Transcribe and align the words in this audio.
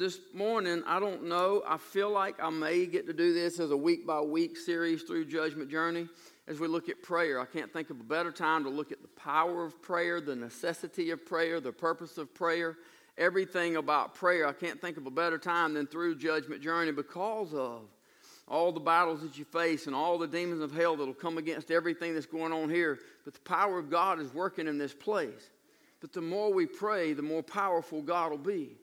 this 0.00 0.18
morning, 0.32 0.82
I 0.86 0.98
don't 0.98 1.24
know. 1.24 1.62
I 1.68 1.76
feel 1.76 2.10
like 2.10 2.42
I 2.42 2.48
may 2.48 2.86
get 2.86 3.06
to 3.08 3.12
do 3.12 3.34
this 3.34 3.60
as 3.60 3.70
a 3.70 3.76
week 3.76 4.06
by 4.06 4.22
week 4.22 4.56
series 4.56 5.02
through 5.02 5.26
Judgment 5.26 5.70
Journey 5.70 6.08
as 6.48 6.58
we 6.58 6.68
look 6.68 6.88
at 6.88 7.02
prayer. 7.02 7.38
I 7.38 7.44
can't 7.44 7.70
think 7.70 7.90
of 7.90 8.00
a 8.00 8.04
better 8.04 8.32
time 8.32 8.64
to 8.64 8.70
look 8.70 8.92
at 8.92 9.02
the 9.02 9.08
power 9.08 9.62
of 9.62 9.82
prayer, 9.82 10.18
the 10.22 10.34
necessity 10.34 11.10
of 11.10 11.26
prayer, 11.26 11.60
the 11.60 11.70
purpose 11.70 12.16
of 12.16 12.32
prayer, 12.32 12.78
everything 13.18 13.76
about 13.76 14.14
prayer. 14.14 14.46
I 14.46 14.54
can't 14.54 14.80
think 14.80 14.96
of 14.96 15.04
a 15.04 15.10
better 15.10 15.36
time 15.36 15.74
than 15.74 15.86
through 15.86 16.16
Judgment 16.16 16.62
Journey 16.62 16.92
because 16.92 17.52
of 17.52 17.82
all 18.48 18.72
the 18.72 18.80
battles 18.80 19.20
that 19.20 19.36
you 19.36 19.44
face 19.44 19.86
and 19.86 19.94
all 19.94 20.16
the 20.16 20.26
demons 20.26 20.62
of 20.62 20.72
hell 20.72 20.96
that'll 20.96 21.12
come 21.12 21.36
against 21.36 21.70
everything 21.70 22.14
that's 22.14 22.24
going 22.24 22.54
on 22.54 22.70
here. 22.70 23.00
But 23.26 23.34
the 23.34 23.40
power 23.40 23.78
of 23.78 23.90
God 23.90 24.18
is 24.18 24.32
working 24.32 24.66
in 24.66 24.78
this 24.78 24.94
place. 24.94 25.50
But 26.00 26.14
the 26.14 26.22
more 26.22 26.50
we 26.50 26.64
pray, 26.64 27.12
the 27.12 27.20
more 27.20 27.42
powerful 27.42 28.00
God 28.00 28.30
will 28.30 28.38
be. 28.38 28.78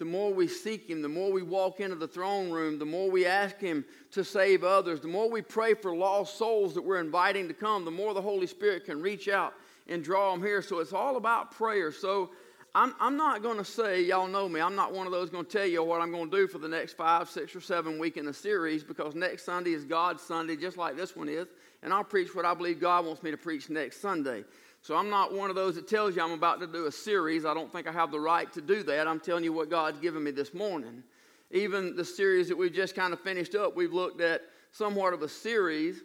The 0.00 0.06
more 0.06 0.32
we 0.32 0.48
seek 0.48 0.88
Him, 0.88 1.02
the 1.02 1.10
more 1.10 1.30
we 1.30 1.42
walk 1.42 1.78
into 1.78 1.94
the 1.94 2.08
throne 2.08 2.50
room, 2.50 2.78
the 2.78 2.86
more 2.86 3.10
we 3.10 3.26
ask 3.26 3.58
Him 3.60 3.84
to 4.12 4.24
save 4.24 4.64
others, 4.64 5.02
the 5.02 5.08
more 5.08 5.28
we 5.28 5.42
pray 5.42 5.74
for 5.74 5.94
lost 5.94 6.38
souls 6.38 6.72
that 6.72 6.80
we're 6.80 7.00
inviting 7.00 7.46
to 7.48 7.54
come, 7.54 7.84
the 7.84 7.90
more 7.90 8.14
the 8.14 8.22
Holy 8.22 8.46
Spirit 8.46 8.86
can 8.86 9.02
reach 9.02 9.28
out 9.28 9.52
and 9.88 10.02
draw 10.02 10.32
them 10.32 10.42
here. 10.42 10.62
So 10.62 10.78
it's 10.78 10.94
all 10.94 11.16
about 11.16 11.50
prayer. 11.50 11.92
So 11.92 12.30
I'm, 12.74 12.94
I'm 12.98 13.18
not 13.18 13.42
going 13.42 13.58
to 13.58 13.64
say, 13.64 14.02
y'all 14.02 14.26
know 14.26 14.48
me, 14.48 14.58
I'm 14.58 14.74
not 14.74 14.94
one 14.94 15.06
of 15.06 15.12
those 15.12 15.28
going 15.28 15.44
to 15.44 15.50
tell 15.50 15.66
you 15.66 15.84
what 15.84 16.00
I'm 16.00 16.10
going 16.10 16.30
to 16.30 16.34
do 16.34 16.46
for 16.46 16.56
the 16.56 16.68
next 16.68 16.94
five, 16.94 17.28
six, 17.28 17.54
or 17.54 17.60
seven 17.60 17.98
week 17.98 18.16
in 18.16 18.24
the 18.24 18.32
series 18.32 18.82
because 18.82 19.14
next 19.14 19.44
Sunday 19.44 19.72
is 19.72 19.84
God's 19.84 20.22
Sunday, 20.22 20.56
just 20.56 20.78
like 20.78 20.96
this 20.96 21.14
one 21.14 21.28
is. 21.28 21.46
And 21.82 21.92
I'll 21.92 22.04
preach 22.04 22.34
what 22.34 22.46
I 22.46 22.54
believe 22.54 22.80
God 22.80 23.04
wants 23.04 23.22
me 23.22 23.32
to 23.32 23.36
preach 23.36 23.68
next 23.68 24.00
Sunday. 24.00 24.44
So 24.82 24.96
I'm 24.96 25.10
not 25.10 25.34
one 25.34 25.50
of 25.50 25.56
those 25.56 25.74
that 25.74 25.88
tells 25.88 26.16
you 26.16 26.22
I'm 26.22 26.32
about 26.32 26.60
to 26.60 26.66
do 26.66 26.86
a 26.86 26.92
series. 26.92 27.44
I 27.44 27.52
don't 27.52 27.70
think 27.70 27.86
I 27.86 27.92
have 27.92 28.10
the 28.10 28.20
right 28.20 28.50
to 28.54 28.62
do 28.62 28.82
that. 28.84 29.06
I'm 29.06 29.20
telling 29.20 29.44
you 29.44 29.52
what 29.52 29.68
God's 29.68 30.00
given 30.00 30.24
me 30.24 30.30
this 30.30 30.54
morning. 30.54 31.02
Even 31.50 31.96
the 31.96 32.04
series 32.04 32.48
that 32.48 32.56
we 32.56 32.70
just 32.70 32.94
kind 32.94 33.12
of 33.12 33.20
finished 33.20 33.54
up, 33.54 33.76
we've 33.76 33.92
looked 33.92 34.20
at 34.20 34.42
somewhat 34.72 35.12
of 35.12 35.22
a 35.22 35.28
series, 35.28 36.00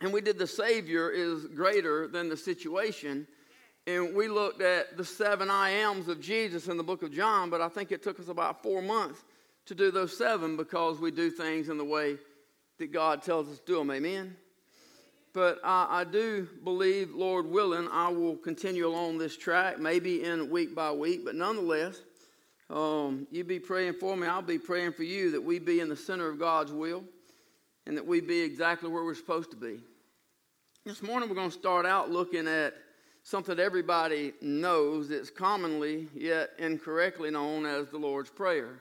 and 0.00 0.12
we 0.12 0.20
did 0.20 0.38
the 0.38 0.46
Savior 0.46 1.10
is 1.10 1.46
greater 1.46 2.06
than 2.06 2.28
the 2.28 2.36
situation. 2.36 3.26
And 3.86 4.14
we 4.14 4.28
looked 4.28 4.60
at 4.60 4.96
the 4.96 5.04
seven 5.04 5.48
I 5.48 5.70
ams 5.70 6.08
of 6.08 6.20
Jesus 6.20 6.66
in 6.66 6.76
the 6.76 6.82
book 6.82 7.02
of 7.02 7.12
John, 7.12 7.50
but 7.50 7.60
I 7.60 7.68
think 7.68 7.92
it 7.92 8.02
took 8.02 8.18
us 8.18 8.28
about 8.28 8.62
four 8.62 8.82
months 8.82 9.24
to 9.66 9.74
do 9.74 9.90
those 9.90 10.16
seven 10.16 10.56
because 10.56 10.98
we 10.98 11.10
do 11.10 11.30
things 11.30 11.68
in 11.68 11.78
the 11.78 11.84
way 11.84 12.18
that 12.78 12.92
God 12.92 13.22
tells 13.22 13.48
us 13.48 13.58
to 13.60 13.64
do 13.64 13.78
them. 13.78 13.90
Amen? 13.90 14.36
But 15.36 15.60
I, 15.62 15.86
I, 15.90 16.04
do 16.04 16.48
believe, 16.64 17.14
Lord 17.14 17.44
willing, 17.46 17.88
I 17.92 18.08
will 18.08 18.36
continue 18.36 18.86
along 18.86 19.18
this 19.18 19.36
track, 19.36 19.78
maybe 19.78 20.24
in 20.24 20.48
week 20.48 20.74
by 20.74 20.90
week, 20.90 21.26
but 21.26 21.34
nonetheless, 21.34 22.00
um, 22.70 23.26
you 23.30 23.44
be 23.44 23.58
praying 23.58 23.92
for 24.00 24.16
me, 24.16 24.26
I'll 24.26 24.40
be 24.40 24.58
praying 24.58 24.94
for 24.94 25.02
you 25.02 25.32
that 25.32 25.42
we 25.42 25.58
be 25.58 25.80
in 25.80 25.90
the 25.90 25.96
center 25.96 26.26
of 26.26 26.38
God's 26.38 26.72
will 26.72 27.04
and 27.86 27.98
that 27.98 28.06
we 28.06 28.22
be 28.22 28.40
exactly 28.40 28.88
where 28.88 29.04
we're 29.04 29.14
supposed 29.14 29.50
to 29.50 29.58
be. 29.58 29.78
This 30.86 31.02
morning, 31.02 31.28
we're 31.28 31.34
going 31.34 31.50
to 31.50 31.58
start 31.58 31.84
out 31.84 32.10
looking 32.10 32.48
at 32.48 32.72
something 33.22 33.56
that 33.56 33.62
everybody 33.62 34.32
knows 34.40 35.10
that's 35.10 35.28
commonly 35.28 36.08
yet 36.14 36.52
incorrectly 36.58 37.30
known 37.30 37.66
as 37.66 37.88
the 37.88 37.98
Lord's 37.98 38.30
Prayer. 38.30 38.80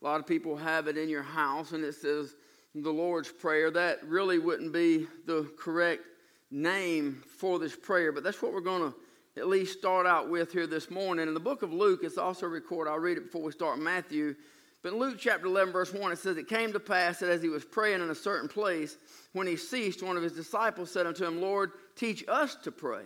A 0.00 0.04
lot 0.06 0.18
of 0.18 0.26
people 0.26 0.56
have 0.56 0.88
it 0.88 0.96
in 0.96 1.10
your 1.10 1.22
house, 1.22 1.72
and 1.72 1.84
it 1.84 1.94
says, 1.94 2.36
the 2.74 2.90
Lord's 2.90 3.30
Prayer. 3.30 3.70
That 3.70 4.04
really 4.04 4.38
wouldn't 4.38 4.72
be 4.72 5.06
the 5.26 5.48
correct 5.56 6.02
name 6.50 7.22
for 7.38 7.58
this 7.58 7.76
prayer, 7.76 8.12
but 8.12 8.24
that's 8.24 8.42
what 8.42 8.52
we're 8.52 8.60
going 8.60 8.92
to 8.92 8.96
at 9.36 9.48
least 9.48 9.78
start 9.78 10.06
out 10.06 10.28
with 10.28 10.52
here 10.52 10.66
this 10.66 10.90
morning. 10.90 11.26
In 11.26 11.34
the 11.34 11.40
book 11.40 11.62
of 11.62 11.72
Luke, 11.72 12.00
it's 12.02 12.18
also 12.18 12.46
recorded. 12.46 12.90
I'll 12.90 12.98
read 12.98 13.16
it 13.16 13.24
before 13.24 13.42
we 13.42 13.52
start 13.52 13.78
Matthew. 13.78 14.34
But 14.82 14.92
in 14.92 14.98
Luke 14.98 15.16
chapter 15.18 15.46
11, 15.46 15.72
verse 15.72 15.92
1, 15.92 16.12
it 16.12 16.18
says, 16.18 16.36
It 16.36 16.48
came 16.48 16.72
to 16.72 16.80
pass 16.80 17.18
that 17.20 17.30
as 17.30 17.42
he 17.42 17.48
was 17.48 17.64
praying 17.64 18.02
in 18.02 18.10
a 18.10 18.14
certain 18.14 18.48
place, 18.48 18.96
when 19.32 19.46
he 19.46 19.56
ceased, 19.56 20.02
one 20.02 20.16
of 20.16 20.22
his 20.22 20.34
disciples 20.34 20.90
said 20.90 21.06
unto 21.06 21.24
him, 21.24 21.40
Lord, 21.40 21.72
teach 21.96 22.22
us 22.28 22.54
to 22.56 22.70
pray, 22.70 23.04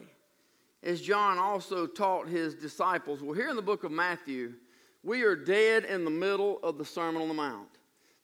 as 0.82 1.00
John 1.00 1.38
also 1.38 1.86
taught 1.86 2.28
his 2.28 2.54
disciples. 2.54 3.22
Well, 3.22 3.34
here 3.34 3.48
in 3.48 3.56
the 3.56 3.62
book 3.62 3.84
of 3.84 3.92
Matthew, 3.92 4.54
we 5.02 5.22
are 5.22 5.36
dead 5.36 5.84
in 5.84 6.04
the 6.04 6.10
middle 6.10 6.58
of 6.62 6.78
the 6.78 6.84
Sermon 6.84 7.22
on 7.22 7.28
the 7.28 7.34
Mount. 7.34 7.77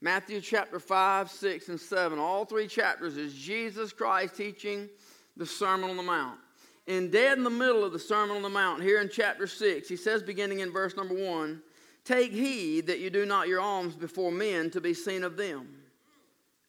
Matthew 0.04 0.42
chapter 0.42 0.78
5, 0.78 1.31
6, 1.31 1.69
and 1.70 1.81
7. 1.81 2.19
All 2.19 2.44
three 2.44 2.66
chapters 2.66 3.16
is 3.16 3.32
Jesus 3.32 3.91
Christ 3.91 4.37
teaching 4.37 4.91
the 5.34 5.47
Sermon 5.47 5.88
on 5.88 5.97
the 5.97 6.03
Mount. 6.03 6.38
And 6.87 7.10
dead 7.10 7.38
in 7.38 7.42
the 7.42 7.48
middle 7.48 7.82
of 7.82 7.94
the 7.94 7.98
Sermon 7.98 8.37
on 8.37 8.43
the 8.43 8.50
Mount, 8.50 8.82
here 8.82 9.00
in 9.00 9.09
chapter 9.09 9.47
6, 9.47 9.88
he 9.88 9.97
says, 9.97 10.22
beginning 10.22 10.60
in 10.60 10.70
verse 10.70 10.94
number 10.94 11.14
1, 11.14 11.62
Take 12.04 12.32
heed 12.32 12.87
that 12.88 12.98
you 12.98 13.09
do 13.09 13.25
not 13.25 13.48
your 13.48 13.62
alms 13.62 13.97
before 13.97 14.31
men 14.31 14.70
to 14.72 14.81
be 14.82 14.93
seen 14.93 15.25
of 15.25 15.38
them. 15.38 15.69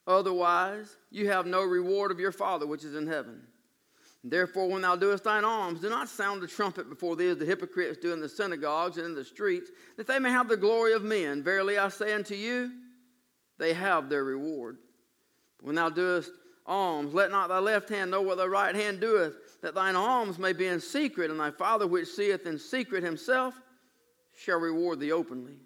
Otherwise, 0.08 0.96
you 1.12 1.28
have 1.28 1.46
no 1.46 1.62
reward 1.62 2.12
of 2.12 2.22
your 2.22 2.32
Father 2.32 2.66
which 2.66 2.86
is 2.86 2.96
in 2.96 3.06
heaven. 3.06 3.42
Therefore, 4.24 4.70
when 4.70 4.84
thou 4.84 4.96
doest 4.96 5.26
thine 5.26 5.44
alms, 5.44 5.82
do 5.82 5.90
not 5.90 6.08
sound 6.08 6.42
the 6.42 6.48
trumpet 6.48 6.88
before 6.88 7.18
thee 7.18 7.28
as 7.28 7.38
the 7.38 7.46
hypocrites 7.46 7.98
do 7.98 8.14
in 8.14 8.22
the 8.22 8.30
synagogues 8.30 8.96
and 8.96 9.08
in 9.08 9.14
the 9.14 9.26
streets, 9.26 9.72
that 9.98 10.08
they 10.08 10.20
may 10.20 10.30
have 10.30 10.48
the 10.48 10.56
glory 10.56 10.94
of 10.94 11.04
men. 11.04 11.44
Verily 11.44 11.78
I 11.78 11.90
say 11.90 12.14
unto 12.14 12.34
you, 12.34 12.72
they 13.58 13.74
have 13.74 14.10
their 14.10 14.24
reward. 14.24 14.78
When 15.62 15.76
thou 15.76 15.90
doest 15.90 16.32
alms, 16.66 17.14
let 17.14 17.32
not 17.32 17.50
thy 17.50 17.60
left 17.60 17.90
hand 17.90 18.12
know 18.12 18.22
what 18.22 18.38
thy 18.38 18.46
right 18.46 18.76
hand 18.76 19.00
doeth, 19.00 19.62
that 19.62 19.76
thine 19.76 19.96
alms 19.96 20.38
may 20.38 20.54
be 20.54 20.68
in 20.68 20.80
secret, 20.80 21.32
and 21.32 21.40
thy 21.40 21.52
Father 21.52 21.88
which 21.88 22.10
seeth 22.10 22.46
in 22.46 22.60
secret 22.60 23.04
himself 23.04 23.60
shall 24.36 24.60
reward 24.60 25.00
thee 25.00 25.12
openly. 25.12 25.58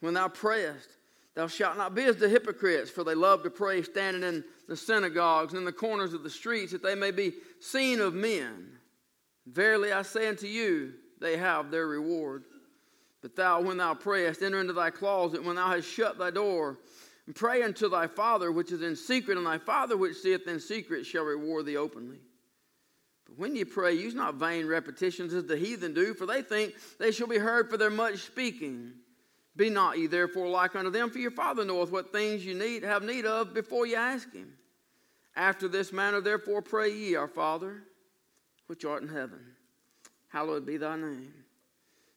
When 0.00 0.14
thou 0.14 0.28
prayest, 0.28 0.88
thou 1.34 1.46
shalt 1.46 1.76
not 1.76 1.94
be 1.94 2.04
as 2.04 2.16
the 2.16 2.28
hypocrites, 2.28 2.90
for 2.90 3.04
they 3.04 3.14
love 3.14 3.42
to 3.42 3.50
pray 3.50 3.82
standing 3.82 4.22
in 4.22 4.44
the 4.68 4.76
synagogues 4.76 5.52
and 5.52 5.60
in 5.60 5.64
the 5.64 5.72
corners 5.72 6.14
of 6.14 6.22
the 6.22 6.30
streets, 6.30 6.72
that 6.72 6.82
they 6.82 6.94
may 6.94 7.10
be 7.10 7.32
seen 7.60 8.00
of 8.00 8.14
men. 8.14 8.78
Verily 9.46 9.92
I 9.92 10.02
say 10.02 10.28
unto 10.28 10.46
you, 10.46 10.94
they 11.20 11.36
have 11.36 11.70
their 11.70 11.86
reward. 11.86 12.44
But 13.22 13.36
thou, 13.36 13.60
when 13.60 13.76
thou 13.76 13.94
prayest, 13.94 14.42
enter 14.42 14.60
into 14.60 14.72
thy 14.72 14.90
closet, 14.90 15.44
when 15.44 15.56
thou 15.56 15.68
hast 15.68 15.88
shut 15.88 16.18
thy 16.18 16.30
door, 16.30 16.78
pray 17.34 17.62
unto 17.62 17.88
thy 17.88 18.06
Father 18.06 18.50
which 18.50 18.72
is 18.72 18.82
in 18.82 18.96
secret, 18.96 19.36
and 19.36 19.46
thy 19.46 19.58
Father 19.58 19.96
which 19.96 20.16
seeth 20.16 20.46
in 20.46 20.60
secret 20.60 21.04
shall 21.04 21.24
reward 21.24 21.66
thee 21.66 21.76
openly. 21.76 22.18
But 23.26 23.38
when 23.38 23.54
ye 23.54 23.64
pray, 23.64 23.94
use 23.94 24.14
not 24.14 24.36
vain 24.36 24.66
repetitions 24.66 25.34
as 25.34 25.44
the 25.44 25.56
heathen 25.56 25.94
do, 25.94 26.14
for 26.14 26.26
they 26.26 26.42
think 26.42 26.74
they 26.98 27.12
shall 27.12 27.26
be 27.26 27.38
heard 27.38 27.70
for 27.70 27.76
their 27.76 27.90
much 27.90 28.18
speaking. 28.18 28.92
Be 29.56 29.68
not 29.68 29.98
ye 29.98 30.06
therefore 30.06 30.48
like 30.48 30.74
unto 30.74 30.90
them, 30.90 31.10
for 31.10 31.18
your 31.18 31.30
Father 31.30 31.64
knoweth 31.64 31.90
what 31.90 32.12
things 32.12 32.44
you 32.44 32.54
need 32.54 32.82
have 32.82 33.02
need 33.02 33.26
of 33.26 33.52
before 33.52 33.86
ye 33.86 33.94
ask 33.94 34.32
him. 34.32 34.54
After 35.36 35.68
this 35.68 35.92
manner, 35.92 36.20
therefore, 36.20 36.62
pray 36.62 36.92
ye, 36.92 37.14
Our 37.14 37.28
Father, 37.28 37.82
which 38.66 38.84
art 38.84 39.02
in 39.02 39.08
heaven, 39.08 39.40
hallowed 40.28 40.66
be 40.66 40.76
thy 40.76 40.96
name. 40.96 41.32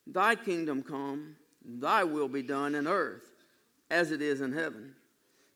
Thy 0.08 0.36
kingdom 0.36 0.84
come, 0.84 1.36
thy 1.64 2.04
will 2.04 2.28
be 2.28 2.42
done 2.42 2.76
in 2.76 2.88
earth 2.88 3.30
as 3.90 4.12
it 4.12 4.22
is 4.22 4.42
in 4.42 4.52
heaven. 4.52 4.96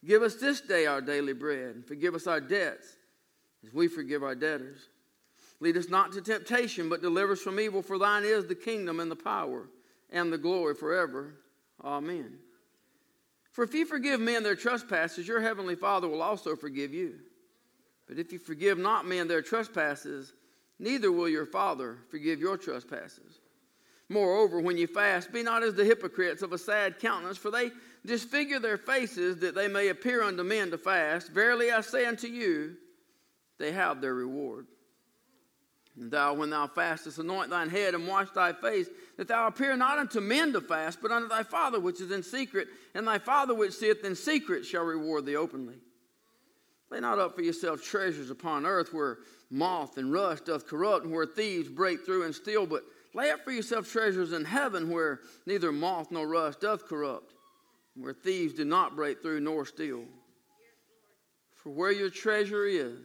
Give 0.05 0.21
us 0.21 0.35
this 0.35 0.61
day 0.61 0.85
our 0.85 1.01
daily 1.01 1.33
bread, 1.33 1.75
and 1.75 1.85
forgive 1.85 2.15
us 2.15 2.27
our 2.27 2.39
debts 2.39 2.87
as 3.65 3.73
we 3.73 3.87
forgive 3.87 4.23
our 4.23 4.35
debtors. 4.35 4.89
Lead 5.59 5.77
us 5.77 5.89
not 5.89 6.11
to 6.11 6.21
temptation, 6.21 6.87
but 6.87 7.01
deliver 7.01 7.33
us 7.33 7.41
from 7.41 7.59
evil, 7.59 7.81
for 7.81 7.97
thine 7.97 8.23
is 8.23 8.45
the 8.45 8.55
kingdom 8.55 8.99
and 8.99 9.09
the 9.09 9.15
power 9.15 9.67
and 10.11 10.31
the 10.31 10.37
glory 10.37 10.75
forever. 10.75 11.33
Amen. 11.83 12.37
For 13.51 13.63
if 13.63 13.73
you 13.73 13.85
forgive 13.85 14.19
men 14.19 14.43
their 14.43 14.55
trespasses, 14.55 15.27
your 15.27 15.41
heavenly 15.41 15.75
Father 15.75 16.07
will 16.07 16.21
also 16.21 16.55
forgive 16.55 16.93
you. 16.93 17.15
But 18.07 18.19
if 18.19 18.31
you 18.31 18.37
forgive 18.37 18.77
not 18.77 19.07
men 19.07 19.27
their 19.27 19.41
trespasses, 19.41 20.33
neither 20.79 21.11
will 21.11 21.27
your 21.27 21.47
Father 21.47 21.97
forgive 22.09 22.39
your 22.39 22.57
trespasses. 22.57 23.39
Moreover, 24.09 24.61
when 24.61 24.77
you 24.77 24.87
fast, 24.87 25.33
be 25.33 25.43
not 25.43 25.63
as 25.63 25.73
the 25.73 25.83
hypocrites 25.83 26.41
of 26.43 26.53
a 26.53 26.57
sad 26.57 26.99
countenance, 26.99 27.37
for 27.37 27.51
they 27.51 27.71
disfigure 28.07 28.59
their 28.59 28.77
faces 28.77 29.37
that 29.37 29.53
they 29.53 29.67
may 29.67 29.89
appear 29.89 30.23
unto 30.23 30.41
men 30.43 30.71
to 30.71 30.77
fast. 30.77 31.31
Verily 31.31 31.71
I 31.71 31.81
say 31.81 32.05
unto 32.05 32.27
you, 32.27 32.75
they 33.59 33.71
have 33.71 34.01
their 34.01 34.15
reward. 34.15 34.65
And 35.99 36.11
thou, 36.11 36.33
when 36.33 36.49
thou 36.49 36.67
fastest, 36.67 37.17
anoint 37.17 37.49
thine 37.49 37.69
head 37.69 37.93
and 37.93 38.07
wash 38.07 38.29
thy 38.31 38.53
face, 38.53 38.87
that 39.17 39.27
thou 39.27 39.47
appear 39.47 39.75
not 39.75 39.99
unto 39.99 40.21
men 40.21 40.53
to 40.53 40.61
fast, 40.61 40.99
but 41.01 41.11
unto 41.11 41.27
thy 41.27 41.43
Father 41.43 41.79
which 41.79 42.01
is 42.01 42.11
in 42.11 42.23
secret, 42.23 42.67
and 42.93 43.07
thy 43.07 43.17
Father 43.17 43.53
which 43.53 43.73
seeth 43.73 44.03
in 44.03 44.15
secret 44.15 44.65
shall 44.65 44.83
reward 44.83 45.25
thee 45.25 45.35
openly. 45.35 45.75
Lay 46.89 46.99
not 46.99 47.19
up 47.19 47.35
for 47.35 47.41
yourself 47.41 47.83
treasures 47.83 48.29
upon 48.29 48.65
earth 48.65 48.93
where 48.93 49.17
moth 49.49 49.97
and 49.97 50.13
rust 50.13 50.45
doth 50.45 50.67
corrupt, 50.67 51.05
and 51.05 51.13
where 51.13 51.25
thieves 51.25 51.67
break 51.67 52.05
through 52.05 52.23
and 52.23 52.33
steal, 52.33 52.65
but 52.65 52.83
Lay 53.17 53.31
up 53.31 53.43
for 53.43 53.51
yourself 53.51 53.91
treasures 53.91 54.31
in 54.31 54.45
heaven 54.45 54.91
where 54.91 55.21
neither 55.47 55.71
moth 55.71 56.11
nor 56.11 56.27
rust 56.27 56.61
doth 56.61 56.87
corrupt, 56.87 57.33
where 57.99 58.13
thieves 58.13 58.53
do 58.53 58.65
not 58.65 58.95
break 58.95 59.21
through 59.21 59.39
nor 59.39 59.65
steal. 59.65 60.03
For 61.55 61.69
where 61.69 61.91
your 61.91 62.09
treasure 62.09 62.65
is, 62.65 62.99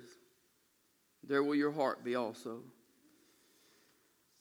there 1.27 1.43
will 1.43 1.55
your 1.55 1.73
heart 1.73 2.05
be 2.05 2.15
also. 2.15 2.61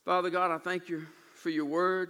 Father 0.04 0.30
God, 0.30 0.52
I 0.52 0.58
thank 0.58 0.90
you 0.90 1.06
for 1.36 1.50
your 1.50 1.66
word. 1.66 2.10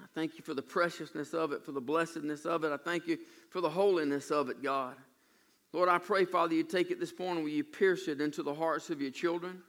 I 0.00 0.04
thank 0.14 0.36
you 0.36 0.42
for 0.42 0.52
the 0.52 0.62
preciousness 0.62 1.32
of 1.32 1.52
it, 1.52 1.64
for 1.64 1.72
the 1.72 1.80
blessedness 1.80 2.44
of 2.44 2.64
it. 2.64 2.72
I 2.72 2.76
thank 2.76 3.06
you 3.06 3.18
for 3.50 3.60
the 3.60 3.70
holiness 3.70 4.30
of 4.30 4.50
it, 4.50 4.62
God. 4.62 4.94
Lord, 5.72 5.88
I 5.88 5.98
pray, 5.98 6.24
Father, 6.24 6.54
you 6.54 6.64
take 6.64 6.90
it 6.90 7.00
this 7.00 7.18
morning, 7.18 7.44
will 7.44 7.50
you 7.50 7.64
pierce 7.64 8.08
it 8.08 8.20
into 8.20 8.42
the 8.42 8.54
hearts 8.54 8.90
of 8.90 9.00
your 9.00 9.10
children? 9.10 9.62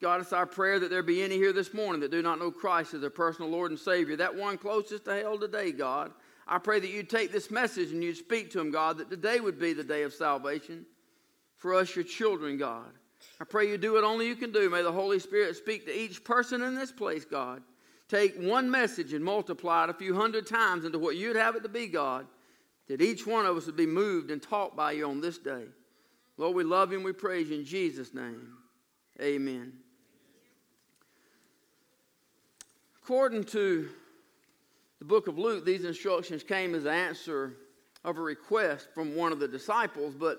God, 0.00 0.20
it's 0.20 0.32
our 0.32 0.46
prayer 0.46 0.80
that 0.80 0.90
there 0.90 1.02
be 1.02 1.22
any 1.22 1.36
here 1.36 1.52
this 1.52 1.72
morning 1.72 2.00
that 2.00 2.10
do 2.10 2.22
not 2.22 2.40
know 2.40 2.50
Christ 2.50 2.94
as 2.94 3.00
their 3.00 3.10
personal 3.10 3.50
Lord 3.50 3.70
and 3.70 3.78
Savior. 3.78 4.16
That 4.16 4.34
one 4.34 4.58
closest 4.58 5.04
to 5.04 5.14
hell 5.14 5.38
today, 5.38 5.70
God. 5.70 6.12
I 6.46 6.58
pray 6.58 6.80
that 6.80 6.90
you 6.90 7.02
take 7.02 7.32
this 7.32 7.50
message 7.50 7.92
and 7.92 8.02
you 8.02 8.14
speak 8.14 8.50
to 8.50 8.58
them, 8.58 8.70
God, 8.70 8.98
that 8.98 9.10
today 9.10 9.40
would 9.40 9.58
be 9.58 9.72
the 9.72 9.84
day 9.84 10.02
of 10.02 10.12
salvation 10.12 10.84
for 11.56 11.74
us, 11.74 11.94
your 11.94 12.04
children, 12.04 12.58
God. 12.58 12.90
I 13.40 13.44
pray 13.44 13.68
you 13.68 13.78
do 13.78 13.92
what 13.92 14.04
only 14.04 14.26
you 14.26 14.34
can 14.34 14.50
do. 14.50 14.68
May 14.68 14.82
the 14.82 14.92
Holy 14.92 15.20
Spirit 15.20 15.56
speak 15.56 15.86
to 15.86 15.96
each 15.96 16.24
person 16.24 16.62
in 16.62 16.74
this 16.74 16.90
place, 16.90 17.24
God. 17.24 17.62
Take 18.08 18.36
one 18.36 18.70
message 18.70 19.12
and 19.12 19.24
multiply 19.24 19.84
it 19.84 19.90
a 19.90 19.94
few 19.94 20.14
hundred 20.14 20.46
times 20.46 20.84
into 20.84 20.98
what 20.98 21.16
you'd 21.16 21.36
have 21.36 21.56
it 21.56 21.62
to 21.62 21.68
be, 21.68 21.86
God, 21.86 22.26
that 22.88 23.00
each 23.00 23.26
one 23.26 23.46
of 23.46 23.56
us 23.56 23.66
would 23.66 23.76
be 23.76 23.86
moved 23.86 24.30
and 24.30 24.42
taught 24.42 24.76
by 24.76 24.92
you 24.92 25.08
on 25.08 25.20
this 25.20 25.38
day. 25.38 25.64
Lord, 26.36 26.56
we 26.56 26.64
love 26.64 26.90
you 26.90 26.98
and 26.98 27.04
we 27.04 27.12
praise 27.12 27.48
you 27.48 27.58
in 27.58 27.64
Jesus' 27.64 28.12
name. 28.12 28.54
Amen. 29.20 29.72
According 33.02 33.44
to 33.44 33.88
the 35.02 35.08
book 35.08 35.26
of 35.26 35.36
Luke, 35.36 35.64
these 35.64 35.84
instructions 35.84 36.44
came 36.44 36.76
as 36.76 36.84
an 36.84 36.92
answer 36.92 37.56
of 38.04 38.18
a 38.18 38.20
request 38.20 38.86
from 38.94 39.16
one 39.16 39.32
of 39.32 39.40
the 39.40 39.48
disciples. 39.48 40.14
But 40.14 40.38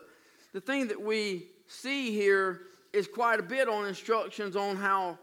the 0.53 0.61
thing 0.61 0.87
that 0.87 1.01
we 1.01 1.47
see 1.67 2.13
here 2.13 2.61
is 2.93 3.05
quite 3.05 3.41
a 3.41 3.43
bit 3.43 3.67
on 3.67 3.85
instructions 3.85 4.55
on 4.55 4.77
how 4.77 5.19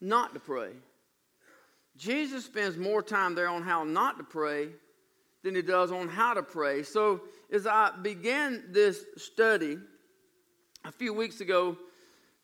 not 0.00 0.34
to 0.34 0.40
pray. 0.40 0.70
Jesus 1.96 2.44
spends 2.44 2.76
more 2.76 3.04
time 3.04 3.36
there 3.36 3.48
on 3.48 3.62
how 3.62 3.84
not 3.84 4.18
to 4.18 4.24
pray 4.24 4.70
than 5.44 5.54
he 5.54 5.62
does 5.62 5.92
on 5.92 6.08
how 6.08 6.34
to 6.34 6.42
pray. 6.42 6.82
So, 6.82 7.20
as 7.52 7.68
I 7.68 7.92
began 8.02 8.64
this 8.70 9.04
study 9.16 9.78
a 10.84 10.90
few 10.90 11.14
weeks 11.14 11.40
ago, 11.40 11.78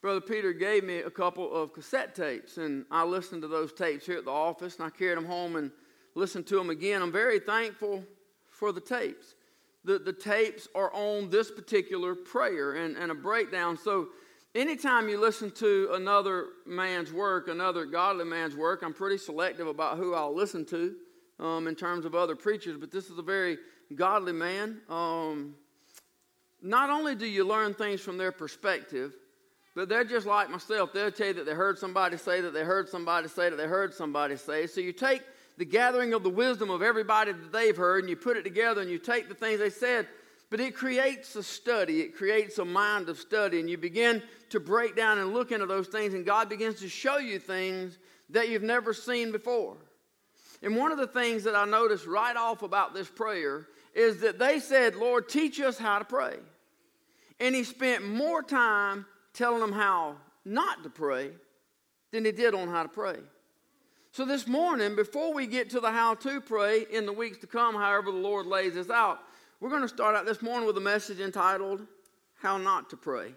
Brother 0.00 0.20
Peter 0.20 0.52
gave 0.52 0.84
me 0.84 0.98
a 0.98 1.10
couple 1.10 1.52
of 1.52 1.72
cassette 1.72 2.14
tapes, 2.14 2.58
and 2.58 2.84
I 2.92 3.02
listened 3.02 3.42
to 3.42 3.48
those 3.48 3.72
tapes 3.72 4.06
here 4.06 4.18
at 4.18 4.24
the 4.24 4.30
office, 4.30 4.76
and 4.76 4.86
I 4.86 4.90
carried 4.90 5.18
them 5.18 5.24
home 5.24 5.56
and 5.56 5.72
listened 6.14 6.46
to 6.48 6.56
them 6.56 6.70
again. 6.70 7.02
I'm 7.02 7.12
very 7.12 7.38
thankful 7.38 8.04
for 8.50 8.72
the 8.72 8.80
tapes. 8.80 9.34
The, 9.84 9.98
the 9.98 10.12
tapes 10.12 10.68
are 10.74 10.92
on 10.94 11.30
this 11.30 11.50
particular 11.50 12.14
prayer 12.14 12.74
and, 12.74 12.96
and 12.96 13.10
a 13.10 13.14
breakdown. 13.14 13.76
So, 13.76 14.08
anytime 14.54 15.08
you 15.08 15.20
listen 15.20 15.50
to 15.52 15.90
another 15.94 16.46
man's 16.66 17.12
work, 17.12 17.48
another 17.48 17.84
godly 17.84 18.24
man's 18.24 18.54
work, 18.54 18.82
I'm 18.82 18.94
pretty 18.94 19.18
selective 19.18 19.66
about 19.66 19.96
who 19.96 20.14
I'll 20.14 20.34
listen 20.34 20.64
to 20.66 20.94
um, 21.40 21.66
in 21.66 21.74
terms 21.74 22.04
of 22.04 22.14
other 22.14 22.36
preachers, 22.36 22.76
but 22.78 22.92
this 22.92 23.10
is 23.10 23.18
a 23.18 23.22
very 23.22 23.58
godly 23.96 24.32
man. 24.32 24.80
Um, 24.88 25.54
not 26.62 26.90
only 26.90 27.16
do 27.16 27.26
you 27.26 27.44
learn 27.44 27.74
things 27.74 28.00
from 28.00 28.16
their 28.16 28.30
perspective, 28.30 29.12
but 29.74 29.88
they're 29.88 30.04
just 30.04 30.26
like 30.26 30.50
myself. 30.50 30.92
They'll 30.92 31.10
tell 31.10 31.28
you 31.28 31.32
that 31.34 31.46
they 31.46 31.54
heard 31.54 31.78
somebody 31.78 32.16
say 32.16 32.40
that 32.40 32.52
they 32.52 32.62
heard 32.62 32.88
somebody 32.88 33.26
say 33.28 33.50
that 33.50 33.56
they 33.56 33.66
heard 33.66 33.94
somebody 33.94 34.36
say. 34.36 34.66
So 34.66 34.80
you 34.80 34.92
take 34.92 35.22
the 35.58 35.64
gathering 35.64 36.14
of 36.14 36.22
the 36.22 36.30
wisdom 36.30 36.70
of 36.70 36.82
everybody 36.82 37.32
that 37.32 37.52
they've 37.52 37.76
heard 37.76 38.00
and 38.00 38.10
you 38.10 38.16
put 38.16 38.36
it 38.36 38.42
together 38.42 38.80
and 38.80 38.90
you 38.90 38.98
take 38.98 39.28
the 39.28 39.34
things 39.34 39.58
they 39.58 39.70
said, 39.70 40.08
but 40.50 40.60
it 40.60 40.74
creates 40.74 41.34
a 41.36 41.42
study. 41.42 42.00
It 42.00 42.14
creates 42.14 42.58
a 42.58 42.64
mind 42.64 43.08
of 43.08 43.18
study. 43.18 43.58
And 43.58 43.70
you 43.70 43.78
begin 43.78 44.22
to 44.50 44.60
break 44.60 44.94
down 44.94 45.18
and 45.18 45.32
look 45.32 45.50
into 45.50 45.64
those 45.64 45.88
things, 45.88 46.12
and 46.12 46.26
God 46.26 46.50
begins 46.50 46.80
to 46.80 46.88
show 46.90 47.16
you 47.16 47.38
things 47.38 47.98
that 48.28 48.50
you've 48.50 48.62
never 48.62 48.92
seen 48.92 49.32
before. 49.32 49.76
And 50.62 50.76
one 50.76 50.92
of 50.92 50.98
the 50.98 51.06
things 51.06 51.44
that 51.44 51.56
I 51.56 51.64
noticed 51.64 52.06
right 52.06 52.36
off 52.36 52.62
about 52.62 52.92
this 52.92 53.08
prayer 53.08 53.66
is 53.94 54.20
that 54.20 54.38
they 54.38 54.58
said, 54.58 54.94
Lord, 54.94 55.28
teach 55.28 55.58
us 55.60 55.78
how 55.78 55.98
to 55.98 56.04
pray. 56.04 56.36
And 57.40 57.54
he 57.54 57.64
spent 57.64 58.04
more 58.04 58.42
time 58.42 59.06
telling 59.32 59.60
them 59.60 59.72
how 59.72 60.16
not 60.44 60.82
to 60.82 60.90
pray 60.90 61.30
than 62.10 62.24
he 62.24 62.32
did 62.32 62.54
on 62.54 62.68
how 62.68 62.82
to 62.82 62.88
pray. 62.88 63.16
So 64.14 64.26
this 64.26 64.46
morning, 64.46 64.94
before 64.94 65.32
we 65.32 65.46
get 65.46 65.70
to 65.70 65.80
the 65.80 65.90
how 65.90 66.16
to 66.16 66.42
pray 66.42 66.84
in 66.92 67.06
the 67.06 67.14
weeks 67.14 67.38
to 67.38 67.46
come, 67.46 67.74
however 67.74 68.10
the 68.10 68.18
Lord 68.18 68.44
lays 68.44 68.74
this 68.74 68.90
out, 68.90 69.20
we're 69.58 69.70
going 69.70 69.80
to 69.80 69.88
start 69.88 70.14
out 70.14 70.26
this 70.26 70.42
morning 70.42 70.66
with 70.66 70.76
a 70.76 70.82
message 70.82 71.18
entitled 71.18 71.86
How 72.34 72.58
Not 72.58 72.90
to 72.90 72.98
Pray. 72.98 73.32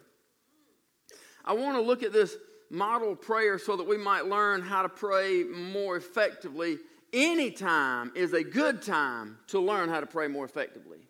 I 1.46 1.54
want 1.54 1.78
to 1.78 1.82
look 1.82 2.04
at 2.04 2.12
this 2.12 2.36
model 2.70 3.16
prayer 3.16 3.58
so 3.58 3.78
that 3.78 3.88
we 3.88 3.96
might 3.96 4.26
learn 4.26 4.62
how 4.62 4.82
to 4.82 4.90
pray 4.90 5.44
more 5.44 5.96
effectively. 5.96 6.80
Any 7.14 7.52
time 7.52 8.12
is 8.14 8.34
a 8.34 8.44
good 8.44 8.82
time 8.82 9.38
to 9.48 9.62
learn 9.62 9.88
how 9.88 10.02
to 10.02 10.06
pray 10.06 10.28
more 10.28 10.44
effectively. 10.44 11.08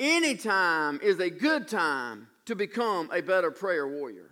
Any 0.00 0.36
time 0.36 1.00
is 1.02 1.20
a 1.20 1.28
good 1.28 1.68
time 1.68 2.28
to 2.46 2.54
become 2.54 3.10
a 3.12 3.20
better 3.20 3.50
prayer 3.50 3.86
warrior. 3.86 4.30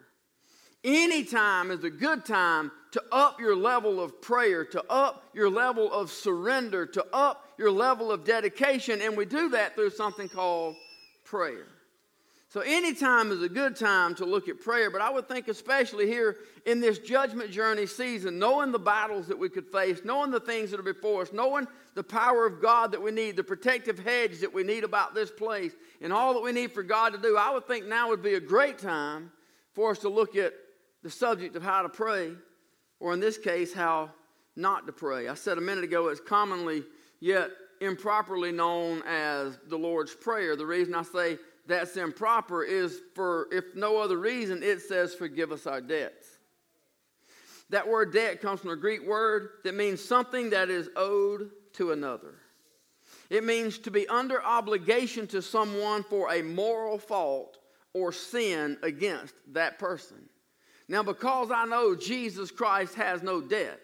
Anytime 0.84 1.70
is 1.70 1.84
a 1.84 1.90
good 1.90 2.24
time 2.24 2.72
to 2.90 3.02
up 3.12 3.40
your 3.40 3.54
level 3.54 4.00
of 4.00 4.20
prayer, 4.20 4.64
to 4.64 4.84
up 4.90 5.24
your 5.32 5.48
level 5.48 5.92
of 5.92 6.10
surrender, 6.10 6.86
to 6.86 7.06
up 7.12 7.46
your 7.56 7.70
level 7.70 8.10
of 8.10 8.24
dedication, 8.24 9.00
and 9.00 9.16
we 9.16 9.24
do 9.24 9.50
that 9.50 9.74
through 9.74 9.90
something 9.90 10.28
called 10.28 10.74
prayer. 11.24 11.66
So, 12.48 12.60
any 12.60 12.92
time 12.92 13.30
is 13.30 13.40
a 13.42 13.48
good 13.48 13.76
time 13.76 14.14
to 14.16 14.26
look 14.26 14.46
at 14.48 14.60
prayer, 14.60 14.90
but 14.90 15.00
I 15.00 15.08
would 15.08 15.26
think, 15.26 15.48
especially 15.48 16.06
here 16.06 16.36
in 16.66 16.80
this 16.80 16.98
judgment 16.98 17.50
journey 17.50 17.86
season, 17.86 18.38
knowing 18.38 18.72
the 18.72 18.78
battles 18.78 19.28
that 19.28 19.38
we 19.38 19.48
could 19.48 19.68
face, 19.68 20.00
knowing 20.04 20.30
the 20.30 20.40
things 20.40 20.70
that 20.70 20.80
are 20.80 20.82
before 20.82 21.22
us, 21.22 21.32
knowing 21.32 21.66
the 21.94 22.02
power 22.02 22.44
of 22.44 22.60
God 22.60 22.92
that 22.92 23.00
we 23.00 23.10
need, 23.10 23.36
the 23.36 23.44
protective 23.44 23.98
hedge 24.00 24.40
that 24.40 24.52
we 24.52 24.64
need 24.64 24.84
about 24.84 25.14
this 25.14 25.30
place, 25.30 25.72
and 26.02 26.12
all 26.12 26.34
that 26.34 26.42
we 26.42 26.52
need 26.52 26.72
for 26.72 26.82
God 26.82 27.14
to 27.14 27.18
do, 27.18 27.38
I 27.38 27.52
would 27.52 27.66
think 27.66 27.86
now 27.86 28.10
would 28.10 28.22
be 28.22 28.34
a 28.34 28.40
great 28.40 28.78
time 28.78 29.30
for 29.72 29.92
us 29.92 30.00
to 30.00 30.10
look 30.10 30.36
at 30.36 30.52
the 31.02 31.10
subject 31.10 31.56
of 31.56 31.62
how 31.62 31.82
to 31.82 31.88
pray, 31.88 32.32
or 33.00 33.12
in 33.12 33.20
this 33.20 33.38
case, 33.38 33.72
how 33.72 34.10
not 34.56 34.86
to 34.86 34.92
pray. 34.92 35.28
I 35.28 35.34
said 35.34 35.58
a 35.58 35.62
minute 35.62 35.84
ago 35.84 36.08
it's 36.08 36.20
commonly 36.20 36.84
yet 37.20 37.50
improperly 37.80 38.52
known 38.52 39.02
as 39.06 39.58
the 39.68 39.76
Lord's 39.76 40.14
Prayer. 40.14 40.56
The 40.56 40.66
reason 40.66 40.94
I 40.94 41.02
say 41.02 41.38
that's 41.66 41.96
improper 41.96 42.62
is 42.64 43.00
for, 43.14 43.48
if 43.52 43.74
no 43.74 43.98
other 43.98 44.18
reason, 44.18 44.62
it 44.62 44.82
says, 44.82 45.14
Forgive 45.14 45.52
us 45.52 45.66
our 45.66 45.80
debts. 45.80 46.26
That 47.70 47.88
word 47.88 48.12
debt 48.12 48.42
comes 48.42 48.60
from 48.60 48.70
a 48.70 48.76
Greek 48.76 49.06
word 49.06 49.48
that 49.64 49.74
means 49.74 50.04
something 50.04 50.50
that 50.50 50.68
is 50.68 50.90
owed 50.94 51.50
to 51.74 51.92
another. 51.92 52.34
It 53.30 53.44
means 53.44 53.78
to 53.78 53.90
be 53.90 54.06
under 54.08 54.42
obligation 54.44 55.26
to 55.28 55.40
someone 55.40 56.02
for 56.02 56.30
a 56.30 56.42
moral 56.42 56.98
fault 56.98 57.56
or 57.94 58.12
sin 58.12 58.76
against 58.82 59.34
that 59.52 59.78
person. 59.78 60.28
Now, 60.88 61.02
because 61.02 61.50
I 61.50 61.64
know 61.64 61.94
Jesus 61.94 62.50
Christ 62.50 62.94
has 62.94 63.22
no 63.22 63.40
debt, 63.40 63.80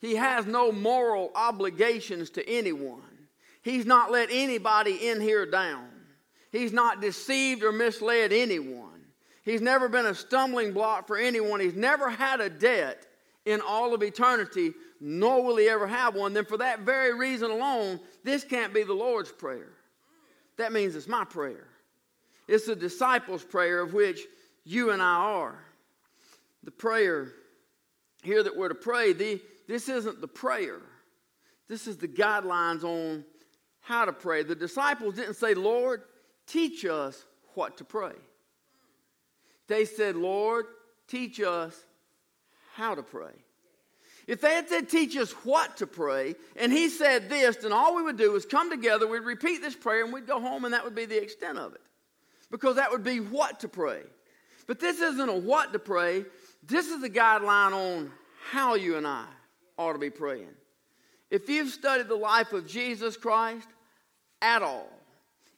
he 0.00 0.16
has 0.16 0.46
no 0.46 0.72
moral 0.72 1.30
obligations 1.34 2.30
to 2.30 2.48
anyone. 2.48 3.02
He's 3.62 3.84
not 3.84 4.10
let 4.10 4.30
anybody 4.32 5.08
in 5.08 5.20
here 5.20 5.44
down. 5.44 5.88
He's 6.50 6.72
not 6.72 7.00
deceived 7.00 7.62
or 7.62 7.72
misled 7.72 8.32
anyone. 8.32 9.04
He's 9.44 9.60
never 9.60 9.88
been 9.88 10.06
a 10.06 10.14
stumbling 10.14 10.72
block 10.72 11.06
for 11.06 11.16
anyone. 11.16 11.60
He's 11.60 11.74
never 11.74 12.08
had 12.08 12.40
a 12.40 12.50
debt 12.50 13.06
in 13.44 13.60
all 13.60 13.94
of 13.94 14.02
eternity, 14.02 14.72
nor 15.00 15.42
will 15.42 15.56
he 15.56 15.68
ever 15.68 15.86
have 15.86 16.14
one. 16.14 16.32
Then, 16.32 16.44
for 16.44 16.58
that 16.58 16.80
very 16.80 17.14
reason 17.14 17.50
alone, 17.50 18.00
this 18.24 18.44
can't 18.44 18.74
be 18.74 18.82
the 18.82 18.92
Lord's 18.94 19.32
Prayer. 19.32 19.72
That 20.56 20.72
means 20.72 20.94
it's 20.94 21.08
my 21.08 21.24
prayer. 21.24 21.68
It's 22.48 22.66
the 22.66 22.76
disciples' 22.76 23.44
prayer, 23.44 23.80
of 23.80 23.94
which 23.94 24.20
you 24.64 24.90
and 24.90 25.00
I 25.00 25.14
are. 25.14 25.58
The 26.64 26.70
prayer 26.70 27.32
here 28.22 28.42
that 28.42 28.56
we're 28.56 28.68
to 28.68 28.74
pray, 28.74 29.12
the, 29.12 29.40
this 29.66 29.88
isn't 29.88 30.20
the 30.20 30.28
prayer. 30.28 30.80
This 31.68 31.86
is 31.86 31.96
the 31.96 32.08
guidelines 32.08 32.84
on 32.84 33.24
how 33.80 34.04
to 34.04 34.12
pray. 34.12 34.42
The 34.42 34.54
disciples 34.54 35.14
didn't 35.14 35.34
say, 35.34 35.54
Lord, 35.54 36.02
teach 36.46 36.84
us 36.84 37.24
what 37.54 37.78
to 37.78 37.84
pray. 37.84 38.12
They 39.68 39.84
said, 39.84 40.16
Lord, 40.16 40.66
teach 41.06 41.40
us 41.40 41.78
how 42.74 42.94
to 42.94 43.02
pray. 43.02 43.32
If 44.26 44.40
they 44.40 44.54
had 44.54 44.68
said, 44.68 44.88
teach 44.88 45.16
us 45.16 45.32
what 45.44 45.78
to 45.78 45.86
pray, 45.86 46.34
and 46.56 46.72
he 46.72 46.88
said 46.88 47.28
this, 47.28 47.56
then 47.56 47.72
all 47.72 47.96
we 47.96 48.02
would 48.02 48.16
do 48.16 48.36
is 48.36 48.44
come 48.44 48.70
together, 48.70 49.06
we'd 49.06 49.20
repeat 49.20 49.60
this 49.60 49.74
prayer, 49.74 50.04
and 50.04 50.12
we'd 50.12 50.26
go 50.26 50.40
home, 50.40 50.64
and 50.64 50.74
that 50.74 50.84
would 50.84 50.94
be 50.94 51.06
the 51.06 51.20
extent 51.20 51.58
of 51.58 51.74
it. 51.74 51.80
Because 52.50 52.76
that 52.76 52.90
would 52.90 53.02
be 53.02 53.18
what 53.18 53.60
to 53.60 53.68
pray. 53.68 54.02
But 54.66 54.78
this 54.78 55.00
isn't 55.00 55.28
a 55.28 55.36
what 55.36 55.72
to 55.72 55.78
pray, 55.78 56.24
this 56.62 56.88
is 56.88 57.00
the 57.00 57.10
guideline 57.10 57.72
on 57.72 58.12
how 58.50 58.74
you 58.74 58.96
and 58.96 59.06
I 59.06 59.26
ought 59.78 59.94
to 59.94 59.98
be 59.98 60.10
praying. 60.10 60.54
If 61.30 61.48
you've 61.48 61.70
studied 61.70 62.08
the 62.08 62.14
life 62.16 62.52
of 62.52 62.66
Jesus 62.66 63.16
Christ 63.16 63.68
at 64.42 64.62
all, 64.62 64.88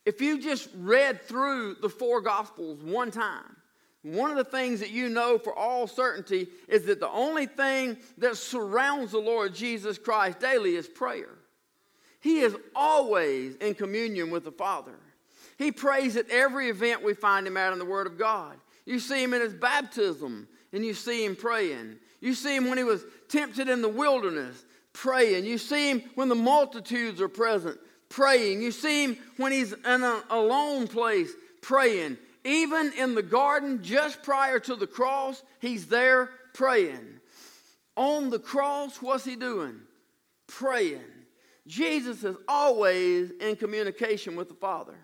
if 0.04 0.20
you 0.20 0.40
just 0.40 0.68
read 0.76 1.22
through 1.22 1.76
the 1.80 1.88
four 1.88 2.20
Gospels 2.20 2.82
one 2.82 3.10
time, 3.10 3.56
One 4.02 4.32
of 4.32 4.36
the 4.36 4.44
things 4.44 4.80
that 4.80 4.90
you 4.90 5.08
know 5.08 5.38
for 5.38 5.56
all 5.56 5.86
certainty 5.86 6.48
is 6.68 6.84
that 6.86 6.98
the 6.98 7.10
only 7.10 7.46
thing 7.46 7.96
that 8.18 8.36
surrounds 8.36 9.12
the 9.12 9.18
Lord 9.18 9.54
Jesus 9.54 9.96
Christ 9.96 10.40
daily 10.40 10.74
is 10.74 10.88
prayer. 10.88 11.28
He 12.20 12.40
is 12.40 12.56
always 12.74 13.54
in 13.56 13.74
communion 13.74 14.30
with 14.30 14.44
the 14.44 14.52
Father. 14.52 14.94
He 15.56 15.70
prays 15.70 16.16
at 16.16 16.30
every 16.30 16.68
event 16.68 17.04
we 17.04 17.14
find 17.14 17.46
him 17.46 17.56
at 17.56 17.72
in 17.72 17.78
the 17.78 17.84
Word 17.84 18.08
of 18.08 18.18
God. 18.18 18.56
You 18.84 18.98
see 18.98 19.22
him 19.22 19.34
in 19.34 19.40
his 19.40 19.54
baptism, 19.54 20.48
and 20.72 20.84
you 20.84 20.94
see 20.94 21.24
him 21.24 21.36
praying. 21.36 21.96
You 22.20 22.34
see 22.34 22.56
him 22.56 22.68
when 22.68 22.78
he 22.78 22.84
was 22.84 23.04
tempted 23.28 23.68
in 23.68 23.82
the 23.82 23.88
wilderness, 23.88 24.64
praying. 24.92 25.44
You 25.44 25.58
see 25.58 25.90
him 25.90 26.02
when 26.14 26.28
the 26.28 26.34
multitudes 26.34 27.20
are 27.20 27.28
present, 27.28 27.78
praying. 28.08 28.62
You 28.62 28.72
see 28.72 29.04
him 29.04 29.16
when 29.36 29.52
he's 29.52 29.72
in 29.72 30.02
a 30.02 30.22
alone 30.30 30.88
place, 30.88 31.32
praying. 31.60 32.16
Even 32.44 32.92
in 32.98 33.14
the 33.14 33.22
garden, 33.22 33.82
just 33.82 34.22
prior 34.22 34.58
to 34.60 34.74
the 34.74 34.86
cross, 34.86 35.42
he's 35.60 35.86
there 35.86 36.30
praying. 36.54 37.20
On 37.96 38.30
the 38.30 38.38
cross, 38.38 39.00
what's 39.02 39.24
he 39.24 39.36
doing? 39.36 39.80
Praying. 40.46 41.00
Jesus 41.66 42.24
is 42.24 42.36
always 42.48 43.30
in 43.40 43.56
communication 43.56 44.34
with 44.34 44.48
the 44.48 44.54
Father. 44.54 44.96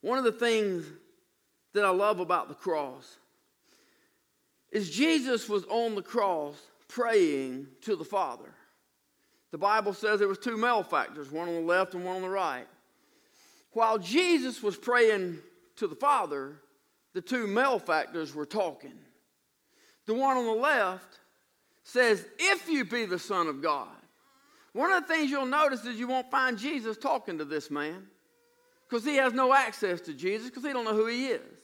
One 0.00 0.18
of 0.18 0.24
the 0.24 0.32
things 0.32 0.84
that 1.72 1.84
I 1.84 1.90
love 1.90 2.20
about 2.20 2.48
the 2.48 2.54
cross 2.54 3.18
is 4.74 4.90
Jesus 4.90 5.48
was 5.48 5.64
on 5.70 5.94
the 5.94 6.02
cross 6.02 6.56
praying 6.88 7.68
to 7.82 7.96
the 7.96 8.04
Father. 8.04 8.52
The 9.52 9.58
Bible 9.58 9.94
says 9.94 10.18
there 10.18 10.28
was 10.28 10.38
two 10.38 10.56
malefactors, 10.56 11.30
one 11.30 11.48
on 11.48 11.54
the 11.54 11.60
left 11.60 11.94
and 11.94 12.04
one 12.04 12.16
on 12.16 12.22
the 12.22 12.28
right. 12.28 12.66
While 13.70 13.98
Jesus 13.98 14.62
was 14.62 14.76
praying 14.76 15.38
to 15.76 15.86
the 15.86 15.94
Father, 15.94 16.56
the 17.12 17.20
two 17.20 17.46
malefactors 17.46 18.34
were 18.34 18.44
talking. 18.44 18.94
The 20.06 20.14
one 20.14 20.36
on 20.36 20.44
the 20.44 20.60
left 20.60 21.20
says, 21.84 22.26
If 22.38 22.68
you 22.68 22.84
be 22.84 23.06
the 23.06 23.18
Son 23.18 23.46
of 23.46 23.62
God. 23.62 23.88
One 24.72 24.92
of 24.92 25.06
the 25.06 25.14
things 25.14 25.30
you'll 25.30 25.46
notice 25.46 25.84
is 25.84 26.00
you 26.00 26.08
won't 26.08 26.32
find 26.32 26.58
Jesus 26.58 26.96
talking 26.96 27.38
to 27.38 27.44
this 27.44 27.70
man 27.70 28.08
because 28.88 29.04
he 29.04 29.16
has 29.16 29.32
no 29.32 29.54
access 29.54 30.00
to 30.02 30.12
Jesus 30.12 30.50
because 30.50 30.64
he 30.64 30.72
don't 30.72 30.84
know 30.84 30.94
who 30.94 31.06
he 31.06 31.28
is. 31.28 31.63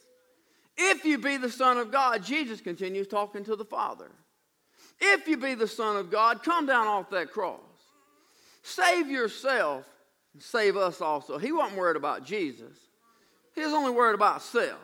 If 0.76 1.04
you 1.04 1.18
be 1.18 1.36
the 1.36 1.50
Son 1.50 1.78
of 1.78 1.90
God, 1.90 2.24
Jesus 2.24 2.60
continues 2.60 3.06
talking 3.06 3.44
to 3.44 3.56
the 3.56 3.64
Father. 3.64 4.10
If 5.00 5.26
you 5.28 5.36
be 5.36 5.54
the 5.54 5.68
Son 5.68 5.96
of 5.96 6.10
God, 6.10 6.42
come 6.42 6.66
down 6.66 6.86
off 6.86 7.10
that 7.10 7.30
cross. 7.30 7.60
Save 8.62 9.10
yourself 9.10 9.86
and 10.34 10.42
save 10.42 10.76
us 10.76 11.00
also. 11.00 11.38
He 11.38 11.52
wasn't 11.52 11.78
worried 11.78 11.96
about 11.96 12.24
Jesus. 12.24 12.76
He 13.54 13.62
was 13.62 13.72
only 13.72 13.92
worried 13.92 14.14
about 14.14 14.42
self. 14.42 14.78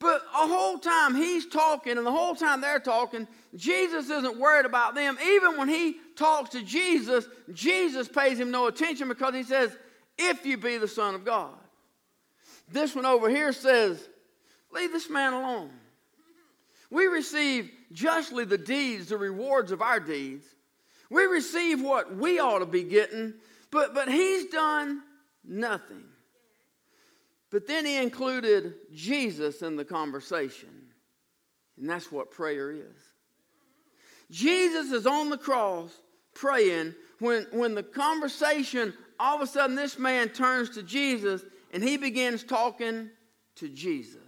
But 0.00 0.22
a 0.32 0.46
whole 0.46 0.78
time 0.78 1.16
he's 1.16 1.46
talking, 1.46 1.96
and 1.98 2.06
the 2.06 2.12
whole 2.12 2.36
time 2.36 2.60
they're 2.60 2.78
talking, 2.78 3.26
Jesus 3.56 4.08
isn't 4.08 4.38
worried 4.38 4.66
about 4.66 4.94
them. 4.94 5.18
Even 5.24 5.56
when 5.56 5.68
he 5.68 5.96
talks 6.14 6.50
to 6.50 6.62
Jesus, 6.62 7.26
Jesus 7.52 8.06
pays 8.08 8.38
him 8.38 8.52
no 8.52 8.68
attention 8.68 9.08
because 9.08 9.34
he 9.34 9.42
says, 9.42 9.76
If 10.16 10.46
you 10.46 10.56
be 10.56 10.78
the 10.78 10.86
Son 10.86 11.16
of 11.16 11.24
God. 11.24 11.54
This 12.70 12.94
one 12.94 13.06
over 13.06 13.28
here 13.28 13.52
says, 13.52 14.08
Leave 14.72 14.92
this 14.92 15.10
man 15.10 15.32
alone. 15.32 15.70
We 16.90 17.06
receive 17.06 17.70
justly 17.92 18.44
the 18.44 18.58
deeds, 18.58 19.08
the 19.08 19.16
rewards 19.16 19.72
of 19.72 19.82
our 19.82 20.00
deeds. 20.00 20.46
We 21.10 21.24
receive 21.24 21.82
what 21.82 22.14
we 22.14 22.38
ought 22.38 22.58
to 22.58 22.66
be 22.66 22.82
getting, 22.82 23.34
but, 23.70 23.94
but 23.94 24.08
he's 24.08 24.46
done 24.46 25.02
nothing. 25.44 26.04
But 27.50 27.66
then 27.66 27.86
he 27.86 27.96
included 27.96 28.74
Jesus 28.94 29.62
in 29.62 29.76
the 29.76 29.84
conversation. 29.84 30.68
And 31.78 31.88
that's 31.88 32.12
what 32.12 32.30
prayer 32.30 32.70
is. 32.70 32.96
Jesus 34.30 34.92
is 34.92 35.06
on 35.06 35.30
the 35.30 35.38
cross 35.38 35.90
praying 36.34 36.94
when, 37.20 37.46
when 37.52 37.74
the 37.74 37.82
conversation, 37.82 38.92
all 39.18 39.36
of 39.36 39.42
a 39.42 39.46
sudden, 39.46 39.76
this 39.76 39.98
man 39.98 40.28
turns 40.28 40.70
to 40.70 40.82
Jesus 40.82 41.42
and 41.72 41.82
he 41.82 41.96
begins 41.96 42.44
talking 42.44 43.08
to 43.56 43.68
Jesus. 43.68 44.27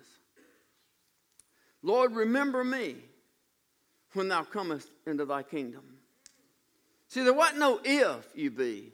Lord, 1.82 2.14
remember 2.14 2.62
me 2.64 2.96
when 4.12 4.28
thou 4.28 4.42
comest 4.42 4.88
into 5.06 5.24
thy 5.24 5.42
kingdom. 5.42 5.82
See, 7.08 7.22
there 7.22 7.32
wasn't 7.32 7.58
no 7.58 7.80
if 7.82 8.28
you 8.34 8.50
be, 8.50 8.92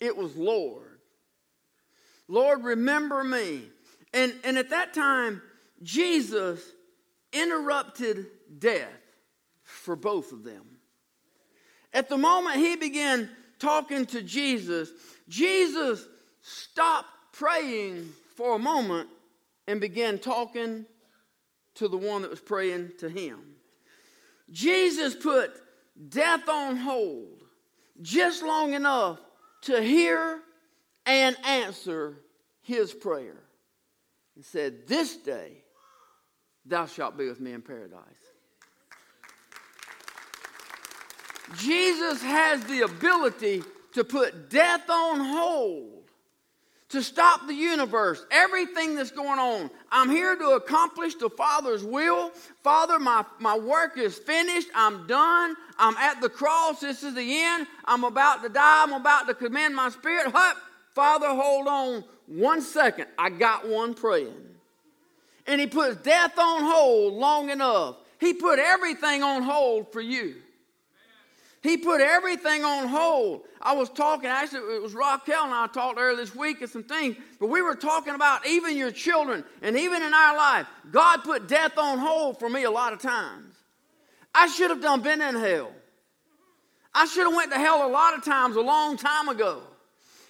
it 0.00 0.16
was 0.16 0.36
Lord. 0.36 0.98
Lord, 2.28 2.64
remember 2.64 3.22
me. 3.22 3.62
And, 4.12 4.34
and 4.44 4.58
at 4.58 4.70
that 4.70 4.94
time, 4.94 5.42
Jesus 5.82 6.60
interrupted 7.32 8.26
death 8.58 8.88
for 9.62 9.96
both 9.96 10.32
of 10.32 10.42
them. 10.42 10.64
At 11.92 12.08
the 12.08 12.18
moment 12.18 12.56
he 12.56 12.76
began 12.76 13.30
talking 13.58 14.06
to 14.06 14.22
Jesus, 14.22 14.90
Jesus 15.28 16.06
stopped 16.42 17.08
praying 17.32 18.08
for 18.36 18.56
a 18.56 18.58
moment 18.58 19.08
and 19.66 19.80
began 19.80 20.18
talking 20.18 20.86
to 21.76 21.88
the 21.88 21.96
one 21.96 22.22
that 22.22 22.30
was 22.30 22.40
praying 22.40 22.92
to 22.98 23.08
him. 23.08 23.38
Jesus 24.50 25.14
put 25.14 25.52
death 26.08 26.48
on 26.48 26.76
hold 26.76 27.42
just 28.02 28.42
long 28.42 28.74
enough 28.74 29.18
to 29.62 29.82
hear 29.82 30.40
and 31.06 31.36
answer 31.44 32.18
his 32.62 32.92
prayer 32.92 33.42
and 34.34 34.44
said, 34.44 34.86
This 34.86 35.16
day 35.16 35.62
thou 36.64 36.86
shalt 36.86 37.16
be 37.16 37.28
with 37.28 37.40
me 37.40 37.52
in 37.52 37.62
paradise. 37.62 38.00
Jesus 41.58 42.22
has 42.22 42.64
the 42.64 42.82
ability 42.82 43.62
to 43.92 44.04
put 44.04 44.50
death 44.50 44.90
on 44.90 45.20
hold 45.20 45.95
to 46.88 47.02
stop 47.02 47.46
the 47.46 47.54
universe, 47.54 48.24
everything 48.30 48.94
that's 48.94 49.10
going 49.10 49.38
on. 49.38 49.70
I'm 49.90 50.08
here 50.08 50.36
to 50.36 50.50
accomplish 50.50 51.16
the 51.16 51.28
Father's 51.28 51.82
will. 51.82 52.30
Father, 52.62 52.98
my, 52.98 53.24
my 53.40 53.58
work 53.58 53.98
is 53.98 54.16
finished. 54.16 54.68
I'm 54.74 55.06
done. 55.06 55.56
I'm 55.78 55.96
at 55.96 56.20
the 56.20 56.28
cross. 56.28 56.80
This 56.80 57.02
is 57.02 57.14
the 57.14 57.42
end. 57.42 57.66
I'm 57.84 58.04
about 58.04 58.42
to 58.42 58.48
die. 58.48 58.84
I'm 58.84 58.92
about 58.92 59.26
to 59.26 59.34
commend 59.34 59.74
my 59.74 59.90
spirit. 59.90 60.30
Hup, 60.32 60.56
Father, 60.94 61.28
hold 61.28 61.66
on 61.66 62.04
one 62.26 62.62
second. 62.62 63.06
I 63.18 63.30
got 63.30 63.68
one 63.68 63.94
praying. 63.94 64.34
And 65.48 65.60
he 65.60 65.66
puts 65.66 65.96
death 65.96 66.38
on 66.38 66.62
hold 66.62 67.14
long 67.14 67.50
enough. 67.50 67.96
He 68.20 68.32
put 68.32 68.58
everything 68.58 69.22
on 69.22 69.42
hold 69.42 69.92
for 69.92 70.00
you. 70.00 70.36
He 71.62 71.76
put 71.76 72.00
everything 72.00 72.64
on 72.64 72.86
hold. 72.86 73.42
I 73.60 73.74
was 73.74 73.88
talking, 73.90 74.28
actually, 74.28 74.76
it 74.76 74.82
was 74.82 74.94
Raquel 74.94 75.44
and 75.44 75.52
I 75.52 75.66
talked 75.66 75.98
earlier 75.98 76.16
this 76.16 76.34
week 76.34 76.60
and 76.60 76.70
some 76.70 76.84
things, 76.84 77.16
but 77.40 77.48
we 77.48 77.62
were 77.62 77.74
talking 77.74 78.14
about 78.14 78.46
even 78.46 78.76
your 78.76 78.92
children 78.92 79.44
and 79.62 79.76
even 79.76 80.02
in 80.02 80.14
our 80.14 80.36
life. 80.36 80.66
God 80.90 81.24
put 81.24 81.48
death 81.48 81.76
on 81.76 81.98
hold 81.98 82.38
for 82.38 82.48
me 82.48 82.64
a 82.64 82.70
lot 82.70 82.92
of 82.92 83.00
times. 83.00 83.54
I 84.34 84.46
should 84.48 84.70
have 84.70 84.82
done 84.82 85.00
been 85.00 85.20
in 85.20 85.34
hell. 85.34 85.72
I 86.94 87.06
should 87.06 87.26
have 87.26 87.34
went 87.34 87.50
to 87.52 87.58
hell 87.58 87.86
a 87.86 87.90
lot 87.90 88.16
of 88.16 88.24
times 88.24 88.56
a 88.56 88.60
long 88.60 88.96
time 88.96 89.28
ago. 89.28 89.62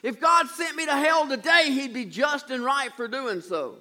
If 0.02 0.20
God 0.20 0.48
sent 0.48 0.76
me 0.76 0.86
to 0.86 0.92
hell 0.92 1.28
today, 1.28 1.70
He'd 1.70 1.92
be 1.92 2.04
just 2.04 2.50
and 2.50 2.64
right 2.64 2.92
for 2.96 3.08
doing 3.08 3.40
so. 3.40 3.76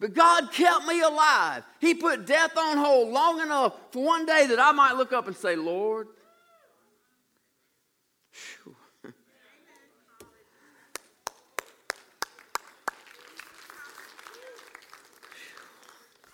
But 0.00 0.12
God 0.12 0.52
kept 0.52 0.86
me 0.86 1.00
alive. 1.00 1.64
He 1.80 1.94
put 1.94 2.26
death 2.26 2.56
on 2.56 2.76
hold 2.76 3.08
long 3.10 3.40
enough 3.40 3.74
for 3.90 4.04
one 4.04 4.26
day 4.26 4.46
that 4.48 4.60
I 4.60 4.72
might 4.72 4.96
look 4.96 5.12
up 5.12 5.26
and 5.26 5.36
say, 5.36 5.56
Lord, 5.56 6.08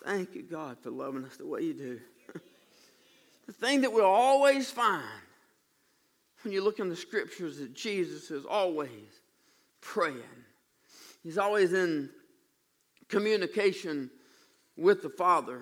Thank 0.03 0.33
you, 0.35 0.41
God, 0.41 0.77
for 0.81 0.89
loving 0.89 1.23
us 1.25 1.37
the 1.37 1.45
way 1.45 1.61
you 1.61 1.73
do. 1.73 1.99
the 3.47 3.53
thing 3.53 3.81
that 3.81 3.93
we'll 3.93 4.03
always 4.05 4.69
find 4.71 5.03
when 6.41 6.51
you 6.51 6.63
look 6.63 6.79
in 6.79 6.89
the 6.89 6.95
scriptures 6.95 7.59
that 7.59 7.73
Jesus 7.73 8.31
is 8.31 8.45
always 8.45 9.21
praying. 9.79 10.17
He's 11.23 11.37
always 11.37 11.73
in 11.73 12.09
communication 13.09 14.09
with 14.75 15.03
the 15.03 15.09
Father. 15.09 15.61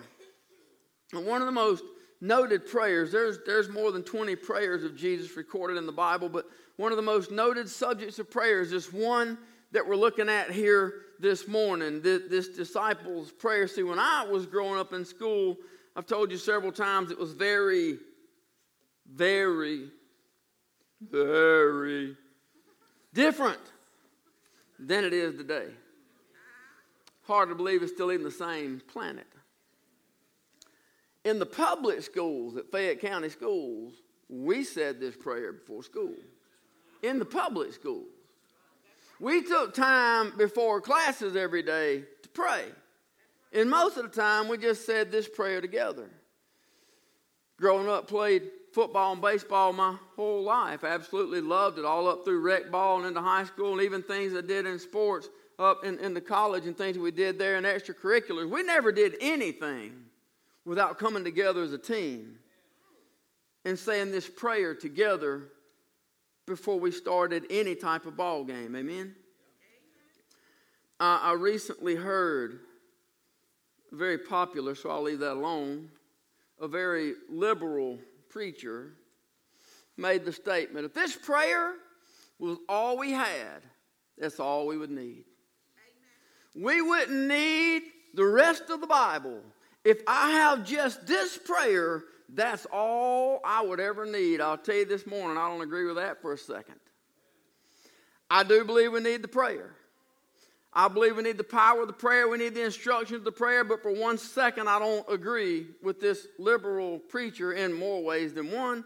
And 1.11 1.25
one 1.25 1.41
of 1.41 1.45
the 1.45 1.51
most 1.51 1.83
noted 2.21 2.67
prayers. 2.67 3.11
There's, 3.11 3.39
there's 3.45 3.69
more 3.69 3.91
than 3.91 4.03
20 4.03 4.35
prayers 4.35 4.83
of 4.83 4.95
Jesus 4.95 5.35
recorded 5.37 5.77
in 5.77 5.85
the 5.85 5.91
Bible, 5.91 6.29
but 6.29 6.45
one 6.77 6.91
of 6.91 6.97
the 6.97 7.03
most 7.03 7.31
noted 7.31 7.69
subjects 7.69 8.19
of 8.19 8.29
prayer 8.29 8.61
is 8.61 8.71
this 8.71 8.91
one 8.91 9.37
that 9.71 9.87
we're 9.87 9.95
looking 9.95 10.29
at 10.29 10.51
here 10.51 10.93
this 11.19 11.47
morning 11.47 12.01
this, 12.01 12.23
this 12.29 12.47
disciples' 12.49 13.31
prayer. 13.31 13.67
See, 13.67 13.83
when 13.83 13.99
I 13.99 14.25
was 14.29 14.45
growing 14.45 14.79
up 14.79 14.93
in 14.93 15.05
school, 15.05 15.57
I've 15.95 16.05
told 16.05 16.31
you 16.31 16.37
several 16.37 16.71
times 16.71 17.11
it 17.11 17.19
was 17.19 17.33
very, 17.33 17.97
very, 19.11 19.89
very 21.01 22.15
different 23.13 23.59
than 24.79 25.03
it 25.03 25.13
is 25.13 25.35
today. 25.35 25.67
hard 27.23 27.49
to 27.49 27.55
believe 27.55 27.83
it's 27.83 27.91
still 27.91 28.11
even 28.11 28.23
the 28.23 28.31
same 28.31 28.81
planet. 28.91 29.27
In 31.29 31.37
the 31.37 31.45
public 31.45 32.01
schools 32.01 32.57
at 32.57 32.71
Fayette 32.71 33.01
County 33.01 33.29
Schools, 33.29 33.93
we 34.29 34.63
said 34.63 34.99
this 34.99 35.15
prayer 35.15 35.53
before 35.53 35.83
school. 35.83 36.15
In 37.03 37.19
the 37.19 37.25
public 37.25 37.71
schools. 37.71 38.07
We 39.19 39.43
took 39.43 39.75
time 39.75 40.33
before 40.39 40.81
classes 40.81 41.35
every 41.35 41.61
day 41.61 42.03
to 42.23 42.29
pray. 42.29 42.65
And 43.53 43.69
most 43.69 43.97
of 43.97 44.11
the 44.11 44.21
time, 44.21 44.47
we 44.47 44.57
just 44.57 44.87
said 44.87 45.11
this 45.11 45.29
prayer 45.29 45.61
together. 45.61 46.09
Growing 47.57 47.87
up, 47.87 48.07
played 48.07 48.49
football 48.73 49.13
and 49.13 49.21
baseball 49.21 49.71
my 49.71 49.97
whole 50.15 50.41
life. 50.41 50.83
Absolutely 50.83 51.41
loved 51.41 51.77
it, 51.77 51.85
all 51.85 52.07
up 52.07 52.25
through 52.25 52.41
rec 52.41 52.71
ball 52.71 52.97
and 52.97 53.05
into 53.05 53.21
high 53.21 53.43
school, 53.43 53.73
and 53.73 53.83
even 53.83 54.01
things 54.01 54.35
I 54.35 54.41
did 54.41 54.65
in 54.65 54.79
sports 54.79 55.29
up 55.59 55.85
in, 55.85 55.99
in 55.99 56.15
the 56.15 56.21
college 56.21 56.65
and 56.65 56.75
things 56.75 56.97
we 56.97 57.11
did 57.11 57.37
there 57.37 57.55
in 57.55 57.65
extracurriculars. 57.65 58.49
We 58.49 58.63
never 58.63 58.91
did 58.91 59.15
anything 59.21 60.08
without 60.69 60.99
coming 60.99 61.23
together 61.23 61.63
as 61.63 61.73
a 61.73 61.79
team 61.79 62.37
and 63.65 63.77
saying 63.77 64.11
this 64.11 64.29
prayer 64.29 64.75
together 64.75 65.47
before 66.45 66.79
we 66.79 66.91
started 66.91 67.43
any 67.49 67.73
type 67.73 68.05
of 68.05 68.15
ball 68.15 68.43
game. 68.43 68.75
Amen? 68.75 69.15
I 70.99 71.33
recently 71.33 71.95
heard, 71.95 72.59
very 73.91 74.19
popular, 74.19 74.75
so 74.75 74.91
I'll 74.91 75.01
leave 75.01 75.17
that 75.19 75.33
alone, 75.33 75.89
a 76.61 76.67
very 76.67 77.13
liberal 77.31 77.97
preacher 78.29 78.91
made 79.97 80.23
the 80.23 80.31
statement 80.31 80.85
if 80.85 80.93
this 80.93 81.15
prayer 81.15 81.73
was 82.37 82.59
all 82.69 82.95
we 82.95 83.11
had, 83.11 83.63
that's 84.19 84.39
all 84.39 84.67
we 84.67 84.77
would 84.77 84.91
need. 84.91 85.25
Amen. 86.55 86.63
We 86.63 86.81
wouldn't 86.83 87.27
need 87.27 87.81
the 88.13 88.25
rest 88.25 88.69
of 88.69 88.81
the 88.81 88.87
Bible. 88.87 89.41
If 89.83 90.01
I 90.07 90.31
have 90.31 90.65
just 90.65 91.07
this 91.07 91.37
prayer, 91.37 92.03
that's 92.33 92.67
all 92.71 93.41
I 93.43 93.63
would 93.63 93.79
ever 93.79 94.05
need. 94.05 94.41
I'll 94.41 94.57
tell 94.57 94.75
you 94.75 94.85
this 94.85 95.07
morning, 95.07 95.37
I 95.37 95.47
don't 95.47 95.61
agree 95.61 95.85
with 95.85 95.95
that 95.95 96.21
for 96.21 96.33
a 96.33 96.37
second. 96.37 96.75
I 98.29 98.43
do 98.43 98.63
believe 98.63 98.91
we 98.91 98.99
need 98.99 99.23
the 99.23 99.27
prayer. 99.27 99.71
I 100.71 100.87
believe 100.87 101.17
we 101.17 101.23
need 101.23 101.37
the 101.37 101.43
power 101.43 101.81
of 101.81 101.87
the 101.87 101.93
prayer, 101.93 102.27
we 102.27 102.37
need 102.37 102.53
the 102.53 102.63
instructions 102.63 103.19
of 103.19 103.23
the 103.23 103.31
prayer, 103.31 103.63
but 103.63 103.81
for 103.81 103.91
one 103.91 104.19
second, 104.19 104.69
I 104.69 104.77
don't 104.77 105.03
agree 105.09 105.65
with 105.81 105.99
this 105.99 106.27
liberal 106.37 106.99
preacher 106.99 107.53
in 107.53 107.73
more 107.73 108.03
ways 108.03 108.35
than 108.35 108.51
one, 108.51 108.83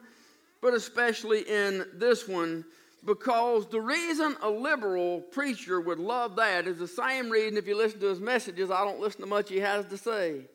but 0.62 0.74
especially 0.74 1.42
in 1.42 1.86
this 1.94 2.26
one, 2.26 2.64
because 3.04 3.68
the 3.68 3.82
reason 3.82 4.38
a 4.42 4.50
liberal 4.50 5.20
preacher 5.20 5.82
would 5.82 6.00
love 6.00 6.38
that 6.38 6.68
is 6.68 6.80
the 6.80 6.88
same 6.88 7.30
reason 7.30 7.58
if 7.58 7.68
you 7.68 7.76
listen 7.76 8.00
to 8.00 8.08
his 8.08 8.22
messages, 8.22 8.72
I 8.72 8.86
don't 8.86 9.02
listen 9.02 9.20
to 9.20 9.28
much 9.28 9.50
he 9.50 9.60
has 9.60 9.86
to 9.88 9.98
say. 9.98 10.46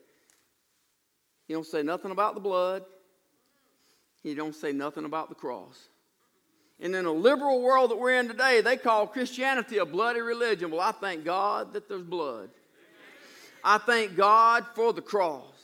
He 1.49 1.55
don't 1.55 1.67
say 1.67 1.83
nothing 1.83 2.11
about 2.11 2.35
the 2.35 2.40
blood. 2.40 2.85
He 4.23 4.35
don't 4.35 4.55
say 4.55 4.73
nothing 4.73 5.07
about 5.07 5.31
the 5.31 5.35
cross. 5.35 5.88
And 6.81 6.95
in 6.95 7.07
a 7.07 7.12
liberal 7.12 7.62
world 7.62 7.90
that 7.90 7.99
we're 7.99 8.21
in 8.21 8.28
today, 8.28 8.61
they 8.61 8.76
call 8.76 9.07
Christianity 9.07 9.78
a 9.78 9.87
bloody 9.87 10.21
religion. 10.21 10.71
Well, 10.71 10.81
I 10.81 10.93
thank 10.93 11.25
God 11.25 11.73
that 11.73 11.88
there's 11.88 12.02
blood. 12.02 12.50
I 13.64 13.78
thank 13.78 14.14
God 14.17 14.67
for 14.75 14.93
the 14.93 15.02
cross. 15.02 15.55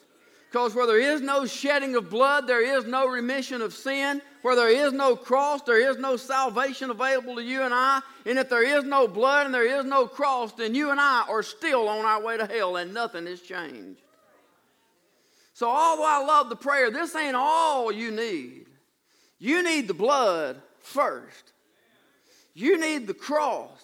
Because 0.50 0.74
where 0.74 0.86
there 0.86 1.00
is 1.00 1.20
no 1.20 1.46
shedding 1.46 1.96
of 1.96 2.10
blood, 2.10 2.46
there 2.46 2.78
is 2.78 2.84
no 2.84 3.08
remission 3.08 3.60
of 3.60 3.74
sin. 3.74 4.22
Where 4.42 4.56
there 4.56 4.70
is 4.70 4.92
no 4.92 5.16
cross, 5.16 5.62
there 5.62 5.90
is 5.90 5.98
no 5.98 6.16
salvation 6.16 6.90
available 6.90 7.36
to 7.36 7.42
you 7.42 7.62
and 7.62 7.74
I. 7.74 8.00
And 8.24 8.38
if 8.38 8.48
there 8.48 8.62
is 8.62 8.84
no 8.84 9.08
blood 9.08 9.46
and 9.46 9.54
there 9.54 9.80
is 9.80 9.84
no 9.84 10.06
cross, 10.06 10.52
then 10.52 10.74
you 10.74 10.90
and 10.90 11.00
I 11.00 11.24
are 11.28 11.42
still 11.42 11.88
on 11.88 12.04
our 12.04 12.22
way 12.22 12.36
to 12.36 12.46
hell 12.46 12.76
and 12.76 12.94
nothing 12.94 13.26
has 13.26 13.40
changed. 13.40 14.03
So, 15.54 15.70
although 15.70 16.06
I 16.06 16.24
love 16.24 16.48
the 16.48 16.56
prayer, 16.56 16.90
this 16.90 17.14
ain't 17.14 17.36
all 17.36 17.92
you 17.92 18.10
need. 18.10 18.66
You 19.38 19.62
need 19.62 19.86
the 19.86 19.94
blood 19.94 20.60
first. 20.80 21.52
You 22.54 22.78
need 22.78 23.06
the 23.06 23.14
cross. 23.14 23.80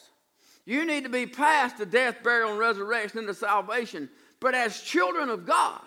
You 0.67 0.85
need 0.85 1.05
to 1.05 1.11
be 1.11 1.27
past 1.27 1.79
the 1.79 1.87
death, 1.87 2.23
burial, 2.25 2.51
and 2.51 2.59
resurrection 2.59 3.21
into 3.21 3.35
salvation. 3.35 4.11
But 4.41 4.55
as 4.55 4.81
children 4.81 5.29
of 5.29 5.47
God, 5.47 5.83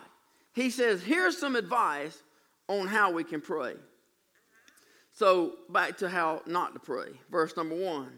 he 0.54 0.70
says, 0.70 1.04
here's 1.04 1.38
some 1.38 1.56
advice 1.56 2.18
on 2.68 2.88
how 2.88 3.12
we 3.12 3.26
can 3.26 3.42
pray. 3.42 3.76
So, 5.12 5.56
back 5.70 5.98
to 5.98 6.10
how 6.10 6.42
not 6.46 6.74
to 6.74 6.80
pray. 6.80 7.10
Verse 7.30 7.56
number 7.58 7.76
one 7.76 8.10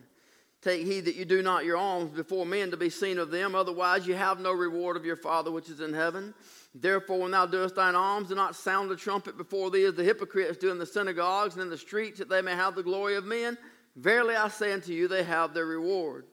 Take 0.62 0.86
heed 0.86 1.06
that 1.06 1.16
you 1.16 1.26
do 1.26 1.42
not 1.42 1.66
your 1.66 1.78
alms 1.78 2.12
before 2.12 2.46
men 2.46 2.72
to 2.72 2.78
be 2.78 2.90
seen 2.90 3.18
of 3.18 3.32
them, 3.32 3.54
otherwise 3.54 4.08
you 4.08 4.16
have 4.16 4.40
no 4.40 4.52
reward 4.52 4.98
of 4.98 5.06
your 5.06 5.16
Father 5.16 5.52
which 5.52 5.70
is 5.70 5.82
in 5.82 5.94
heaven. 5.94 6.34
Therefore, 6.78 7.22
when 7.22 7.32
thou 7.32 7.46
doest 7.46 7.76
thine 7.76 7.96
alms, 7.96 8.28
do 8.28 8.36
not 8.36 8.54
sound 8.54 8.92
the 8.92 8.98
trumpet 8.98 9.38
before 9.38 9.72
thee 9.72 9.86
as 9.86 9.94
the 9.94 10.04
hypocrites 10.04 10.58
do 10.58 10.72
in 10.72 10.78
the 10.78 10.86
synagogues 10.86 11.54
and 11.54 11.64
in 11.64 11.70
the 11.70 11.78
streets, 11.78 12.20
that 12.20 12.28
they 12.28 12.42
may 12.42 12.54
have 12.54 12.76
the 12.76 12.84
glory 12.84 13.16
of 13.16 13.24
men. 13.24 13.58
Verily 13.96 14.36
I 14.36 14.50
say 14.50 14.74
unto 14.74 14.92
you, 14.92 15.08
they 15.08 15.24
have 15.24 15.54
their 15.54 15.66
reward. 15.66 16.26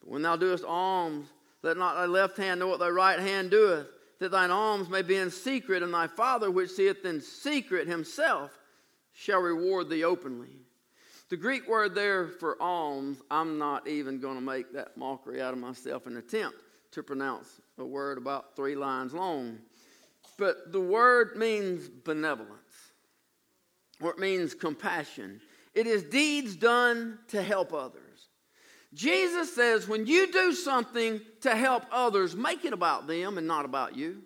But 0.00 0.10
when 0.10 0.22
thou 0.22 0.34
doest 0.34 0.64
alms, 0.64 1.28
let 1.62 1.76
not 1.76 1.94
thy 1.94 2.06
left 2.06 2.36
hand 2.36 2.58
know 2.58 2.66
what 2.66 2.80
thy 2.80 2.88
right 2.88 3.20
hand 3.20 3.52
doeth, 3.52 3.86
that 4.18 4.32
thine 4.32 4.50
alms 4.50 4.88
may 4.88 5.02
be 5.02 5.16
in 5.16 5.30
secret, 5.30 5.84
and 5.84 5.94
thy 5.94 6.08
Father 6.08 6.50
which 6.50 6.72
seeth 6.72 7.04
in 7.04 7.20
secret 7.20 7.86
himself 7.86 8.58
shall 9.12 9.40
reward 9.40 9.88
thee 9.88 10.02
openly. 10.02 10.56
The 11.28 11.36
Greek 11.36 11.68
word 11.68 11.94
there 11.94 12.26
for 12.26 12.60
alms, 12.60 13.22
I'm 13.30 13.56
not 13.58 13.86
even 13.86 14.18
going 14.18 14.36
to 14.36 14.40
make 14.40 14.72
that 14.72 14.96
mockery 14.96 15.40
out 15.40 15.54
of 15.54 15.60
myself 15.60 16.06
and 16.06 16.18
attempt 16.18 16.58
to 16.92 17.02
pronounce 17.04 17.60
a 17.78 17.84
word 17.84 18.18
about 18.18 18.56
three 18.56 18.74
lines 18.74 19.12
long. 19.12 19.58
But 20.38 20.72
the 20.72 20.80
word 20.80 21.36
means 21.36 21.88
benevolence, 21.88 22.92
or 24.00 24.10
it 24.10 24.18
means 24.18 24.54
compassion. 24.54 25.40
It 25.74 25.86
is 25.86 26.02
deeds 26.02 26.56
done 26.56 27.18
to 27.28 27.42
help 27.42 27.72
others. 27.72 28.02
Jesus 28.94 29.54
says, 29.54 29.86
when 29.88 30.06
you 30.06 30.30
do 30.32 30.52
something 30.52 31.20
to 31.42 31.54
help 31.54 31.84
others, 31.90 32.34
make 32.34 32.64
it 32.64 32.72
about 32.72 33.06
them 33.06 33.36
and 33.36 33.46
not 33.46 33.64
about 33.64 33.96
you. 33.96 34.22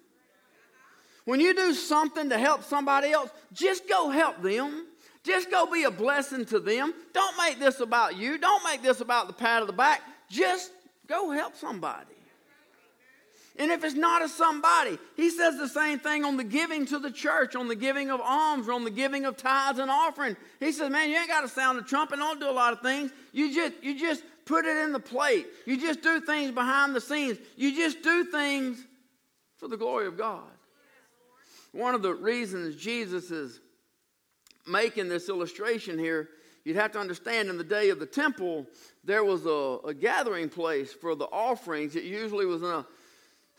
When 1.25 1.41
you 1.41 1.55
do 1.55 1.75
something 1.75 2.29
to 2.31 2.39
help 2.39 2.65
somebody 2.65 3.11
else, 3.11 3.31
just 3.53 3.89
go 3.89 4.11
help 4.11 4.43
them. 4.43 4.87
Just 5.23 5.51
go 5.51 5.67
be 5.67 5.85
a 5.85 5.91
blessing 5.91 6.45
to 6.47 6.61
them. 6.61 6.95
Don't 7.13 7.37
make 7.37 7.59
this 7.59 7.81
about 7.81 8.17
you. 8.17 8.39
Don't 8.39 8.65
make 8.65 8.83
this 8.83 9.01
about 9.01 9.27
the 9.27 9.33
pat 9.33 9.61
of 9.61 9.67
the 9.67 9.73
back. 9.73 10.01
Just 10.31 10.71
go 11.07 11.31
help 11.31 11.57
somebody. 11.57 12.15
And 13.61 13.71
if 13.71 13.85
it's 13.85 13.95
not 13.95 14.23
a 14.23 14.29
somebody, 14.29 14.99
he 15.17 15.29
says 15.29 15.59
the 15.59 15.69
same 15.69 15.99
thing 15.99 16.25
on 16.25 16.39
the 16.39 16.45
giving 16.45 16.87
to 16.87 16.99
the 16.99 17.11
church, 17.11 17.55
on 17.55 17.69
the 17.69 17.77
giving 17.77 18.11
of 18.11 18.19
alms, 18.19 18.67
or 18.67 18.73
on 18.73 18.85
the 18.85 18.91
giving 18.91 19.27
of 19.27 19.37
tithes 19.37 19.79
and 19.79 19.91
offering. 19.91 20.35
He 20.61 20.73
says, 20.73 20.91
man, 20.91 21.11
you 21.11 21.17
ain't 21.19 21.29
got 21.29 21.43
to 21.43 21.49
sound 21.49 21.77
the 21.77 21.83
trumpet, 21.83 22.17
don't 22.17 22.41
do 22.41 22.49
a 22.49 22.53
lot 22.53 22.73
of 22.73 22.81
things. 22.81 23.13
You 23.33 23.55
just, 23.55 23.75
you 23.83 24.01
just 24.01 24.23
put 24.47 24.65
it 24.65 24.79
in 24.79 24.93
the 24.93 24.99
plate. 24.99 25.47
You 25.67 25.79
just 25.79 26.01
do 26.01 26.23
things 26.23 26.53
behind 26.53 26.97
the 26.97 27.03
scenes. 27.03 27.37
You 27.55 27.77
just 27.77 28.01
do 28.03 28.25
things 28.25 28.83
for 29.59 29.69
the 29.69 29.77
glory 29.77 30.07
of 30.07 30.17
God. 30.17 30.49
One 31.73 31.95
of 31.95 32.01
the 32.01 32.15
reasons 32.15 32.77
Jesus 32.77 33.31
is 33.31 33.61
making 34.67 35.11
this 35.11 35.29
illustration 35.29 35.99
here, 35.99 36.31
you'd 36.65 36.77
have 36.77 36.93
to 36.93 36.99
understand 36.99 37.51
in 37.51 37.59
the 37.59 37.65
day 37.65 37.91
of 37.91 38.01
the 38.01 38.07
temple, 38.07 38.67
there 39.05 39.23
was 39.23 39.45
a, 39.45 39.87
a 39.87 39.93
gathering 39.93 40.49
place 40.49 40.95
for 40.95 41.15
the 41.15 41.27
offerings. 41.27 41.95
It 41.95 42.05
usually 42.05 42.47
was 42.47 42.63
in 42.63 42.69
a 42.69 42.87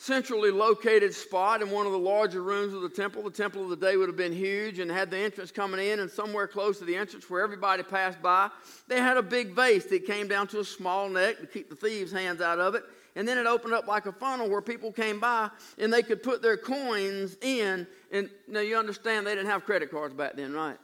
centrally 0.01 0.49
located 0.49 1.13
spot 1.13 1.61
in 1.61 1.69
one 1.69 1.85
of 1.85 1.91
the 1.91 1.97
larger 1.97 2.41
rooms 2.41 2.73
of 2.73 2.81
the 2.81 2.89
temple. 2.89 3.21
The 3.21 3.29
temple 3.29 3.65
of 3.65 3.69
the 3.69 3.75
day 3.75 3.97
would 3.97 4.09
have 4.09 4.17
been 4.17 4.33
huge 4.33 4.79
and 4.79 4.89
had 4.89 5.11
the 5.11 5.17
entrance 5.19 5.51
coming 5.51 5.79
in, 5.79 5.99
and 5.99 6.09
somewhere 6.09 6.47
close 6.47 6.79
to 6.79 6.85
the 6.85 6.95
entrance 6.95 7.29
where 7.29 7.43
everybody 7.43 7.83
passed 7.83 8.19
by, 8.19 8.49
they 8.87 8.97
had 8.97 9.17
a 9.17 9.21
big 9.21 9.53
vase 9.53 9.85
that 9.85 10.07
came 10.07 10.27
down 10.27 10.47
to 10.47 10.59
a 10.59 10.65
small 10.65 11.07
neck 11.07 11.39
to 11.39 11.45
keep 11.45 11.69
the 11.69 11.75
thieves' 11.75 12.11
hands 12.11 12.41
out 12.41 12.59
of 12.59 12.73
it. 12.73 12.83
And 13.15 13.27
then 13.27 13.37
it 13.37 13.45
opened 13.45 13.75
up 13.75 13.87
like 13.87 14.07
a 14.07 14.11
funnel 14.11 14.49
where 14.49 14.61
people 14.61 14.91
came 14.91 15.19
by 15.19 15.51
and 15.77 15.93
they 15.93 16.01
could 16.01 16.23
put 16.23 16.41
their 16.41 16.57
coins 16.57 17.37
in. 17.41 17.85
And 18.11 18.27
now 18.47 18.61
you 18.61 18.77
understand 18.77 19.27
they 19.27 19.35
didn't 19.35 19.51
have 19.51 19.65
credit 19.65 19.91
cards 19.91 20.15
back 20.15 20.35
then, 20.35 20.53
right? 20.53 20.77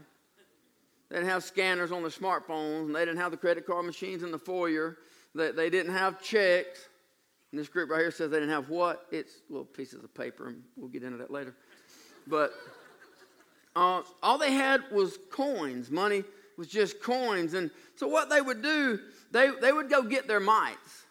They 1.09 1.15
didn't 1.15 1.29
have 1.29 1.43
scanners 1.43 1.91
on 1.91 2.03
their 2.03 2.11
smartphones, 2.11 2.85
and 2.85 2.95
they 2.95 3.05
didn't 3.05 3.17
have 3.17 3.31
the 3.31 3.37
credit 3.37 3.65
card 3.65 3.85
machines 3.85 4.21
in 4.21 4.31
the 4.31 4.37
foyer. 4.37 4.97
They, 5.33 5.51
they 5.51 5.71
didn't 5.71 5.93
have 5.93 6.21
checks. 6.21 6.87
And 7.57 7.63
this 7.63 7.69
group 7.69 7.89
right 7.89 8.01
here 8.01 8.11
says 8.11 8.29
they 8.29 8.37
didn't 8.37 8.51
have 8.51 8.69
what? 8.69 9.07
It's 9.09 9.41
little 9.49 9.65
pieces 9.65 10.03
of 10.03 10.13
paper, 10.13 10.49
and 10.49 10.61
we'll 10.75 10.89
get 10.89 11.01
into 11.01 11.17
that 11.17 11.31
later. 11.31 11.55
But 12.27 12.53
uh, 13.75 14.03
all 14.21 14.37
they 14.37 14.51
had 14.51 14.83
was 14.91 15.17
coins. 15.31 15.89
Money 15.89 16.23
was 16.55 16.67
just 16.67 17.01
coins. 17.01 17.55
And 17.55 17.71
so 17.95 18.07
what 18.07 18.29
they 18.29 18.41
would 18.41 18.61
do, 18.61 18.99
they, 19.31 19.49
they 19.59 19.73
would 19.73 19.89
go 19.89 20.03
get 20.03 20.27
their 20.27 20.39
mites. 20.39 21.05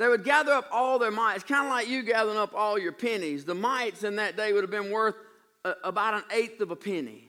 They 0.00 0.08
would 0.08 0.24
gather 0.24 0.50
up 0.50 0.66
all 0.72 0.98
their 0.98 1.12
mites, 1.12 1.44
kind 1.44 1.66
of 1.66 1.70
like 1.70 1.86
you 1.86 2.02
gathering 2.02 2.36
up 2.36 2.52
all 2.52 2.80
your 2.80 2.90
pennies. 2.90 3.44
The 3.44 3.54
mites 3.54 4.02
in 4.02 4.16
that 4.16 4.36
day 4.36 4.52
would 4.52 4.64
have 4.64 4.72
been 4.72 4.90
worth 4.90 5.14
a, 5.64 5.74
about 5.84 6.14
an 6.14 6.24
eighth 6.32 6.60
of 6.60 6.72
a 6.72 6.76
penny. 6.76 7.28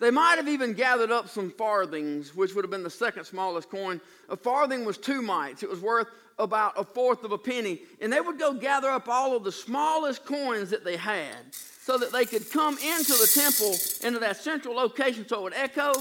They 0.00 0.10
might 0.10 0.36
have 0.36 0.48
even 0.48 0.74
gathered 0.74 1.10
up 1.10 1.28
some 1.28 1.50
farthings, 1.50 2.34
which 2.34 2.54
would 2.54 2.64
have 2.64 2.70
been 2.70 2.82
the 2.82 2.90
second 2.90 3.24
smallest 3.24 3.70
coin. 3.70 4.00
A 4.28 4.36
farthing 4.36 4.84
was 4.84 4.98
two 4.98 5.22
mites. 5.22 5.62
It 5.62 5.70
was 5.70 5.80
worth 5.80 6.08
about 6.38 6.74
a 6.76 6.84
fourth 6.84 7.22
of 7.22 7.32
a 7.32 7.38
penny. 7.38 7.80
And 8.00 8.12
they 8.12 8.20
would 8.20 8.38
go 8.38 8.54
gather 8.54 8.90
up 8.90 9.08
all 9.08 9.36
of 9.36 9.44
the 9.44 9.52
smallest 9.52 10.24
coins 10.24 10.70
that 10.70 10.84
they 10.84 10.96
had 10.96 11.54
so 11.80 11.96
that 11.98 12.12
they 12.12 12.24
could 12.24 12.50
come 12.50 12.76
into 12.78 13.12
the 13.12 13.30
temple, 13.32 13.76
into 14.06 14.18
that 14.18 14.36
central 14.38 14.74
location 14.74 15.26
so 15.28 15.40
it 15.40 15.42
would 15.42 15.54
echo. 15.54 15.92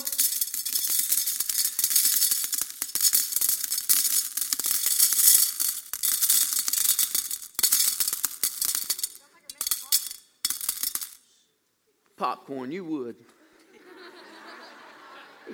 Popcorn, 12.17 12.71
you 12.71 12.86
would. 12.86 13.17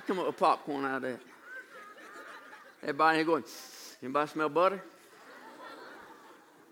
You 0.00 0.14
come 0.14 0.18
up 0.18 0.28
with 0.28 0.38
popcorn 0.38 0.86
out 0.86 0.96
of 0.96 1.02
that. 1.02 1.20
Everybody 2.80 3.18
here 3.18 3.26
going, 3.26 3.44
anybody 4.02 4.30
smell 4.30 4.48
butter? 4.48 4.82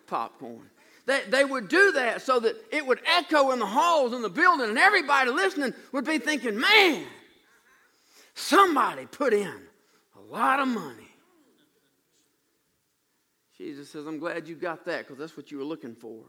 Popcorn. 0.07 0.71
They, 1.05 1.21
they 1.29 1.45
would 1.45 1.69
do 1.69 1.93
that 1.93 2.23
so 2.23 2.41
that 2.41 2.57
it 2.73 2.87
would 2.87 3.01
echo 3.05 3.51
in 3.51 3.59
the 3.59 3.67
halls 3.67 4.15
in 4.15 4.23
the 4.23 4.31
building, 4.31 4.71
and 4.71 4.79
everybody 4.79 5.31
listening 5.31 5.75
would 5.93 6.07
be 6.07 6.17
thinking, 6.17 6.59
man, 6.59 7.05
somebody 8.35 9.05
put 9.05 9.35
in 9.35 9.61
a 10.17 10.33
lot 10.33 10.61
of 10.61 10.69
money. 10.69 11.09
Jesus 13.59 13.91
says, 13.91 14.07
I'm 14.07 14.19
glad 14.19 14.49
you 14.49 14.55
got 14.55 14.87
that 14.87 15.07
because 15.07 15.19
that's 15.19 15.37
what 15.37 15.51
you 15.51 15.59
were 15.59 15.65
looking 15.65 15.95
for. 15.95 16.25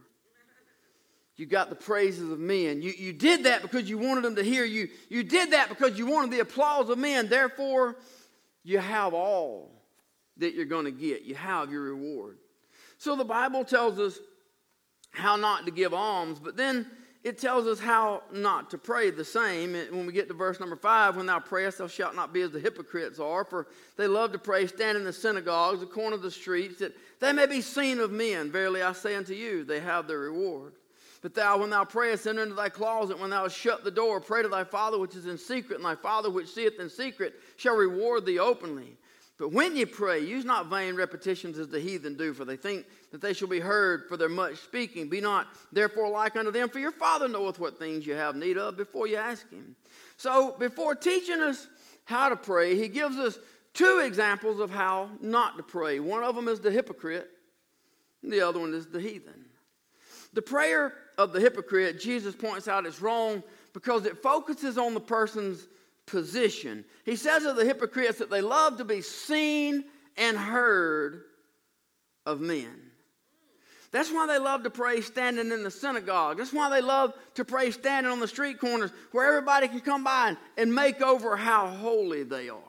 You 1.39 1.45
got 1.45 1.69
the 1.69 1.75
praises 1.75 2.29
of 2.29 2.37
men. 2.37 2.81
You, 2.81 2.91
you 2.97 3.13
did 3.13 3.45
that 3.45 3.61
because 3.61 3.89
you 3.89 3.97
wanted 3.97 4.25
them 4.25 4.35
to 4.35 4.43
hear 4.43 4.65
you. 4.65 4.89
You 5.07 5.23
did 5.23 5.51
that 5.51 5.69
because 5.69 5.97
you 5.97 6.05
wanted 6.05 6.31
the 6.31 6.41
applause 6.41 6.89
of 6.89 6.97
men. 6.97 7.29
Therefore, 7.29 7.95
you 8.65 8.79
have 8.79 9.13
all 9.13 9.71
that 10.35 10.53
you're 10.53 10.65
going 10.65 10.83
to 10.83 10.91
get. 10.91 11.21
You 11.23 11.35
have 11.35 11.71
your 11.71 11.83
reward. 11.83 12.39
So 12.97 13.15
the 13.15 13.23
Bible 13.23 13.63
tells 13.63 13.99
us 13.99 14.19
how 15.11 15.37
not 15.37 15.65
to 15.65 15.71
give 15.71 15.93
alms, 15.93 16.39
but 16.39 16.57
then 16.57 16.85
it 17.23 17.37
tells 17.37 17.67
us 17.67 17.79
how 17.79 18.23
not 18.33 18.69
to 18.71 18.77
pray 18.77 19.09
the 19.09 19.23
same. 19.23 19.71
When 19.73 20.05
we 20.05 20.11
get 20.11 20.27
to 20.27 20.33
verse 20.33 20.59
number 20.59 20.75
five, 20.75 21.15
when 21.15 21.25
thou 21.25 21.39
prayest, 21.39 21.77
thou 21.77 21.87
shalt 21.87 22.15
not 22.15 22.33
be 22.33 22.41
as 22.41 22.51
the 22.51 22.59
hypocrites 22.59 23.17
are, 23.17 23.45
for 23.45 23.67
they 23.95 24.07
love 24.07 24.33
to 24.33 24.39
pray, 24.39 24.67
stand 24.67 24.97
in 24.97 25.05
the 25.05 25.13
synagogues, 25.13 25.79
the 25.79 25.85
corner 25.85 26.15
of 26.17 26.21
the 26.21 26.31
streets, 26.31 26.79
that 26.79 26.97
they 27.21 27.31
may 27.31 27.45
be 27.45 27.61
seen 27.61 27.99
of 27.99 28.11
men. 28.11 28.51
Verily 28.51 28.81
I 28.81 28.91
say 28.91 29.15
unto 29.15 29.33
you, 29.33 29.63
they 29.63 29.79
have 29.79 30.05
their 30.05 30.19
reward. 30.19 30.73
But 31.21 31.33
thou, 31.33 31.57
when 31.57 31.69
thou 31.69 31.83
prayest, 31.83 32.27
enter 32.27 32.43
into 32.43 32.55
thy 32.55 32.69
closet, 32.69 33.19
when 33.19 33.29
thou 33.29 33.43
hast 33.43 33.57
shut 33.57 33.83
the 33.83 33.91
door, 33.91 34.21
pray 34.21 34.41
to 34.41 34.47
thy 34.47 34.63
Father 34.63 34.97
which 34.97 35.15
is 35.15 35.25
in 35.25 35.37
secret, 35.37 35.75
and 35.75 35.85
thy 35.85 35.95
Father 35.95 36.29
which 36.29 36.47
seeth 36.47 36.79
in 36.79 36.89
secret 36.89 37.33
shall 37.57 37.75
reward 37.75 38.25
thee 38.25 38.39
openly. 38.39 38.95
But 39.37 39.53
when 39.53 39.75
ye 39.75 39.85
pray, 39.85 40.19
use 40.19 40.43
not 40.43 40.67
vain 40.67 40.95
repetitions 40.95 41.57
as 41.57 41.69
the 41.69 41.79
heathen 41.79 42.15
do, 42.15 42.33
for 42.33 42.43
they 42.43 42.57
think 42.57 42.85
that 43.11 43.21
they 43.21 43.31
shall 43.31 43.47
be 43.47 43.61
heard 43.61 44.05
for 44.09 44.17
their 44.17 44.27
much 44.27 44.57
speaking. 44.57 45.07
Be 45.07 45.21
not 45.21 45.47
therefore 45.71 46.09
like 46.09 46.35
unto 46.35 46.51
them, 46.51 46.67
for 46.67 46.79
your 46.79 46.91
Father 46.91 47.29
knoweth 47.29 47.57
what 47.57 47.79
things 47.79 48.05
you 48.05 48.15
have 48.15 48.35
need 48.35 48.57
of 48.57 48.75
before 48.75 49.07
you 49.07 49.15
ask 49.15 49.49
Him. 49.49 49.77
So, 50.17 50.55
before 50.59 50.93
teaching 50.93 51.39
us 51.39 51.67
how 52.03 52.27
to 52.27 52.35
pray, 52.35 52.75
He 52.75 52.89
gives 52.89 53.15
us 53.17 53.39
two 53.73 54.01
examples 54.05 54.59
of 54.59 54.71
how 54.71 55.09
not 55.21 55.55
to 55.55 55.63
pray. 55.63 56.01
One 56.01 56.21
of 56.21 56.35
them 56.35 56.49
is 56.49 56.59
the 56.59 56.71
hypocrite, 56.71 57.29
and 58.21 58.31
the 58.31 58.41
other 58.41 58.59
one 58.59 58.73
is 58.73 58.87
the 58.87 58.99
heathen. 58.99 59.45
The 60.33 60.41
prayer 60.41 60.93
of 61.17 61.33
the 61.33 61.39
hypocrite, 61.39 61.99
Jesus 61.99 62.35
points 62.35 62.67
out, 62.67 62.85
is 62.85 63.01
wrong 63.01 63.43
because 63.73 64.05
it 64.05 64.21
focuses 64.21 64.77
on 64.77 64.93
the 64.93 64.99
person's 64.99 65.67
position. 66.05 66.85
He 67.05 67.15
says 67.15 67.45
of 67.45 67.55
the 67.55 67.65
hypocrites 67.65 68.19
that 68.19 68.29
they 68.29 68.41
love 68.41 68.77
to 68.77 68.85
be 68.85 69.01
seen 69.01 69.85
and 70.17 70.37
heard 70.37 71.23
of 72.25 72.41
men. 72.41 72.89
That's 73.91 74.11
why 74.11 74.27
they 74.27 74.37
love 74.37 74.63
to 74.63 74.69
pray 74.69 75.01
standing 75.01 75.51
in 75.51 75.63
the 75.63 75.71
synagogue. 75.71 76.37
That's 76.37 76.53
why 76.53 76.69
they 76.69 76.81
love 76.81 77.13
to 77.35 77.45
pray 77.45 77.71
standing 77.71 78.11
on 78.11 78.19
the 78.19 78.27
street 78.27 78.59
corners 78.59 78.91
where 79.11 79.27
everybody 79.27 79.67
can 79.67 79.79
come 79.79 80.03
by 80.03 80.29
and, 80.29 80.37
and 80.57 80.73
make 80.73 81.01
over 81.01 81.35
how 81.35 81.67
holy 81.67 82.21
they 82.23 82.49
are. 82.49 82.59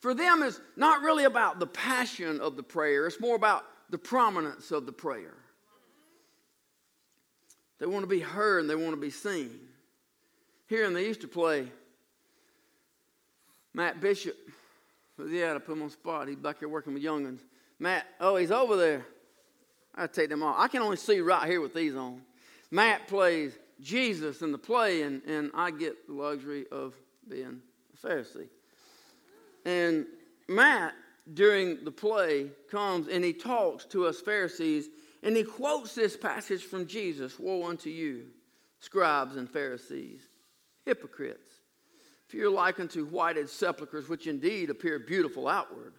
For 0.00 0.12
them, 0.12 0.42
it's 0.42 0.60
not 0.76 1.00
really 1.00 1.24
about 1.24 1.58
the 1.58 1.66
passion 1.66 2.40
of 2.40 2.56
the 2.56 2.62
prayer, 2.62 3.06
it's 3.06 3.20
more 3.20 3.36
about 3.36 3.64
the 3.88 3.96
prominence 3.96 4.70
of 4.70 4.84
the 4.84 4.92
prayer. 4.92 5.34
They 7.78 7.86
want 7.86 8.02
to 8.02 8.08
be 8.08 8.20
heard 8.20 8.60
and 8.60 8.70
they 8.70 8.76
want 8.76 8.92
to 8.92 9.00
be 9.00 9.10
seen. 9.10 9.50
Here 10.68 10.84
in 10.84 10.94
the 10.94 11.00
Easter 11.00 11.26
play, 11.26 11.68
Matt 13.72 14.00
Bishop. 14.00 14.36
At? 15.18 15.56
I 15.56 15.58
put 15.58 15.72
him 15.72 15.82
on 15.82 15.90
spot. 15.90 16.28
He's 16.28 16.36
back 16.36 16.58
here 16.58 16.68
working 16.68 16.94
with 16.94 17.02
youngins. 17.02 17.40
Matt, 17.78 18.06
oh, 18.20 18.36
he's 18.36 18.50
over 18.50 18.76
there. 18.76 19.04
I 19.94 20.06
take 20.06 20.28
them 20.28 20.42
off. 20.42 20.56
I 20.58 20.68
can 20.68 20.82
only 20.82 20.96
see 20.96 21.20
right 21.20 21.48
here 21.48 21.60
with 21.60 21.74
these 21.74 21.94
on. 21.94 22.22
Matt 22.70 23.06
plays 23.06 23.56
Jesus 23.80 24.42
in 24.42 24.50
the 24.50 24.58
play, 24.58 25.02
and, 25.02 25.22
and 25.24 25.50
I 25.54 25.70
get 25.70 26.06
the 26.06 26.14
luxury 26.14 26.66
of 26.72 26.94
being 27.28 27.60
a 27.92 28.06
Pharisee. 28.06 28.48
And 29.64 30.06
Matt, 30.48 30.94
during 31.32 31.84
the 31.84 31.90
play, 31.90 32.50
comes 32.70 33.08
and 33.08 33.24
he 33.24 33.32
talks 33.32 33.84
to 33.86 34.06
us 34.06 34.20
Pharisees, 34.20 34.88
and 35.24 35.34
he 35.34 35.42
quotes 35.42 35.94
this 35.94 36.16
passage 36.16 36.62
from 36.62 36.86
Jesus 36.86 37.38
Woe 37.40 37.66
unto 37.66 37.88
you, 37.88 38.26
scribes 38.78 39.36
and 39.36 39.50
Pharisees, 39.50 40.20
hypocrites! 40.84 41.48
For 42.28 42.36
you're 42.36 42.50
like 42.50 42.78
unto 42.78 43.06
whited 43.06 43.48
sepulchres, 43.48 44.08
which 44.08 44.26
indeed 44.26 44.70
appear 44.70 44.98
beautiful 44.98 45.48
outward, 45.48 45.94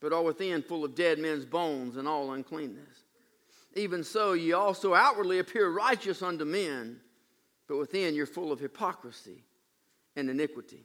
but 0.00 0.12
are 0.12 0.22
within 0.22 0.62
full 0.62 0.84
of 0.84 0.94
dead 0.94 1.18
men's 1.18 1.44
bones 1.44 1.96
and 1.96 2.08
all 2.08 2.32
uncleanness. 2.32 3.04
Even 3.74 4.02
so, 4.02 4.32
ye 4.32 4.52
also 4.52 4.94
outwardly 4.94 5.38
appear 5.38 5.68
righteous 5.68 6.22
unto 6.22 6.44
men, 6.44 7.00
but 7.68 7.76
within 7.76 8.14
you're 8.14 8.26
full 8.26 8.50
of 8.50 8.58
hypocrisy 8.58 9.44
and 10.16 10.28
iniquity. 10.28 10.84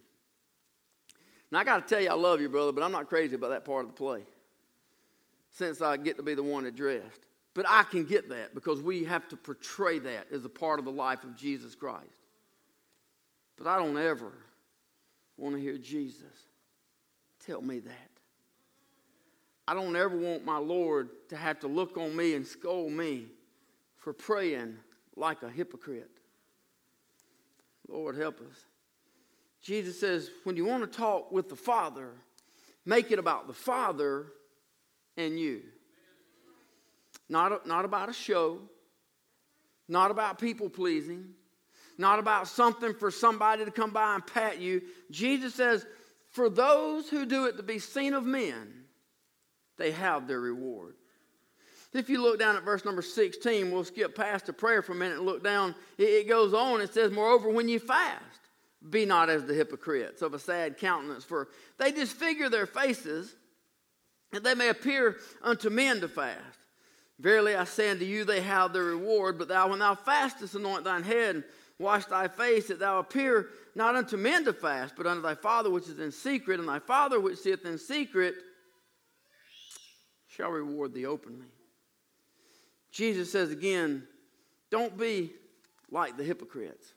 Now, 1.52 1.60
I 1.60 1.64
got 1.64 1.88
to 1.88 1.94
tell 1.94 2.04
you, 2.04 2.10
I 2.10 2.14
love 2.14 2.42
you, 2.42 2.50
brother, 2.50 2.72
but 2.72 2.84
I'm 2.84 2.92
not 2.92 3.10
crazy 3.10 3.36
about 3.36 3.52
that 3.52 3.66
part 3.66 3.86
of 3.86 3.92
the 3.92 3.98
play 3.98 4.22
since 5.52 5.82
I 5.82 5.98
get 5.98 6.18
to 6.18 6.24
be 6.24 6.36
the 6.36 6.44
one 6.44 6.66
addressed. 6.66 7.26
But 7.56 7.66
I 7.68 7.84
can 7.84 8.04
get 8.04 8.30
that 8.30 8.54
because 8.54 8.82
we 8.82 9.06
have 9.06 9.28
to 9.30 9.38
portray 9.38 9.98
that 10.00 10.28
as 10.32 10.46
a 10.46 10.50
part 10.50 10.78
of 10.78 10.86
the 10.86 10.92
life 10.92 11.24
of 11.24 11.36
Jesus 11.36 11.74
Christ. 11.74 12.04
But 13.58 13.66
I 13.66 13.78
don't 13.78 13.98
ever 13.98 14.34
want 15.38 15.56
to 15.56 15.62
hear 15.62 15.78
Jesus 15.78 16.24
tell 17.46 17.62
me 17.62 17.80
that. 17.80 18.10
I 19.68 19.74
don't 19.74 19.96
ever 19.96 20.18
want 20.18 20.46
my 20.46 20.58
Lord 20.58 21.10
to 21.30 21.38
have 21.38 21.60
to 21.62 21.68
look 21.68 21.98
on 21.98 22.16
me 22.16 22.36
and 22.36 22.46
scold 22.46 22.92
me 22.92 23.28
for 23.96 24.14
praying 24.14 24.78
like 25.16 25.42
a 25.42 25.50
hypocrite. 25.50 26.12
Lord, 27.88 28.18
help 28.18 28.42
us. 28.42 28.66
Jesus 29.62 30.00
says, 30.00 30.30
when 30.44 30.58
you 30.58 30.66
want 30.66 30.84
to 30.84 30.98
talk 30.98 31.32
with 31.32 31.50
the 31.50 31.56
Father, 31.56 32.10
make 32.86 33.12
it 33.12 33.18
about 33.18 33.48
the 33.48 33.54
Father 33.54 34.28
and 35.18 35.40
you. 35.40 35.62
Not, 37.30 37.66
not 37.66 37.86
about 37.86 38.10
a 38.10 38.14
show, 38.14 38.60
not 39.88 40.12
about 40.12 40.40
people 40.40 40.70
pleasing, 40.70 41.30
not 41.98 42.20
about 42.20 42.48
something 42.48 42.94
for 42.94 43.12
somebody 43.12 43.66
to 43.66 43.72
come 43.72 43.92
by 43.92 44.16
and 44.16 44.26
pat 44.26 44.60
you. 44.60 44.82
Jesus 45.12 45.56
says, 45.56 45.86
For 46.30 46.50
those 46.50 47.10
who 47.10 47.26
do 47.26 47.46
it 47.46 47.58
to 47.58 47.64
be 47.64 47.80
seen 47.80 48.14
of 48.14 48.26
men, 48.26 48.86
they 49.78 49.92
have 49.92 50.28
their 50.28 50.40
reward. 50.40 50.96
If 51.94 52.10
you 52.10 52.22
look 52.22 52.40
down 52.40 52.58
at 52.58 52.64
verse 52.64 52.84
number 52.84 53.02
16, 53.02 53.72
we'll 53.72 53.86
skip 53.86 54.16
past 54.16 54.48
the 54.48 54.54
prayer 54.54 54.82
for 54.82 54.92
a 54.92 54.96
minute 54.96 55.18
and 55.18 55.26
look 55.26 55.44
down. 55.44 55.74
It 55.98 56.28
goes 56.28 56.54
on. 56.54 56.82
It 56.82 56.94
says, 56.94 57.10
Moreover, 57.12 57.50
when 57.50 57.70
you 57.70 57.80
fast, 57.80 58.22
be 58.90 59.06
not 59.06 59.30
as 59.30 59.46
the 59.46 59.54
hypocrites 59.54 60.22
of 60.22 60.34
a 60.34 60.40
sad 60.40 60.78
countenance, 60.78 61.24
for 61.24 61.48
they 61.78 61.92
disfigure 61.92 62.50
their 62.50 62.66
faces, 62.66 63.34
that 64.34 64.44
they 64.44 64.56
may 64.56 64.68
appear 64.68 65.18
unto 65.42 65.70
men 65.70 66.02
to 66.02 66.10
fast. 66.10 66.60
Verily 67.20 67.56
I 67.56 67.64
say 67.64 67.90
unto 67.90 68.06
you, 68.06 68.26
they 68.26 68.42
have 68.42 68.74
their 68.74 68.84
reward. 68.84 69.38
But 69.38 69.48
thou, 69.48 69.70
when 69.70 69.80
thou 69.80 69.96
fastest, 69.96 70.56
anoint 70.56 70.84
thine 70.84 71.04
head 71.04 71.36
and 71.36 71.44
Wash 71.78 72.06
thy 72.06 72.28
face, 72.28 72.68
that 72.68 72.80
thou 72.80 73.00
appear 73.00 73.50
not 73.76 73.96
unto 73.96 74.16
men 74.16 74.46
to 74.46 74.54
fast, 74.54 74.96
but 74.96 75.06
unto 75.06 75.22
thy 75.22 75.36
Father 75.36 75.70
which 75.70 75.90
is 75.90 76.00
in 76.00 76.12
secret, 76.12 76.60
and 76.60 76.70
thy 76.70 76.80
Father 76.80 77.20
which 77.20 77.40
sitteth 77.40 77.66
in 77.66 77.78
secret 77.78 78.36
shall 80.28 80.52
reward 80.52 80.94
thee 80.94 81.06
openly. 81.06 81.48
Jesus 82.92 83.30
says 83.30 83.52
again, 83.52 84.04
don't 84.72 84.98
be 84.98 85.32
like 85.92 86.16
the 86.16 86.24
hypocrites. 86.24 86.94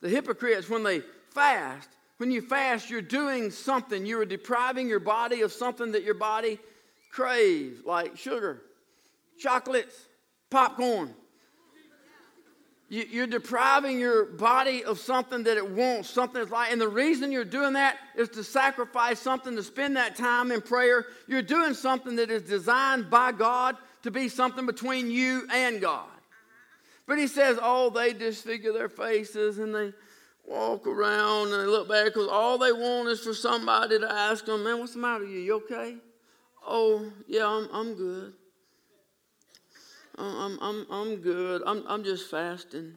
The 0.00 0.08
hypocrites, 0.08 0.68
when 0.68 0.82
they 0.82 1.02
fast, 1.30 1.88
when 2.16 2.32
you 2.32 2.40
fast, 2.40 2.90
you're 2.90 3.02
doing 3.02 3.52
something. 3.52 4.04
You 4.04 4.20
are 4.20 4.26
depriving 4.26 4.88
your 4.88 5.00
body 5.00 5.42
of 5.42 5.52
something 5.52 5.92
that 5.92 6.02
your 6.02 6.14
body 6.14 6.58
craves, 7.12 7.84
like 7.84 8.16
sugar, 8.16 8.62
chocolates, 9.38 9.94
popcorn. 10.50 11.14
You're 12.88 13.26
depriving 13.26 13.98
your 13.98 14.26
body 14.26 14.84
of 14.84 15.00
something 15.00 15.42
that 15.42 15.56
it 15.56 15.68
wants, 15.68 16.08
something 16.08 16.40
that's 16.40 16.52
like, 16.52 16.70
and 16.70 16.80
the 16.80 16.88
reason 16.88 17.32
you're 17.32 17.44
doing 17.44 17.72
that 17.72 17.96
is 18.14 18.28
to 18.30 18.44
sacrifice 18.44 19.18
something, 19.18 19.56
to 19.56 19.62
spend 19.64 19.96
that 19.96 20.14
time 20.14 20.52
in 20.52 20.60
prayer. 20.60 21.06
You're 21.26 21.42
doing 21.42 21.74
something 21.74 22.14
that 22.16 22.30
is 22.30 22.42
designed 22.42 23.10
by 23.10 23.32
God 23.32 23.76
to 24.04 24.12
be 24.12 24.28
something 24.28 24.66
between 24.66 25.10
you 25.10 25.48
and 25.52 25.80
God. 25.80 26.06
But 27.08 27.18
he 27.18 27.26
says, 27.26 27.58
oh, 27.60 27.90
they 27.90 28.12
disfigure 28.12 28.72
their 28.72 28.88
faces 28.88 29.58
and 29.58 29.74
they 29.74 29.92
walk 30.44 30.86
around 30.86 31.52
and 31.52 31.62
they 31.62 31.66
look 31.66 31.88
back 31.88 32.06
because 32.06 32.28
all 32.28 32.56
they 32.56 32.72
want 32.72 33.08
is 33.08 33.18
for 33.18 33.34
somebody 33.34 33.98
to 33.98 34.08
ask 34.08 34.44
them, 34.44 34.62
man, 34.62 34.78
what's 34.78 34.92
the 34.92 35.00
matter 35.00 35.24
with 35.24 35.32
you? 35.32 35.40
You 35.40 35.54
okay? 35.56 35.96
Oh, 36.64 37.10
yeah, 37.26 37.48
I'm, 37.48 37.68
I'm 37.72 37.94
good. 37.94 38.32
I'm, 40.18 40.58
I'm, 40.60 40.86
I'm 40.90 41.16
good. 41.16 41.62
I'm, 41.66 41.84
I'm 41.86 42.04
just 42.04 42.30
fasting. 42.30 42.94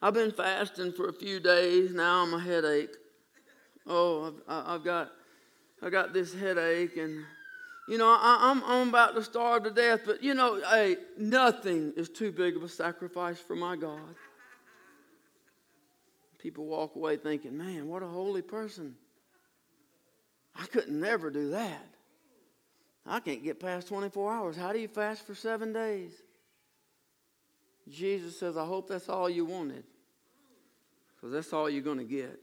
I've 0.00 0.14
been 0.14 0.30
fasting 0.30 0.92
for 0.92 1.08
a 1.08 1.12
few 1.12 1.40
days 1.40 1.92
now. 1.92 2.22
I'm 2.22 2.34
a 2.34 2.40
headache. 2.40 2.94
Oh, 3.86 4.34
I've, 4.48 4.66
I've 4.66 4.84
got, 4.84 5.10
I 5.82 5.90
got 5.90 6.12
this 6.12 6.34
headache, 6.34 6.96
and 6.96 7.24
you 7.88 7.98
know 7.98 8.08
I, 8.08 8.38
I'm, 8.40 8.62
I'm 8.64 8.88
about 8.88 9.14
to 9.14 9.22
starve 9.22 9.64
to 9.64 9.70
death. 9.70 10.00
But 10.04 10.22
you 10.22 10.34
know, 10.34 10.60
hey, 10.70 10.96
nothing 11.18 11.92
is 11.96 12.08
too 12.08 12.32
big 12.32 12.56
of 12.56 12.62
a 12.62 12.68
sacrifice 12.68 13.38
for 13.38 13.56
my 13.56 13.76
God. 13.76 14.14
People 16.38 16.66
walk 16.66 16.96
away 16.96 17.16
thinking, 17.16 17.56
"Man, 17.56 17.88
what 17.88 18.02
a 18.02 18.08
holy 18.08 18.42
person." 18.42 18.96
I 20.58 20.66
couldn't 20.66 20.98
never 20.98 21.30
do 21.30 21.50
that. 21.50 21.95
I 23.06 23.20
can't 23.20 23.42
get 23.42 23.60
past 23.60 23.88
24 23.88 24.32
hours. 24.32 24.56
How 24.56 24.72
do 24.72 24.78
you 24.78 24.88
fast 24.88 25.26
for 25.26 25.34
seven 25.34 25.72
days? 25.72 26.10
Jesus 27.88 28.38
says, 28.38 28.56
I 28.56 28.64
hope 28.64 28.88
that's 28.88 29.08
all 29.08 29.30
you 29.30 29.44
wanted. 29.44 29.84
Because 31.14 31.32
that's 31.32 31.52
all 31.52 31.70
you're 31.70 31.82
going 31.82 31.98
to 31.98 32.04
get. 32.04 32.40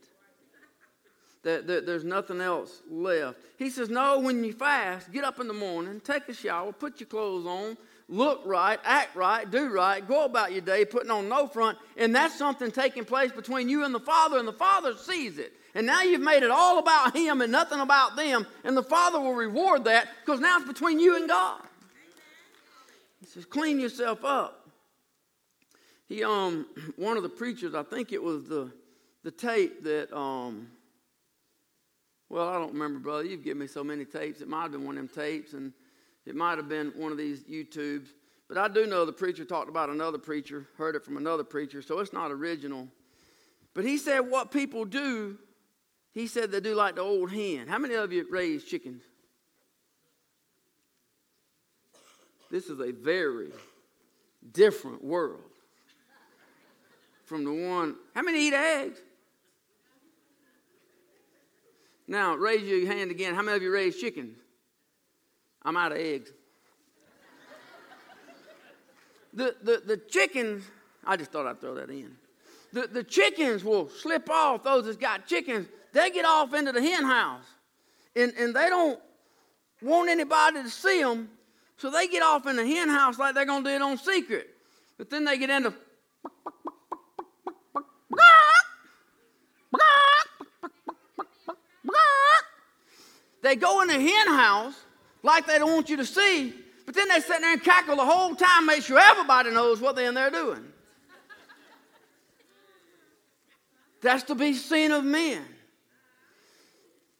That, 1.42 1.66
that, 1.66 1.84
there's 1.84 2.04
nothing 2.04 2.40
else 2.40 2.80
left. 2.88 3.38
He 3.58 3.68
says, 3.68 3.90
No, 3.90 4.18
when 4.18 4.42
you 4.42 4.54
fast, 4.54 5.12
get 5.12 5.24
up 5.24 5.38
in 5.40 5.46
the 5.46 5.52
morning, 5.52 6.00
take 6.00 6.26
a 6.30 6.34
shower, 6.34 6.72
put 6.72 7.00
your 7.00 7.06
clothes 7.06 7.44
on, 7.44 7.76
look 8.08 8.42
right, 8.44 8.78
act 8.84 9.16
right, 9.16 9.50
do 9.50 9.72
right, 9.72 10.06
go 10.06 10.24
about 10.24 10.52
your 10.52 10.60
day, 10.60 10.84
putting 10.84 11.10
on 11.10 11.28
no 11.28 11.46
front, 11.46 11.78
and 11.96 12.14
that's 12.14 12.36
something 12.36 12.70
taking 12.70 13.04
place 13.04 13.32
between 13.32 13.68
you 13.68 13.84
and 13.84 13.94
the 13.94 14.00
Father, 14.00 14.38
and 14.38 14.46
the 14.46 14.52
Father 14.52 14.94
sees 14.96 15.38
it. 15.38 15.52
And 15.74 15.86
now 15.86 16.02
you've 16.02 16.20
made 16.20 16.42
it 16.42 16.50
all 16.50 16.78
about 16.78 17.16
Him 17.16 17.40
and 17.40 17.50
nothing 17.50 17.80
about 17.80 18.16
them, 18.16 18.46
and 18.62 18.76
the 18.76 18.82
Father 18.82 19.20
will 19.20 19.34
reward 19.34 19.84
that 19.84 20.08
because 20.24 20.40
now 20.40 20.58
it's 20.58 20.68
between 20.68 21.00
you 21.00 21.16
and 21.16 21.28
God. 21.28 21.60
He 23.20 23.26
says, 23.26 23.44
clean 23.46 23.80
yourself 23.80 24.24
up. 24.24 24.68
He, 26.06 26.22
um, 26.22 26.66
one 26.96 27.16
of 27.16 27.22
the 27.22 27.28
preachers, 27.28 27.74
I 27.74 27.82
think 27.82 28.12
it 28.12 28.22
was 28.22 28.44
the, 28.44 28.70
the 29.22 29.30
tape 29.30 29.82
that, 29.84 30.14
um, 30.14 30.68
well, 32.28 32.48
I 32.48 32.58
don't 32.58 32.72
remember, 32.72 32.98
brother. 33.00 33.24
You've 33.24 33.44
given 33.44 33.60
me 33.60 33.66
so 33.66 33.82
many 33.82 34.04
tapes. 34.04 34.40
It 34.40 34.48
might 34.48 34.62
have 34.62 34.72
been 34.72 34.84
one 34.84 34.98
of 34.98 35.08
them 35.08 35.24
tapes, 35.24 35.54
and 35.54 35.72
it 36.26 36.34
might 36.34 36.58
have 36.58 36.68
been 36.68 36.92
one 36.96 37.12
of 37.12 37.18
these 37.18 37.42
YouTubes. 37.44 38.08
But 38.48 38.58
I 38.58 38.68
do 38.68 38.86
know 38.86 39.04
the 39.04 39.12
preacher 39.12 39.44
talked 39.44 39.68
about 39.68 39.88
another 39.88 40.18
preacher, 40.18 40.68
heard 40.76 40.96
it 40.96 41.04
from 41.04 41.16
another 41.16 41.44
preacher, 41.44 41.82
so 41.82 41.98
it's 42.00 42.12
not 42.12 42.30
original. 42.30 42.88
But 43.72 43.84
he 43.84 43.96
said 43.96 44.20
what 44.20 44.50
people 44.50 44.84
do 44.84 45.38
he 46.14 46.28
said 46.28 46.52
they 46.52 46.60
do 46.60 46.76
like 46.76 46.94
the 46.94 47.02
old 47.02 47.32
hen. 47.32 47.66
How 47.66 47.78
many 47.78 47.94
of 47.94 48.12
you 48.12 48.24
raise 48.30 48.64
chickens? 48.64 49.02
This 52.50 52.66
is 52.66 52.78
a 52.78 52.92
very 52.92 53.50
different 54.52 55.02
world 55.02 55.42
from 57.24 57.44
the 57.44 57.52
one. 57.52 57.96
How 58.14 58.22
many 58.22 58.46
eat 58.46 58.54
eggs? 58.54 59.00
Now, 62.06 62.36
raise 62.36 62.62
your 62.62 62.86
hand 62.86 63.10
again. 63.10 63.34
How 63.34 63.42
many 63.42 63.56
of 63.56 63.62
you 63.62 63.72
raise 63.72 63.96
chickens? 63.96 64.38
I'm 65.64 65.76
out 65.76 65.92
of 65.92 65.98
eggs. 65.98 66.30
the, 69.32 69.54
the, 69.62 69.82
the 69.86 69.96
chickens, 69.96 70.64
I 71.04 71.16
just 71.16 71.32
thought 71.32 71.46
I'd 71.46 71.60
throw 71.60 71.74
that 71.74 71.90
in. 71.90 72.16
The, 72.72 72.88
the 72.88 73.04
chickens 73.04 73.64
will 73.64 73.88
slip 73.88 74.28
off, 74.28 74.64
those 74.64 74.84
that's 74.84 74.96
got 74.96 75.26
chickens, 75.26 75.68
they 75.92 76.10
get 76.10 76.24
off 76.24 76.52
into 76.54 76.72
the 76.72 76.82
hen 76.82 77.04
house 77.04 77.44
and, 78.16 78.32
and 78.38 78.54
they 78.54 78.68
don't 78.68 79.00
want 79.82 80.08
anybody 80.08 80.62
to 80.62 80.70
see 80.70 81.02
them, 81.02 81.28
so 81.76 81.90
they 81.90 82.08
get 82.08 82.22
off 82.22 82.46
in 82.46 82.56
the 82.56 82.66
hen 82.66 82.88
house 82.88 83.18
like 83.18 83.34
they're 83.34 83.44
going 83.44 83.64
to 83.64 83.70
do 83.70 83.74
it 83.74 83.82
on 83.82 83.98
secret. 83.98 84.50
But 84.98 85.10
then 85.10 85.24
they 85.24 85.38
get 85.38 85.50
into 85.50 85.74
they 93.42 93.56
go 93.56 93.82
in 93.82 93.88
the 93.88 93.94
hen 93.94 94.28
house 94.28 94.83
like 95.24 95.46
they 95.46 95.58
don't 95.58 95.72
want 95.72 95.88
you 95.88 95.96
to 95.96 96.04
see, 96.04 96.52
but 96.84 96.94
then 96.94 97.08
they 97.08 97.18
sit 97.18 97.40
there 97.40 97.52
and 97.52 97.62
cackle 97.62 97.96
the 97.96 98.04
whole 98.04 98.36
time, 98.36 98.66
make 98.66 98.82
sure 98.82 98.98
everybody 98.98 99.50
knows 99.50 99.80
what 99.80 99.96
they're 99.96 100.08
in 100.08 100.14
there 100.14 100.30
doing. 100.30 100.64
That's 104.02 104.22
to 104.24 104.34
be 104.34 104.52
seen 104.52 104.92
of 104.92 105.02
men. 105.02 105.42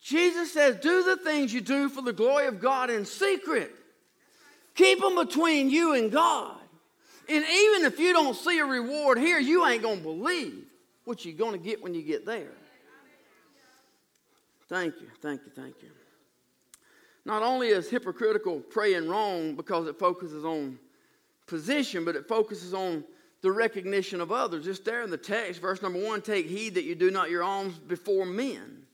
Jesus 0.02 0.52
says, 0.52 0.76
Do 0.76 1.02
the 1.02 1.16
things 1.16 1.52
you 1.52 1.62
do 1.62 1.88
for 1.88 2.02
the 2.02 2.12
glory 2.12 2.46
of 2.46 2.60
God 2.60 2.90
in 2.90 3.06
secret. 3.06 3.74
Keep 4.74 5.00
them 5.00 5.14
between 5.14 5.70
you 5.70 5.94
and 5.94 6.12
God. 6.12 6.60
And 7.26 7.42
even 7.42 7.86
if 7.86 7.98
you 7.98 8.12
don't 8.12 8.36
see 8.36 8.58
a 8.58 8.66
reward 8.66 9.16
here, 9.16 9.38
you 9.38 9.66
ain't 9.66 9.82
going 9.82 9.98
to 9.98 10.02
believe 10.02 10.66
what 11.04 11.24
you're 11.24 11.34
going 11.34 11.52
to 11.52 11.58
get 11.58 11.82
when 11.82 11.94
you 11.94 12.02
get 12.02 12.26
there. 12.26 12.52
Thank 14.68 15.00
you, 15.00 15.08
thank 15.22 15.40
you, 15.46 15.52
thank 15.54 15.76
you. 15.82 15.93
Not 17.24 17.42
only 17.42 17.68
is 17.68 17.88
hypocritical 17.88 18.60
praying 18.60 19.08
wrong 19.08 19.54
because 19.54 19.86
it 19.86 19.98
focuses 19.98 20.44
on 20.44 20.78
position, 21.46 22.04
but 22.04 22.16
it 22.16 22.28
focuses 22.28 22.74
on 22.74 23.04
the 23.40 23.50
recognition 23.50 24.20
of 24.20 24.32
others. 24.32 24.64
Just 24.64 24.84
there 24.84 25.02
in 25.02 25.10
the 25.10 25.16
text, 25.16 25.60
verse 25.60 25.82
number 25.82 26.02
one 26.02 26.22
take 26.22 26.46
heed 26.46 26.74
that 26.74 26.84
you 26.84 26.94
do 26.94 27.10
not 27.10 27.30
your 27.30 27.42
alms 27.42 27.78
before 27.78 28.26
men 28.26 28.84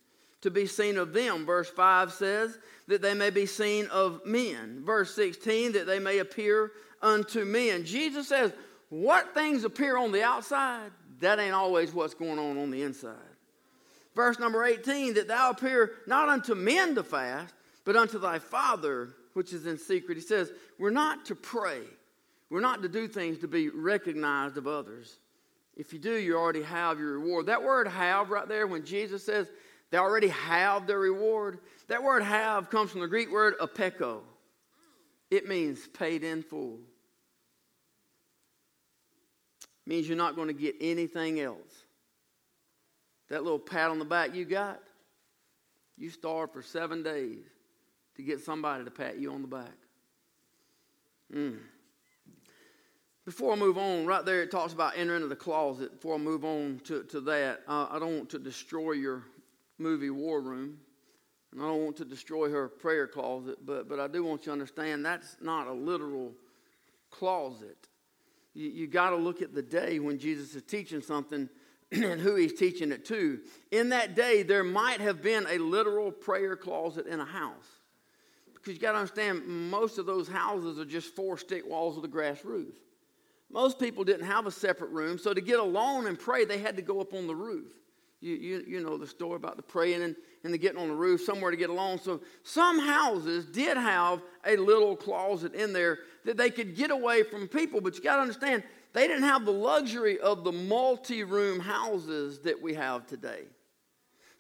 to 0.43 0.51
be 0.51 0.67
seen 0.67 0.97
of 0.97 1.13
them. 1.13 1.45
Verse 1.45 1.69
5 1.71 2.13
says 2.13 2.59
that 2.89 3.03
they 3.03 3.15
may 3.15 3.31
be 3.31 3.47
seen 3.47 3.87
of 3.87 4.25
men. 4.25 4.83
Verse 4.85 5.15
16, 5.15 5.73
that 5.73 5.87
they 5.87 5.99
may 5.99 6.19
appear 6.19 6.73
unto 7.03 7.45
men. 7.45 7.85
Jesus 7.85 8.29
says, 8.29 8.53
what 8.89 9.35
things 9.35 9.65
appear 9.65 9.97
on 9.97 10.13
the 10.13 10.23
outside, 10.23 10.91
that 11.21 11.39
ain't 11.39 11.55
always 11.55 11.93
what's 11.93 12.15
going 12.15 12.39
on 12.39 12.59
on 12.59 12.71
the 12.71 12.83
inside. 12.83 13.15
Verse 14.17 14.39
number 14.39 14.65
18, 14.65 15.15
that 15.15 15.29
thou 15.29 15.51
appear 15.51 15.93
not 16.07 16.29
unto 16.29 16.55
men 16.55 16.97
to 16.97 17.05
fast, 17.05 17.55
but 17.85 17.97
unto 17.97 18.19
thy 18.19 18.39
Father 18.39 19.15
which 19.35 19.53
is 19.53 19.67
in 19.67 19.79
secret. 19.79 20.17
He 20.17 20.23
says, 20.23 20.51
we're 20.79 20.91
not 20.91 21.27
to 21.27 21.35
pray. 21.35 21.83
We're 22.49 22.61
not 22.61 22.83
to 22.83 22.89
do 22.89 23.07
things 23.07 23.39
to 23.39 23.49
be 23.49 23.69
recognized 23.69 24.57
of 24.57 24.67
others. 24.67 25.17
If 25.77 25.93
you 25.93 25.99
do, 25.99 26.15
you 26.15 26.37
already 26.37 26.63
have 26.63 26.99
your 26.99 27.19
reward. 27.19 27.47
That 27.47 27.63
word 27.63 27.87
have 27.87 28.31
right 28.31 28.49
there, 28.49 28.67
when 28.67 28.85
Jesus 28.85 29.25
says, 29.25 29.47
they 29.91 29.99
already 29.99 30.29
have 30.29 30.87
their 30.87 30.99
reward. 30.99 31.61
That 31.89 32.03
word 32.03 32.23
have 32.23 32.71
comes 32.71 32.91
from 32.91 33.01
the 33.01 33.09
Greek 33.09 33.31
word 33.31 33.55
apeko. 33.59 34.21
It 35.31 35.49
means 35.49 35.87
paid 35.87 36.25
in 36.25 36.43
full. 36.43 36.81
It 39.63 39.91
means 39.91 40.09
you're 40.09 40.17
not 40.17 40.37
going 40.37 40.49
to 40.49 40.55
get 40.55 40.75
anything 40.81 41.41
else. 41.41 41.57
That 43.29 43.45
little 43.45 43.61
pat 43.61 43.91
on 43.91 44.01
the 44.01 44.05
back 44.05 44.35
you 44.35 44.45
got, 44.45 44.81
you 45.97 46.11
starved 46.11 46.53
for 46.53 46.63
seven 46.63 47.05
days 47.05 47.45
to 48.21 48.27
get 48.27 48.41
somebody 48.41 48.85
to 48.85 48.91
pat 48.91 49.19
you 49.19 49.33
on 49.33 49.43
the 49.43 49.49
back. 49.49 49.77
Mm. 51.35 51.59
Before 53.25 53.53
I 53.53 53.57
move 53.57 53.79
on, 53.79 54.07
right 54.07 54.25
there 54.25 54.43
it 54.43 54.51
talks 54.51 54.73
about 54.73 54.97
entering 54.97 55.29
the 55.29 55.37
closet. 55.37 55.93
Before 55.93 56.17
I 56.17 56.19
move 56.19 56.45
on 56.45 56.81
to, 56.85 57.05
to 57.05 57.21
that, 57.23 57.61
uh, 57.69 57.87
I 57.91 57.99
don't 57.99 58.17
want 58.17 58.31
to 58.31 58.39
destroy 58.39 58.93
your 58.93 59.25
movie 59.79 60.11
War 60.11 60.41
Room. 60.41 60.79
And 61.53 61.61
I 61.61 61.67
don't 61.67 61.85
want 61.85 61.97
to 61.97 62.05
destroy 62.05 62.51
her 62.51 62.69
prayer 62.69 63.09
closet, 63.09 63.59
but, 63.65 63.89
but 63.89 63.99
I 63.99 64.07
do 64.07 64.23
want 64.23 64.43
you 64.43 64.47
to 64.47 64.53
understand 64.53 65.05
that's 65.05 65.37
not 65.41 65.67
a 65.67 65.73
literal 65.73 66.33
closet. 67.11 67.89
You, 68.55 68.69
you 68.69 68.87
got 68.87 69.11
to 69.11 69.17
look 69.17 69.43
at 69.43 69.55
the 69.55 69.63
day 69.63 69.99
when 69.99 70.19
Jesus 70.19 70.55
is 70.55 70.63
teaching 70.63 71.01
something 71.01 71.49
and 71.93 72.21
who 72.21 72.37
he's 72.37 72.53
teaching 72.53 72.93
it 72.93 73.05
to. 73.07 73.41
In 73.73 73.89
that 73.89 74.15
day, 74.15 74.43
there 74.43 74.63
might 74.63 75.01
have 75.01 75.23
been 75.23 75.47
a 75.49 75.59
literal 75.59 76.13
prayer 76.13 76.55
closet 76.55 77.07
in 77.07 77.19
a 77.19 77.25
house. 77.25 77.80
Because 78.61 78.75
you 78.75 78.81
got 78.81 78.93
to 78.93 78.99
understand, 78.99 79.47
most 79.47 79.99
of 79.99 80.07
those 80.07 80.29
houses 80.29 80.79
are 80.79 80.85
just 80.85 81.15
four 81.15 81.39
stick 81.39 81.67
walls 81.67 81.97
with 81.97 82.05
a 82.05 82.09
grass 82.09 82.45
roof. 82.45 82.75
Most 83.51 83.79
people 83.81 84.05
didn't 84.05 84.27
have 84.27 84.47
a 84.47 84.51
separate 84.51 84.91
room, 84.91 85.19
so 85.19 85.35
to 85.35 85.41
get 85.41 85.59
alone 85.59 86.07
and 86.07 86.19
pray, 86.19 86.45
they 86.45 86.59
had 86.59 86.77
to 86.77 86.83
go 86.83 87.01
up 87.01 87.15
on 87.15 87.27
the 87.27 87.35
roof. 87.35 87.73
You, 88.21 88.35
you, 88.35 88.65
you 88.67 88.81
know 88.81 88.99
the 88.99 89.07
story 89.07 89.37
about 89.37 89.57
the 89.57 89.63
praying 89.63 90.03
and, 90.03 90.15
and 90.45 90.53
the 90.53 90.59
getting 90.59 90.79
on 90.79 90.89
the 90.89 90.95
roof, 90.95 91.23
somewhere 91.23 91.51
to 91.51 91.57
get 91.57 91.71
alone. 91.71 91.99
So 91.99 92.21
some 92.43 92.79
houses 92.79 93.47
did 93.47 93.79
have 93.79 94.21
a 94.45 94.57
little 94.57 94.95
closet 94.95 95.55
in 95.55 95.73
there 95.73 96.01
that 96.27 96.37
they 96.37 96.51
could 96.51 96.77
get 96.77 96.91
away 96.91 97.23
from 97.23 97.49
people. 97.49 97.81
But 97.81 97.97
you 97.97 98.03
got 98.03 98.17
to 98.17 98.23
understand, 98.23 98.63
they 98.93 99.09
didn't 99.09 99.23
have 99.23 99.47
the 99.47 99.53
luxury 99.53 100.21
of 100.21 100.45
the 100.45 100.53
multi 100.53 101.25
room 101.25 101.61
houses 101.61 102.41
that 102.41 102.61
we 102.61 102.75
have 102.75 103.07
today. 103.07 103.45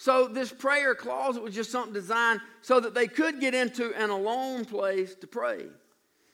So, 0.01 0.29
this 0.29 0.51
prayer 0.51 0.95
closet 0.95 1.43
was 1.43 1.55
just 1.55 1.71
something 1.71 1.93
designed 1.93 2.41
so 2.63 2.81
that 2.81 2.95
they 2.95 3.07
could 3.07 3.39
get 3.39 3.53
into 3.55 3.93
an 4.03 4.09
alone 4.09 4.65
place 4.65 5.15
to 5.17 5.27
pray. 5.27 5.67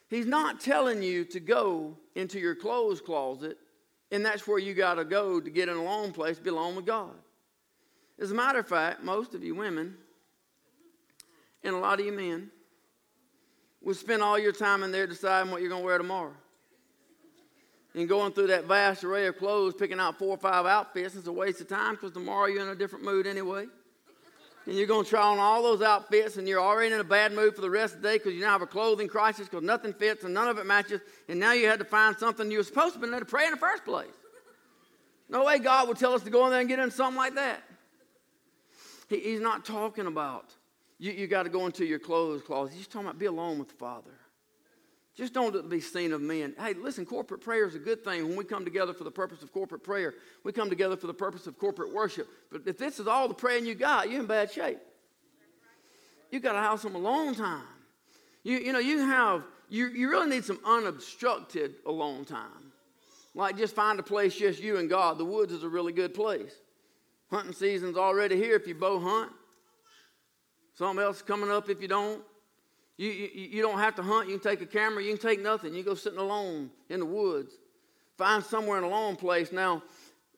He's 0.09 0.25
not 0.25 0.61
telling 0.61 1.03
you 1.03 1.25
to 1.25 1.41
go 1.41 1.97
into 2.15 2.39
your 2.39 2.55
clothes 2.55 3.01
closet, 3.01 3.57
and 4.09 4.25
that's 4.25 4.47
where 4.47 4.57
you 4.57 4.73
got 4.73 4.93
to 4.93 5.03
go 5.03 5.41
to 5.41 5.49
get 5.49 5.67
in 5.67 5.75
a 5.75 5.81
alone 5.81 6.13
place, 6.13 6.37
to 6.37 6.43
be 6.43 6.49
alone 6.49 6.77
with 6.77 6.85
God. 6.85 7.11
As 8.17 8.31
a 8.31 8.33
matter 8.33 8.59
of 8.59 8.69
fact, 8.69 9.03
most 9.03 9.35
of 9.35 9.43
you 9.43 9.53
women, 9.53 9.97
and 11.61 11.75
a 11.75 11.77
lot 11.77 11.99
of 11.99 12.05
you 12.05 12.13
men, 12.13 12.49
will 13.81 13.95
spend 13.95 14.23
all 14.23 14.39
your 14.39 14.53
time 14.53 14.81
in 14.81 14.93
there 14.93 15.07
deciding 15.07 15.51
what 15.51 15.59
you're 15.59 15.69
going 15.69 15.81
to 15.81 15.85
wear 15.85 15.97
tomorrow 15.97 16.31
and 17.97 18.07
going 18.07 18.31
through 18.31 18.47
that 18.47 18.65
vast 18.65 19.03
array 19.03 19.25
of 19.25 19.39
clothes, 19.39 19.73
picking 19.73 19.99
out 19.99 20.19
four 20.19 20.29
or 20.29 20.37
five 20.37 20.67
outfits, 20.67 21.15
is 21.15 21.25
a 21.25 21.31
waste 21.31 21.61
of 21.61 21.67
time 21.67 21.95
because 21.95 22.11
tomorrow 22.11 22.45
you're 22.45 22.61
in 22.61 22.69
a 22.69 22.75
different 22.75 23.03
mood 23.03 23.25
anyway. 23.25 23.65
And 24.67 24.75
you're 24.75 24.85
going 24.85 25.03
to 25.03 25.09
try 25.09 25.23
on 25.23 25.39
all 25.39 25.63
those 25.63 25.81
outfits, 25.81 26.37
and 26.37 26.47
you're 26.47 26.61
already 26.61 26.93
in 26.93 26.99
a 26.99 27.03
bad 27.03 27.33
mood 27.33 27.55
for 27.55 27.61
the 27.61 27.71
rest 27.71 27.95
of 27.95 28.03
the 28.03 28.09
day 28.09 28.17
because 28.17 28.35
you 28.35 28.41
now 28.41 28.51
have 28.51 28.61
a 28.61 28.67
clothing 28.67 29.07
crisis 29.07 29.47
because 29.47 29.63
nothing 29.63 29.93
fits 29.93 30.23
and 30.25 30.31
none 30.31 30.47
of 30.47 30.59
it 30.59 30.67
matches. 30.67 31.01
And 31.27 31.39
now 31.39 31.53
you 31.53 31.67
had 31.67 31.79
to 31.79 31.85
find 31.85 32.15
something 32.17 32.51
you 32.51 32.59
were 32.59 32.63
supposed 32.63 32.93
to 32.93 32.99
be 32.99 33.05
in 33.05 33.11
there 33.11 33.19
to 33.19 33.25
pray 33.25 33.45
in 33.45 33.51
the 33.51 33.57
first 33.57 33.83
place. 33.83 34.05
No 35.27 35.45
way 35.45 35.57
God 35.57 35.87
would 35.87 35.97
tell 35.97 36.13
us 36.13 36.21
to 36.21 36.29
go 36.29 36.45
in 36.45 36.51
there 36.51 36.59
and 36.59 36.69
get 36.69 36.77
in 36.77 36.91
something 36.91 37.17
like 37.17 37.33
that. 37.33 37.63
He, 39.09 39.21
he's 39.21 39.41
not 39.41 39.65
talking 39.65 40.05
about 40.05 40.53
you, 40.99 41.13
you 41.13 41.25
got 41.25 41.43
to 41.43 41.49
go 41.49 41.65
into 41.65 41.83
your 41.83 41.99
clothes 41.99 42.43
closet. 42.43 42.75
He's 42.75 42.87
talking 42.87 43.07
about 43.07 43.17
be 43.17 43.25
alone 43.25 43.57
with 43.57 43.69
the 43.69 43.75
Father. 43.75 44.11
Just 45.17 45.33
don't 45.33 45.67
be 45.67 45.81
seen 45.81 46.13
of 46.13 46.21
men. 46.21 46.53
Hey, 46.59 46.75
listen, 46.75 47.03
corporate 47.03 47.41
prayer 47.41 47.65
is 47.65 47.73
a 47.73 47.79
good 47.79 48.03
thing 48.03 48.27
when 48.27 48.37
we 48.37 48.43
come 48.43 48.63
together 48.63 48.93
for 48.93 49.03
the 49.03 49.09
purpose 49.09 49.41
of 49.41 49.51
corporate 49.51 49.83
prayer. 49.83 50.13
We 50.43 50.51
come 50.51 50.69
together 50.69 50.95
for 50.95 51.07
the 51.07 51.13
purpose 51.13 51.47
of 51.47 51.57
corporate 51.57 51.91
worship. 51.91 52.27
But 52.51 52.61
if 52.67 52.77
this 52.77 52.99
is 52.99 53.07
all 53.07 53.27
the 53.27 53.33
praying 53.33 53.65
you 53.65 53.73
got, 53.73 54.11
you're 54.11 54.19
in 54.19 54.27
bad 54.27 54.51
shape. 54.51 54.77
You 56.31 56.39
got 56.39 56.51
to 56.51 56.59
have 56.59 56.79
some 56.79 56.93
alone 56.93 57.33
time. 57.33 57.63
You, 58.43 58.59
you 58.59 58.71
know, 58.71 58.79
you 58.79 58.99
have, 58.99 59.43
you, 59.69 59.87
you 59.87 60.07
really 60.07 60.29
need 60.29 60.45
some 60.45 60.59
unobstructed 60.63 61.75
alone 61.87 62.23
time. 62.23 62.71
Like 63.33 63.57
just 63.57 63.73
find 63.73 63.99
a 63.99 64.03
place 64.03 64.35
just 64.35 64.61
you 64.61 64.77
and 64.77 64.87
God. 64.87 65.17
The 65.17 65.25
woods 65.25 65.51
is 65.51 65.63
a 65.63 65.69
really 65.69 65.93
good 65.93 66.13
place. 66.13 66.53
Hunting 67.31 67.53
season's 67.53 67.97
already 67.97 68.35
here 68.35 68.55
if 68.55 68.67
you 68.67 68.75
bow 68.75 68.99
hunt. 68.99 69.31
Something 70.75 71.03
else 71.03 71.23
coming 71.23 71.49
up 71.49 71.71
if 71.71 71.81
you 71.81 71.87
don't. 71.87 72.21
You, 72.97 73.09
you, 73.09 73.29
you 73.33 73.61
don't 73.61 73.79
have 73.79 73.95
to 73.95 74.03
hunt. 74.03 74.27
You 74.27 74.39
can 74.39 74.51
take 74.51 74.61
a 74.61 74.65
camera. 74.65 75.03
You 75.03 75.15
can 75.15 75.29
take 75.29 75.41
nothing. 75.41 75.75
You 75.75 75.83
go 75.83 75.93
sitting 75.93 76.19
alone 76.19 76.71
in 76.89 76.99
the 76.99 77.05
woods. 77.05 77.53
Find 78.17 78.43
somewhere 78.43 78.79
in 78.79 78.83
a 78.83 78.89
lone 78.89 79.15
place. 79.15 79.51
Now, 79.51 79.83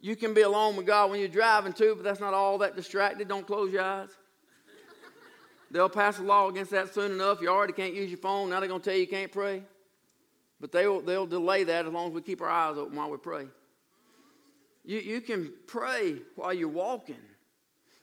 you 0.02 0.16
can 0.16 0.34
be 0.34 0.42
alone 0.42 0.76
with 0.76 0.86
God 0.86 1.10
when 1.10 1.20
you're 1.20 1.30
driving 1.30 1.74
too, 1.74 1.94
but 1.96 2.04
that's 2.04 2.20
not 2.20 2.34
all 2.34 2.58
that 2.60 2.76
distracted. 2.76 3.28
Don't 3.28 3.48
close 3.48 3.72
your 3.72 3.84
eyes. 3.84 4.10
They'll 5.72 5.90
pass 5.90 6.20
a 6.20 6.24
law 6.24 6.50
against 6.50 6.72
that 6.72 6.94
soon 6.94 7.12
enough. 7.12 7.42
You 7.42 7.50
already 7.50 7.74
can't 7.74 7.94
use 7.94 8.10
your 8.10 8.18
phone. 8.18 8.50
Now 8.50 8.60
they're 8.60 8.68
going 8.68 8.82
to 8.82 8.86
tell 8.86 8.96
you 8.96 9.02
you 9.02 9.08
can't 9.08 9.32
pray. 9.32 9.64
But 10.60 10.72
they 10.72 10.88
will, 10.88 11.02
they'll 11.02 11.28
delay 11.28 11.64
that 11.66 11.86
as 11.86 11.94
long 11.94 12.08
as 12.10 12.14
we 12.14 12.22
keep 12.22 12.42
our 12.42 12.50
eyes 12.50 12.78
open 12.78 12.98
while 12.98 13.10
we 13.10 13.18
pray. 13.18 13.48
You, 14.84 15.00
you 15.00 15.22
can 15.22 15.54
pray 15.68 16.16
while 16.36 16.54
you're 16.54 16.68
walking. 16.68 17.16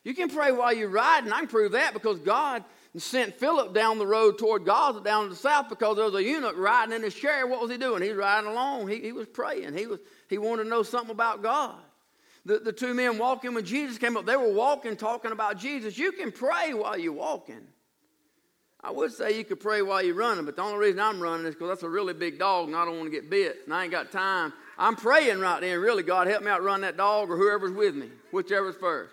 You 0.04 0.14
can 0.14 0.30
pray 0.30 0.52
while 0.52 0.72
you're 0.72 0.88
riding. 0.88 1.32
I 1.32 1.40
can 1.40 1.48
prove 1.48 1.72
that 1.72 1.92
because 1.92 2.20
God 2.20 2.62
sent 3.02 3.34
Philip 3.34 3.74
down 3.74 3.98
the 3.98 4.06
road 4.06 4.38
toward 4.38 4.64
Gaza, 4.64 5.00
down 5.00 5.24
to 5.24 5.30
the 5.30 5.36
south, 5.36 5.68
because 5.68 5.96
there 5.96 6.04
was 6.04 6.14
a 6.14 6.22
eunuch 6.22 6.56
riding 6.56 6.94
in 6.94 7.02
his 7.02 7.14
chariot. 7.14 7.48
What 7.48 7.60
was 7.60 7.70
he 7.70 7.76
doing? 7.76 8.02
He 8.02 8.08
was 8.08 8.18
riding 8.18 8.50
along. 8.50 8.88
He, 8.88 9.00
he 9.00 9.12
was 9.12 9.26
praying. 9.26 9.74
He, 9.74 9.86
was, 9.86 10.00
he 10.28 10.38
wanted 10.38 10.64
to 10.64 10.68
know 10.70 10.82
something 10.82 11.10
about 11.10 11.42
God. 11.42 11.76
The, 12.44 12.58
the 12.58 12.72
two 12.72 12.94
men 12.94 13.18
walking 13.18 13.54
when 13.54 13.64
Jesus 13.64 13.98
came 13.98 14.16
up, 14.16 14.24
they 14.24 14.36
were 14.36 14.52
walking, 14.52 14.96
talking 14.96 15.32
about 15.32 15.58
Jesus. 15.58 15.98
You 15.98 16.12
can 16.12 16.30
pray 16.30 16.74
while 16.74 16.96
you're 16.96 17.12
walking. 17.12 17.66
I 18.80 18.92
would 18.92 19.12
say 19.12 19.36
you 19.36 19.44
could 19.44 19.58
pray 19.58 19.82
while 19.82 20.00
you're 20.00 20.14
running, 20.14 20.44
but 20.44 20.54
the 20.54 20.62
only 20.62 20.78
reason 20.78 21.00
I'm 21.00 21.20
running 21.20 21.44
is 21.46 21.54
because 21.54 21.68
that's 21.68 21.82
a 21.82 21.88
really 21.88 22.14
big 22.14 22.38
dog 22.38 22.68
and 22.68 22.76
I 22.76 22.84
don't 22.84 22.98
want 22.98 23.10
to 23.10 23.10
get 23.10 23.28
bit, 23.28 23.62
and 23.64 23.74
I 23.74 23.82
ain't 23.82 23.90
got 23.90 24.12
time. 24.12 24.52
I'm 24.78 24.94
praying 24.94 25.40
right 25.40 25.60
then, 25.60 25.80
really, 25.80 26.04
God, 26.04 26.28
help 26.28 26.44
me 26.44 26.50
out 26.50 26.62
run 26.62 26.82
that 26.82 26.96
dog 26.96 27.30
or 27.30 27.36
whoever's 27.36 27.72
with 27.72 27.96
me, 27.96 28.10
whichever's 28.30 28.76
first. 28.76 29.12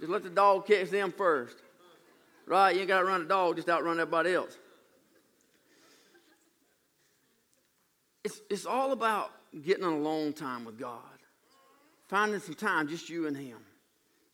Just 0.00 0.10
let 0.10 0.24
the 0.24 0.30
dog 0.30 0.66
catch 0.66 0.90
them 0.90 1.12
first. 1.12 1.56
Right? 2.50 2.74
You 2.74 2.80
ain't 2.80 2.88
got 2.88 2.98
to 2.98 3.04
run 3.04 3.20
a 3.20 3.26
dog, 3.26 3.54
just 3.54 3.68
outrun 3.68 4.00
everybody 4.00 4.34
else. 4.34 4.56
It's, 8.24 8.40
it's 8.50 8.66
all 8.66 8.90
about 8.90 9.30
getting 9.62 9.84
an 9.84 9.92
alone 9.92 10.32
time 10.32 10.64
with 10.64 10.76
God, 10.76 10.98
finding 12.08 12.40
some 12.40 12.56
time, 12.56 12.88
just 12.88 13.08
you 13.08 13.28
and 13.28 13.36
Him, 13.36 13.58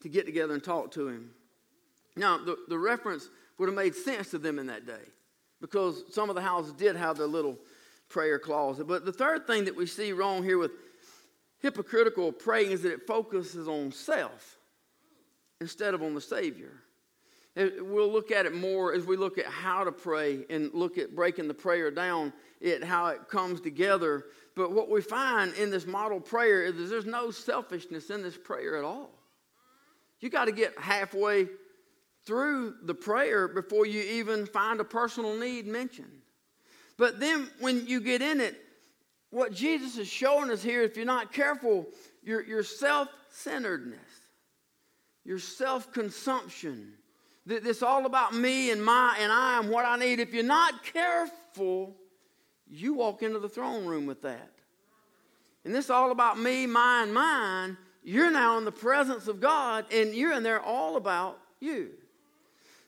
to 0.01 0.09
get 0.09 0.25
together 0.25 0.55
and 0.55 0.65
talk 0.65 0.93
to 0.93 1.09
Him. 1.09 1.31
Now, 2.17 2.39
the, 2.39 2.57
the 2.69 2.79
reference 2.79 3.29
would 3.59 3.69
have 3.69 3.77
made 3.77 3.95
sense 3.95 4.31
to 4.31 4.39
them 4.39 4.59
in 4.59 4.69
that 4.69 4.87
day 4.87 5.05
because 5.61 6.03
some 6.11 6.31
of 6.31 6.37
the 6.37 6.43
houses 6.43 6.73
did 6.73 6.97
have 6.97 7.19
their 7.19 7.27
little 7.27 7.59
prayer 8.09 8.39
closet. 8.39 8.87
But 8.87 9.05
the 9.05 9.13
third 9.13 9.47
thing 9.47 9.67
that 9.67 9.77
we 9.77 9.85
see 9.85 10.13
wrong 10.13 10.43
here 10.43 10.57
with 10.57 10.71
hypocritical 11.59 12.33
praying 12.33 12.71
is 12.71 12.81
that 12.81 12.93
it 12.93 13.07
focuses 13.07 13.69
on 13.69 13.93
self 13.93 14.57
instead 15.61 15.93
of 15.93 16.03
on 16.03 16.15
the 16.15 16.21
Savior. 16.23 16.73
We'll 17.57 18.13
look 18.13 18.31
at 18.31 18.45
it 18.45 18.55
more 18.55 18.93
as 18.93 19.07
we 19.07 19.17
look 19.17 19.39
at 19.39 19.47
how 19.47 19.83
to 19.85 19.93
pray 19.93 20.45
and 20.51 20.71
look 20.75 20.99
at 20.99 21.17
breaking 21.17 21.49
the 21.49 21.55
prayer 21.55 21.91
down, 21.91 22.35
it 22.61 22.85
how 22.85 23.07
it 23.07 23.29
comes 23.29 23.63
together. 23.63 24.27
But 24.55 24.73
what 24.73 24.91
we 24.91 25.01
find 25.01 25.55
in 25.55 25.71
this 25.71 25.87
model 25.87 26.21
prayer 26.21 26.65
is 26.65 26.91
there's 26.91 27.07
no 27.07 27.31
selfishness 27.31 28.11
in 28.11 28.23
this 28.23 28.37
prayer 28.37 28.77
at 28.77 28.85
all. 28.85 29.11
You 30.21 30.29
got 30.29 30.47
to 30.47 30.53
get 30.53 30.79
halfway 30.79 31.49
through 32.27 32.75
the 32.83 32.95
prayer 32.95 33.49
before 33.49 33.87
you 33.87 34.03
even 34.03 34.45
find 34.45 34.81
a 34.81 34.85
personal 34.85 35.39
need 35.39 35.67
mentioned. 35.67 36.23
But 36.99 37.21
then 37.21 37.49
when 37.61 37.87
you 37.87 38.01
get 38.01 38.21
in 38.21 38.41
it, 38.41 38.57
what 39.31 39.53
Jesus 39.53 39.97
is 39.97 40.09
showing 40.09 40.51
us 40.51 40.63
here, 40.63 40.83
if 40.83 40.97
you're 40.97 41.07
not 41.07 41.33
careful, 41.33 41.87
your, 42.23 42.43
your 42.43 42.63
self 42.63 43.09
centeredness, 43.31 43.99
your 45.25 45.39
self 45.39 45.93
consumption, 45.93 46.95
this 47.47 47.83
all 47.83 48.07
about 48.07 48.35
me 48.35 48.71
and 48.73 48.85
my 48.85 49.17
and 49.21 49.31
I 49.31 49.61
and 49.61 49.71
what 49.71 49.87
I 49.87 49.97
need. 49.97 50.19
If 50.19 50.35
you're 50.35 50.43
not 50.43 50.85
careful, 50.85 51.95
you 52.69 52.95
walk 52.95 53.23
into 53.23 53.39
the 53.39 53.49
throne 53.49 53.87
room 53.87 54.05
with 54.07 54.23
that. 54.23 54.51
And 55.65 55.75
this 55.75 55.89
all 55.89 56.11
about 56.11 56.39
me, 56.39 56.67
mine, 56.67 57.13
mine. 57.13 57.77
You're 58.03 58.31
now 58.31 58.59
in 58.59 58.65
the 58.65 58.73
presence 58.73 59.27
of 59.27 59.41
God, 59.41 59.85
and 59.93 60.15
you're 60.15 60.33
in 60.33 60.45
there 60.45 60.61
all 60.61 60.97
about 60.97 61.39
you. 61.59 61.91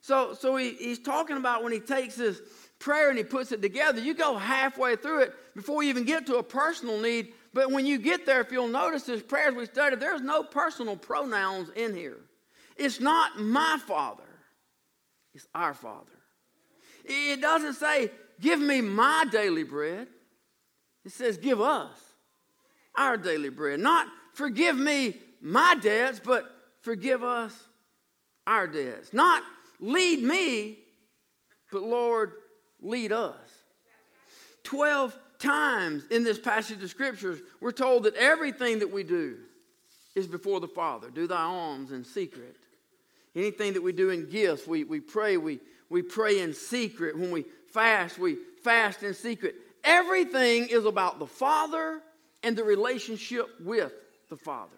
So, 0.00 0.34
so 0.34 0.54
he, 0.56 0.70
he's 0.74 1.00
talking 1.00 1.36
about 1.36 1.64
when 1.64 1.72
he 1.72 1.80
takes 1.80 2.14
this 2.14 2.40
prayer 2.78 3.08
and 3.08 3.18
he 3.18 3.24
puts 3.24 3.50
it 3.50 3.60
together, 3.60 4.00
you 4.00 4.14
go 4.14 4.36
halfway 4.36 4.94
through 4.94 5.22
it 5.22 5.34
before 5.56 5.82
you 5.82 5.90
even 5.90 6.04
get 6.04 6.26
to 6.26 6.36
a 6.36 6.42
personal 6.42 7.00
need. 7.00 7.32
But 7.52 7.72
when 7.72 7.84
you 7.84 7.98
get 7.98 8.26
there, 8.26 8.40
if 8.40 8.52
you'll 8.52 8.68
notice 8.68 9.06
his 9.06 9.22
prayers 9.22 9.54
we 9.54 9.66
studied, 9.66 9.98
there's 9.98 10.20
no 10.20 10.44
personal 10.44 10.96
pronouns 10.96 11.70
in 11.70 11.96
here. 11.96 12.18
It's 12.76 13.00
not 13.00 13.40
my 13.40 13.80
father. 13.86 14.27
It's 15.34 15.46
our 15.54 15.74
Father. 15.74 16.12
It 17.04 17.40
doesn't 17.40 17.74
say, 17.74 18.10
Give 18.40 18.60
me 18.60 18.80
my 18.80 19.26
daily 19.30 19.64
bread. 19.64 20.06
It 21.04 21.12
says, 21.12 21.36
Give 21.38 21.60
us 21.60 21.98
our 22.96 23.16
daily 23.16 23.48
bread. 23.48 23.80
Not 23.80 24.06
forgive 24.34 24.76
me 24.76 25.16
my 25.40 25.76
debts, 25.80 26.20
but 26.24 26.44
forgive 26.82 27.22
us 27.22 27.54
our 28.46 28.66
debts. 28.66 29.12
Not 29.12 29.42
lead 29.80 30.22
me, 30.22 30.78
but 31.70 31.82
Lord, 31.82 32.32
lead 32.80 33.12
us. 33.12 33.36
Twelve 34.64 35.18
times 35.38 36.04
in 36.10 36.24
this 36.24 36.38
passage 36.38 36.82
of 36.82 36.90
scriptures, 36.90 37.40
we're 37.60 37.72
told 37.72 38.02
that 38.04 38.14
everything 38.14 38.80
that 38.80 38.90
we 38.90 39.02
do 39.02 39.36
is 40.14 40.26
before 40.26 40.60
the 40.60 40.68
Father. 40.68 41.10
Do 41.10 41.26
thy 41.26 41.42
alms 41.42 41.92
in 41.92 42.04
secret. 42.04 42.56
Anything 43.34 43.74
that 43.74 43.82
we 43.82 43.92
do 43.92 44.10
in 44.10 44.28
gifts, 44.28 44.66
we, 44.66 44.84
we 44.84 45.00
pray, 45.00 45.36
we, 45.36 45.60
we 45.90 46.02
pray 46.02 46.40
in 46.40 46.54
secret. 46.54 47.18
When 47.18 47.30
we 47.30 47.44
fast, 47.72 48.18
we 48.18 48.36
fast 48.62 49.02
in 49.02 49.14
secret. 49.14 49.54
Everything 49.84 50.68
is 50.68 50.84
about 50.84 51.18
the 51.18 51.26
Father 51.26 52.00
and 52.42 52.56
the 52.56 52.64
relationship 52.64 53.46
with 53.60 53.92
the 54.28 54.36
Father. 54.36 54.76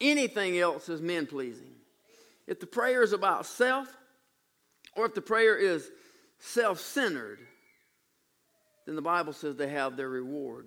Anything 0.00 0.58
else 0.58 0.88
is 0.88 1.00
men 1.00 1.26
pleasing. 1.26 1.72
If 2.46 2.60
the 2.60 2.66
prayer 2.66 3.02
is 3.02 3.12
about 3.12 3.46
self, 3.46 3.88
or 4.96 5.06
if 5.06 5.14
the 5.14 5.22
prayer 5.22 5.56
is 5.56 5.90
self 6.38 6.80
centered, 6.80 7.38
then 8.86 8.96
the 8.96 9.02
Bible 9.02 9.32
says 9.32 9.56
they 9.56 9.68
have 9.68 9.96
their 9.96 10.08
reward. 10.08 10.66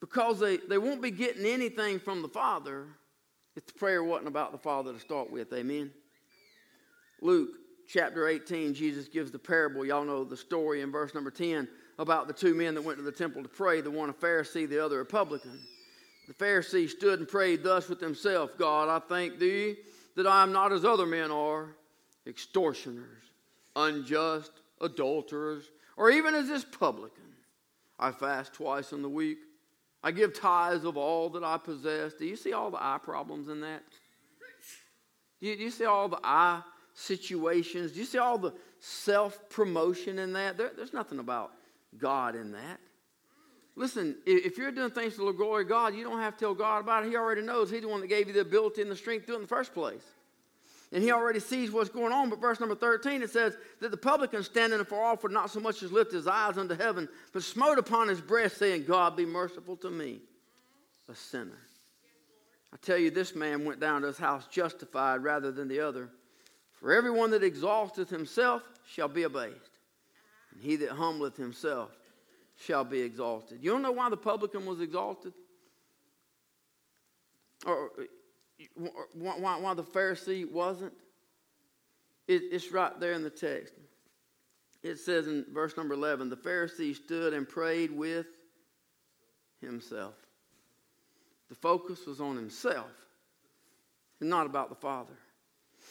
Because 0.00 0.40
they, 0.40 0.56
they 0.56 0.78
won't 0.78 1.02
be 1.02 1.10
getting 1.10 1.46
anything 1.46 1.98
from 1.98 2.22
the 2.22 2.28
Father 2.28 2.86
if 3.56 3.66
the 3.66 3.72
prayer 3.72 4.02
wasn't 4.02 4.28
about 4.28 4.52
the 4.52 4.58
Father 4.58 4.92
to 4.92 5.00
start 5.00 5.30
with, 5.30 5.52
amen? 5.52 5.90
Luke 7.20 7.50
chapter 7.88 8.28
18, 8.28 8.74
Jesus 8.74 9.08
gives 9.08 9.30
the 9.30 9.38
parable. 9.38 9.84
Y'all 9.84 10.04
know 10.04 10.24
the 10.24 10.36
story 10.36 10.80
in 10.80 10.90
verse 10.90 11.14
number 11.14 11.30
10 11.30 11.68
about 11.98 12.26
the 12.26 12.32
two 12.32 12.54
men 12.54 12.74
that 12.74 12.82
went 12.82 12.98
to 12.98 13.04
the 13.04 13.12
temple 13.12 13.42
to 13.42 13.48
pray, 13.48 13.80
the 13.80 13.90
one 13.90 14.08
a 14.08 14.12
Pharisee, 14.12 14.68
the 14.68 14.82
other 14.82 15.00
a 15.00 15.06
publican. 15.06 15.58
The 16.26 16.34
Pharisee 16.34 16.88
stood 16.88 17.18
and 17.18 17.28
prayed 17.28 17.62
thus 17.62 17.88
with 17.88 18.00
himself 18.00 18.56
God, 18.58 18.88
I 18.88 18.98
thank 19.06 19.38
thee 19.38 19.76
that 20.16 20.26
I 20.26 20.42
am 20.42 20.52
not 20.52 20.72
as 20.72 20.84
other 20.84 21.06
men 21.06 21.30
are, 21.30 21.76
extortioners, 22.26 23.22
unjust, 23.76 24.52
adulterers, 24.80 25.64
or 25.96 26.10
even 26.10 26.34
as 26.34 26.48
this 26.48 26.64
publican. 26.64 27.22
I 27.98 28.10
fast 28.10 28.54
twice 28.54 28.92
in 28.92 29.02
the 29.02 29.08
week. 29.08 29.38
I 30.02 30.10
give 30.10 30.38
tithes 30.38 30.84
of 30.84 30.96
all 30.96 31.30
that 31.30 31.44
I 31.44 31.58
possess. 31.58 32.14
Do 32.14 32.26
you 32.26 32.36
see 32.36 32.52
all 32.52 32.70
the 32.70 32.82
eye 32.82 32.98
problems 33.02 33.48
in 33.48 33.60
that? 33.60 33.82
Do 35.40 35.48
you, 35.48 35.56
do 35.56 35.62
you 35.62 35.70
see 35.70 35.84
all 35.84 36.08
the 36.08 36.20
eye 36.22 36.62
situations? 36.94 37.92
Do 37.92 38.00
you 38.00 38.04
see 38.04 38.18
all 38.18 38.38
the 38.38 38.52
self 38.80 39.48
promotion 39.48 40.18
in 40.18 40.32
that? 40.32 40.56
There, 40.56 40.70
there's 40.76 40.92
nothing 40.92 41.18
about 41.18 41.52
God 41.98 42.34
in 42.34 42.52
that. 42.52 42.80
Listen, 43.74 44.16
if 44.26 44.58
you're 44.58 44.70
doing 44.70 44.90
things 44.90 45.16
to 45.16 45.24
the 45.24 45.32
glory 45.32 45.62
of 45.62 45.68
God, 45.68 45.94
you 45.94 46.04
don't 46.04 46.20
have 46.20 46.34
to 46.36 46.40
tell 46.40 46.54
God 46.54 46.80
about 46.80 47.04
it. 47.04 47.08
He 47.08 47.16
already 47.16 47.40
knows. 47.40 47.70
He's 47.70 47.80
the 47.80 47.88
one 47.88 48.00
that 48.02 48.08
gave 48.08 48.26
you 48.26 48.34
the 48.34 48.40
ability 48.40 48.82
and 48.82 48.90
the 48.90 48.96
strength 48.96 49.22
to 49.22 49.26
do 49.28 49.32
it 49.32 49.36
in 49.36 49.42
the 49.42 49.48
first 49.48 49.72
place. 49.72 50.02
And 50.92 51.02
he 51.02 51.10
already 51.10 51.40
sees 51.40 51.70
what's 51.70 51.88
going 51.88 52.12
on. 52.12 52.28
But 52.28 52.40
verse 52.40 52.60
number 52.60 52.74
13, 52.74 53.22
it 53.22 53.30
says 53.30 53.56
that 53.80 53.90
the 53.90 53.96
publican 53.96 54.42
standing 54.42 54.78
afar 54.78 55.04
off 55.04 55.22
would 55.22 55.32
not 55.32 55.50
so 55.50 55.58
much 55.58 55.82
as 55.82 55.90
lift 55.90 56.12
his 56.12 56.26
eyes 56.26 56.58
unto 56.58 56.76
heaven, 56.76 57.08
but 57.32 57.42
smote 57.42 57.78
upon 57.78 58.08
his 58.08 58.20
breast, 58.20 58.58
saying, 58.58 58.84
God 58.84 59.16
be 59.16 59.24
merciful 59.24 59.76
to 59.76 59.90
me, 59.90 60.20
a 61.08 61.14
sinner. 61.14 61.58
I 62.74 62.76
tell 62.82 62.98
you, 62.98 63.10
this 63.10 63.34
man 63.34 63.64
went 63.64 63.80
down 63.80 64.02
to 64.02 64.08
his 64.08 64.18
house 64.18 64.46
justified 64.50 65.22
rather 65.22 65.50
than 65.50 65.68
the 65.68 65.80
other. 65.80 66.10
For 66.72 66.92
everyone 66.92 67.30
that 67.30 67.42
exalteth 67.42 68.10
himself 68.10 68.62
shall 68.86 69.08
be 69.08 69.22
abased, 69.22 69.78
and 70.52 70.62
he 70.62 70.76
that 70.76 70.90
humbleth 70.90 71.36
himself 71.36 71.90
shall 72.58 72.84
be 72.84 73.00
exalted. 73.00 73.58
You 73.62 73.70
don't 73.70 73.82
know 73.82 73.92
why 73.92 74.10
the 74.10 74.16
publican 74.16 74.66
was 74.66 74.80
exalted? 74.80 75.32
Or 77.64 77.90
why, 79.14 79.58
why 79.58 79.74
the 79.74 79.82
Pharisee 79.82 80.50
wasn't? 80.50 80.92
It, 82.28 82.42
it's 82.50 82.70
right 82.72 82.98
there 83.00 83.12
in 83.12 83.22
the 83.22 83.30
text. 83.30 83.74
It 84.82 84.98
says 84.98 85.26
in 85.28 85.44
verse 85.52 85.76
number 85.76 85.94
11 85.94 86.28
the 86.28 86.36
Pharisee 86.36 86.94
stood 86.94 87.34
and 87.34 87.48
prayed 87.48 87.90
with 87.90 88.26
himself. 89.60 90.14
The 91.48 91.54
focus 91.54 92.06
was 92.06 92.20
on 92.20 92.36
himself 92.36 92.90
and 94.20 94.28
not 94.28 94.46
about 94.46 94.68
the 94.68 94.74
Father. 94.74 95.14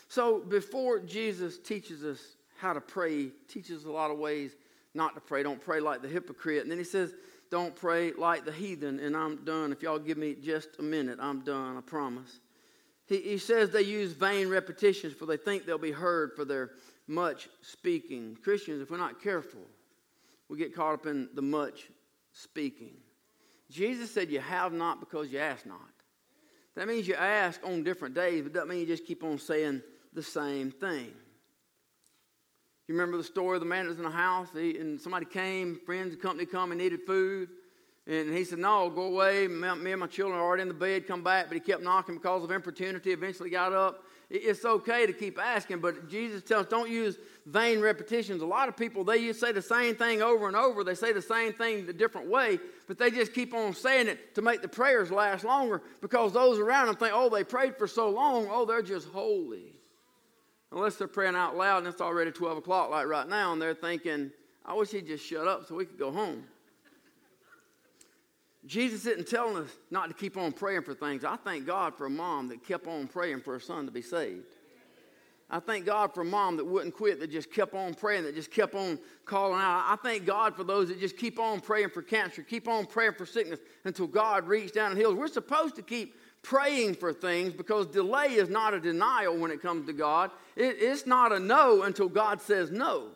So 0.07 0.39
before 0.39 0.99
Jesus 0.99 1.57
teaches 1.57 2.03
us 2.03 2.19
how 2.57 2.73
to 2.73 2.81
pray, 2.81 3.29
teaches 3.47 3.85
a 3.85 3.91
lot 3.91 4.11
of 4.11 4.17
ways 4.17 4.55
not 4.93 5.15
to 5.15 5.21
pray. 5.21 5.43
Don't 5.43 5.61
pray 5.61 5.79
like 5.79 6.01
the 6.01 6.07
hypocrite. 6.07 6.61
And 6.61 6.71
then 6.71 6.77
he 6.77 6.83
says, 6.83 7.13
don't 7.49 7.75
pray 7.75 8.11
like 8.13 8.45
the 8.45 8.51
heathen. 8.51 8.99
And 8.99 9.15
I'm 9.15 9.43
done. 9.45 9.71
If 9.71 9.83
y'all 9.83 9.99
give 9.99 10.17
me 10.17 10.35
just 10.35 10.69
a 10.79 10.81
minute, 10.81 11.19
I'm 11.21 11.41
done. 11.41 11.77
I 11.77 11.81
promise. 11.81 12.39
He, 13.11 13.17
he 13.17 13.37
says 13.39 13.71
they 13.71 13.81
use 13.81 14.13
vain 14.13 14.47
repetitions 14.47 15.13
for 15.13 15.25
they 15.25 15.35
think 15.35 15.65
they'll 15.65 15.77
be 15.77 15.91
heard 15.91 16.31
for 16.33 16.45
their 16.45 16.71
much 17.07 17.49
speaking. 17.61 18.37
Christians, 18.41 18.81
if 18.81 18.89
we're 18.89 18.95
not 18.95 19.21
careful, 19.21 19.59
we 20.47 20.57
get 20.57 20.73
caught 20.73 20.93
up 20.93 21.05
in 21.05 21.27
the 21.33 21.41
much 21.41 21.89
speaking. 22.31 22.93
Jesus 23.69 24.09
said, 24.11 24.31
You 24.31 24.39
have 24.39 24.71
not 24.71 25.01
because 25.01 25.29
you 25.29 25.39
ask 25.39 25.65
not. 25.65 25.77
That 26.77 26.87
means 26.87 27.05
you 27.05 27.15
ask 27.15 27.59
on 27.65 27.83
different 27.83 28.15
days, 28.15 28.43
but 28.43 28.53
that 28.53 28.69
means 28.69 28.87
you 28.87 28.95
just 28.95 29.05
keep 29.05 29.25
on 29.25 29.37
saying 29.37 29.81
the 30.13 30.23
same 30.23 30.71
thing. 30.71 31.11
You 32.87 32.95
remember 32.95 33.17
the 33.17 33.25
story 33.25 33.57
of 33.57 33.61
the 33.61 33.67
man 33.67 33.83
that 33.85 33.89
was 33.89 33.99
in 33.99 34.05
a 34.05 34.09
house, 34.09 34.47
he, 34.53 34.77
and 34.77 34.99
somebody 35.01 35.25
came, 35.25 35.81
friends 35.85 36.13
and 36.13 36.21
company 36.21 36.45
come 36.45 36.71
and 36.71 36.79
needed 36.79 37.01
food. 37.05 37.49
And 38.07 38.35
he 38.35 38.43
said, 38.43 38.59
No, 38.59 38.89
go 38.89 39.03
away. 39.03 39.47
Me 39.47 39.91
and 39.91 39.99
my 39.99 40.07
children 40.07 40.39
are 40.39 40.43
already 40.43 40.63
in 40.63 40.67
the 40.67 40.73
bed, 40.73 41.07
come 41.07 41.23
back. 41.23 41.47
But 41.47 41.55
he 41.55 41.59
kept 41.59 41.83
knocking 41.83 42.15
because 42.15 42.43
of 42.43 42.51
importunity, 42.51 43.11
eventually 43.11 43.49
got 43.49 43.73
up. 43.73 44.03
It's 44.33 44.63
okay 44.63 45.05
to 45.05 45.11
keep 45.11 45.37
asking, 45.37 45.79
but 45.79 46.07
Jesus 46.07 46.41
tells 46.41 46.65
don't 46.67 46.89
use 46.89 47.17
vain 47.45 47.81
repetitions. 47.81 48.41
A 48.41 48.45
lot 48.45 48.69
of 48.69 48.77
people, 48.77 49.03
they 49.03 49.33
say 49.33 49.51
the 49.51 49.61
same 49.61 49.93
thing 49.93 50.21
over 50.21 50.47
and 50.47 50.55
over. 50.55 50.85
They 50.85 50.95
say 50.95 51.11
the 51.11 51.21
same 51.21 51.51
thing 51.51 51.89
a 51.89 51.93
different 51.93 52.29
way, 52.29 52.57
but 52.87 52.97
they 52.97 53.11
just 53.11 53.33
keep 53.33 53.53
on 53.53 53.73
saying 53.73 54.07
it 54.07 54.33
to 54.35 54.41
make 54.41 54.61
the 54.61 54.69
prayers 54.69 55.11
last 55.11 55.43
longer 55.43 55.81
because 55.99 56.31
those 56.31 56.59
around 56.59 56.87
them 56.87 56.95
think, 56.95 57.11
oh, 57.13 57.29
they 57.29 57.43
prayed 57.43 57.75
for 57.75 57.87
so 57.87 58.09
long. 58.09 58.47
Oh, 58.49 58.63
they're 58.63 58.81
just 58.81 59.09
holy. 59.09 59.75
Unless 60.71 60.95
they're 60.95 61.09
praying 61.09 61.35
out 61.35 61.57
loud 61.57 61.79
and 61.79 61.87
it's 61.87 61.99
already 61.99 62.31
12 62.31 62.59
o'clock 62.59 62.89
like 62.89 63.07
right 63.07 63.27
now, 63.27 63.51
and 63.51 63.61
they're 63.61 63.73
thinking, 63.73 64.31
I 64.65 64.75
wish 64.75 64.91
he'd 64.91 65.07
just 65.07 65.25
shut 65.25 65.45
up 65.45 65.67
so 65.67 65.75
we 65.75 65.85
could 65.85 65.99
go 65.99 66.09
home. 66.09 66.45
Jesus 68.65 69.05
isn't 69.05 69.27
telling 69.27 69.57
us 69.57 69.69
not 69.89 70.07
to 70.09 70.13
keep 70.13 70.37
on 70.37 70.51
praying 70.51 70.83
for 70.83 70.93
things. 70.93 71.25
I 71.25 71.35
thank 71.35 71.65
God 71.65 71.95
for 71.95 72.05
a 72.05 72.09
mom 72.09 72.47
that 72.49 72.63
kept 72.63 72.87
on 72.87 73.07
praying 73.07 73.41
for 73.41 73.53
her 73.53 73.59
son 73.59 73.85
to 73.85 73.91
be 73.91 74.01
saved. 74.01 74.45
I 75.53 75.59
thank 75.59 75.85
God 75.85 76.13
for 76.13 76.21
a 76.21 76.25
mom 76.25 76.55
that 76.57 76.65
wouldn't 76.65 76.93
quit, 76.95 77.19
that 77.19 77.29
just 77.29 77.51
kept 77.51 77.73
on 77.73 77.93
praying, 77.93 78.23
that 78.23 78.35
just 78.35 78.51
kept 78.51 78.73
on 78.73 78.97
calling 79.25 79.59
out. 79.59 79.83
I 79.85 79.97
thank 80.01 80.25
God 80.25 80.55
for 80.55 80.63
those 80.63 80.87
that 80.87 80.99
just 80.99 81.17
keep 81.17 81.39
on 81.39 81.59
praying 81.59 81.89
for 81.89 82.01
cancer, 82.01 82.41
keep 82.41 82.69
on 82.69 82.85
praying 82.85 83.13
for 83.17 83.25
sickness 83.25 83.59
until 83.83 84.07
God 84.07 84.47
reaches 84.47 84.71
down 84.71 84.91
and 84.91 84.97
heals. 84.97 85.15
We're 85.15 85.27
supposed 85.27 85.75
to 85.75 85.81
keep 85.81 86.15
praying 86.41 86.95
for 86.95 87.11
things 87.11 87.51
because 87.53 87.87
delay 87.87 88.27
is 88.27 88.47
not 88.47 88.73
a 88.73 88.79
denial 88.79 89.37
when 89.37 89.51
it 89.51 89.61
comes 89.61 89.87
to 89.87 89.93
God. 89.93 90.31
It, 90.55 90.77
it's 90.79 91.05
not 91.05 91.33
a 91.33 91.39
no 91.39 91.83
until 91.83 92.07
God 92.07 92.41
says 92.41 92.71
no. 92.71 93.09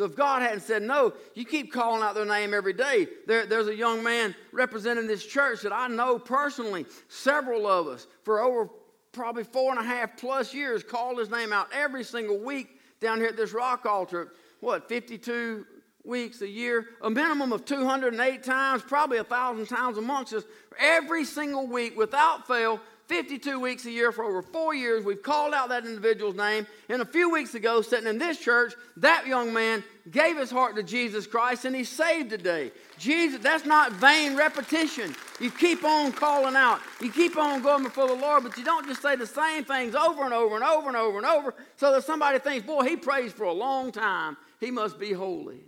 So 0.00 0.06
if 0.06 0.16
God 0.16 0.40
hadn't 0.40 0.62
said 0.62 0.80
no, 0.80 1.12
you 1.34 1.44
keep 1.44 1.74
calling 1.74 2.02
out 2.02 2.14
their 2.14 2.24
name 2.24 2.54
every 2.54 2.72
day. 2.72 3.06
There, 3.26 3.44
there's 3.44 3.68
a 3.68 3.76
young 3.76 4.02
man 4.02 4.34
representing 4.50 5.06
this 5.06 5.26
church 5.26 5.60
that 5.60 5.74
I 5.74 5.88
know 5.88 6.18
personally, 6.18 6.86
several 7.08 7.66
of 7.66 7.86
us, 7.86 8.06
for 8.22 8.40
over 8.40 8.70
probably 9.12 9.44
four 9.44 9.70
and 9.72 9.78
a 9.78 9.82
half 9.82 10.16
plus 10.16 10.54
years, 10.54 10.82
called 10.82 11.18
his 11.18 11.28
name 11.28 11.52
out 11.52 11.68
every 11.70 12.02
single 12.02 12.38
week 12.38 12.80
down 13.02 13.18
here 13.18 13.28
at 13.28 13.36
this 13.36 13.52
rock 13.52 13.84
altar. 13.84 14.32
What, 14.60 14.88
52 14.88 15.66
weeks 16.02 16.40
a 16.40 16.48
year? 16.48 16.86
A 17.02 17.10
minimum 17.10 17.52
of 17.52 17.66
208 17.66 18.42
times, 18.42 18.80
probably 18.80 19.18
a 19.18 19.24
thousand 19.24 19.66
times 19.66 19.98
amongst 19.98 20.32
us, 20.32 20.44
every 20.78 21.26
single 21.26 21.66
week 21.66 21.94
without 21.94 22.46
fail 22.46 22.80
52 23.10 23.58
weeks 23.58 23.86
a 23.86 23.90
year 23.90 24.12
for 24.12 24.22
over 24.22 24.40
four 24.40 24.72
years. 24.72 25.04
We've 25.04 25.20
called 25.20 25.52
out 25.52 25.70
that 25.70 25.84
individual's 25.84 26.36
name. 26.36 26.64
And 26.88 27.02
a 27.02 27.04
few 27.04 27.28
weeks 27.28 27.56
ago, 27.56 27.82
sitting 27.82 28.06
in 28.06 28.18
this 28.18 28.38
church, 28.38 28.72
that 28.98 29.26
young 29.26 29.52
man 29.52 29.82
gave 30.12 30.38
his 30.38 30.48
heart 30.48 30.76
to 30.76 30.84
Jesus 30.84 31.26
Christ 31.26 31.64
and 31.64 31.74
he's 31.74 31.88
saved 31.88 32.30
today. 32.30 32.70
Jesus, 32.98 33.40
that's 33.42 33.66
not 33.66 33.90
vain 33.94 34.36
repetition. 34.36 35.12
You 35.40 35.50
keep 35.50 35.82
on 35.82 36.12
calling 36.12 36.54
out. 36.54 36.78
You 37.00 37.10
keep 37.10 37.36
on 37.36 37.62
going 37.62 37.82
before 37.82 38.06
the 38.06 38.14
Lord, 38.14 38.44
but 38.44 38.56
you 38.56 38.62
don't 38.62 38.86
just 38.86 39.02
say 39.02 39.16
the 39.16 39.26
same 39.26 39.64
things 39.64 39.96
over 39.96 40.22
and 40.22 40.32
over 40.32 40.54
and 40.54 40.62
over 40.62 40.86
and 40.86 40.96
over 40.96 41.18
and 41.18 41.26
over 41.26 41.54
so 41.78 41.92
that 41.92 42.04
somebody 42.04 42.38
thinks, 42.38 42.64
boy, 42.64 42.84
he 42.84 42.94
prays 42.94 43.32
for 43.32 43.42
a 43.42 43.52
long 43.52 43.90
time. 43.90 44.36
He 44.60 44.70
must 44.70 45.00
be 45.00 45.12
holy. 45.12 45.64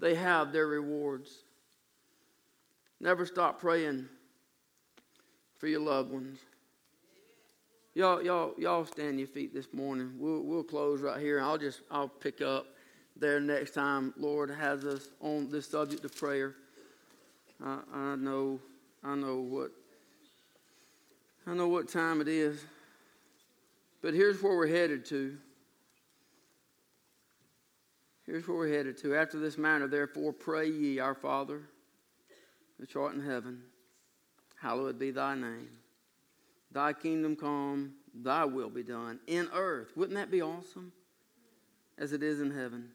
They 0.00 0.16
have 0.16 0.52
their 0.52 0.66
rewards. 0.66 1.30
Never 3.00 3.24
stop 3.24 3.58
praying 3.58 4.10
for 5.62 5.68
your 5.68 5.78
loved 5.78 6.10
ones. 6.10 6.40
Y'all, 7.94 8.20
y'all, 8.20 8.52
y'all 8.58 8.84
stand 8.84 9.20
your 9.20 9.28
feet 9.28 9.54
this 9.54 9.72
morning. 9.72 10.12
We'll, 10.18 10.42
we'll 10.42 10.64
close 10.64 11.00
right 11.00 11.20
here. 11.20 11.40
I'll 11.40 11.56
just, 11.56 11.82
I'll 11.88 12.08
pick 12.08 12.40
up 12.40 12.66
there 13.14 13.38
next 13.38 13.70
time 13.70 14.12
Lord 14.16 14.50
has 14.50 14.84
us 14.84 15.10
on 15.20 15.48
this 15.50 15.68
subject 15.68 16.04
of 16.04 16.16
prayer. 16.16 16.56
I, 17.64 17.78
I 17.94 18.16
know, 18.16 18.58
I 19.04 19.14
know 19.14 19.36
what, 19.36 19.70
I 21.46 21.54
know 21.54 21.68
what 21.68 21.88
time 21.88 22.20
it 22.20 22.26
is. 22.26 22.64
But 24.02 24.14
here's 24.14 24.42
where 24.42 24.56
we're 24.56 24.66
headed 24.66 25.04
to. 25.06 25.38
Here's 28.26 28.48
where 28.48 28.56
we're 28.56 28.76
headed 28.76 28.98
to. 29.02 29.14
After 29.14 29.38
this 29.38 29.56
manner, 29.56 29.86
therefore, 29.86 30.32
pray 30.32 30.68
ye, 30.68 30.98
our 30.98 31.14
Father, 31.14 31.62
which 32.78 32.96
art 32.96 33.14
in 33.14 33.24
heaven 33.24 33.62
hallowed 34.62 34.98
be 34.98 35.10
thy 35.10 35.34
name. 35.34 35.70
Thy 36.70 36.92
kingdom 36.92 37.36
come, 37.36 37.94
thy 38.14 38.44
will 38.44 38.70
be 38.70 38.82
done 38.82 39.18
in 39.26 39.48
earth. 39.52 39.88
Wouldn't 39.96 40.16
that 40.16 40.30
be 40.30 40.40
awesome? 40.40 40.92
As 41.98 42.12
it 42.12 42.22
is 42.22 42.40
in 42.40 42.50
heaven. 42.50 42.88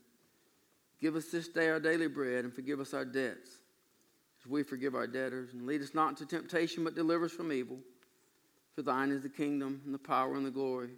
Give 1.00 1.16
us 1.16 1.26
this 1.26 1.48
day 1.48 1.70
our 1.70 1.80
daily 1.80 2.08
bread 2.08 2.46
and 2.46 2.54
forgive 2.54 2.80
us 2.80 2.94
our 2.94 3.06
debts 3.06 3.52
as 4.40 4.50
we 4.50 4.64
forgive 4.64 4.96
our 4.96 5.06
debtors. 5.06 5.54
And 5.54 5.68
lead 5.68 5.82
us 5.82 5.94
not 5.94 6.10
into 6.10 6.26
temptation, 6.26 6.84
but 6.84 6.96
deliver 6.96 7.26
us 7.26 7.32
from 7.32 7.52
evil. 7.52 7.78
For 8.74 8.82
thine 8.82 9.12
is 9.12 9.22
the 9.22 9.30
kingdom 9.30 9.82
and 9.86 9.94
the 9.94 10.00
power 10.00 10.36
and 10.36 10.46
the 10.46 10.52
glory 10.52 10.90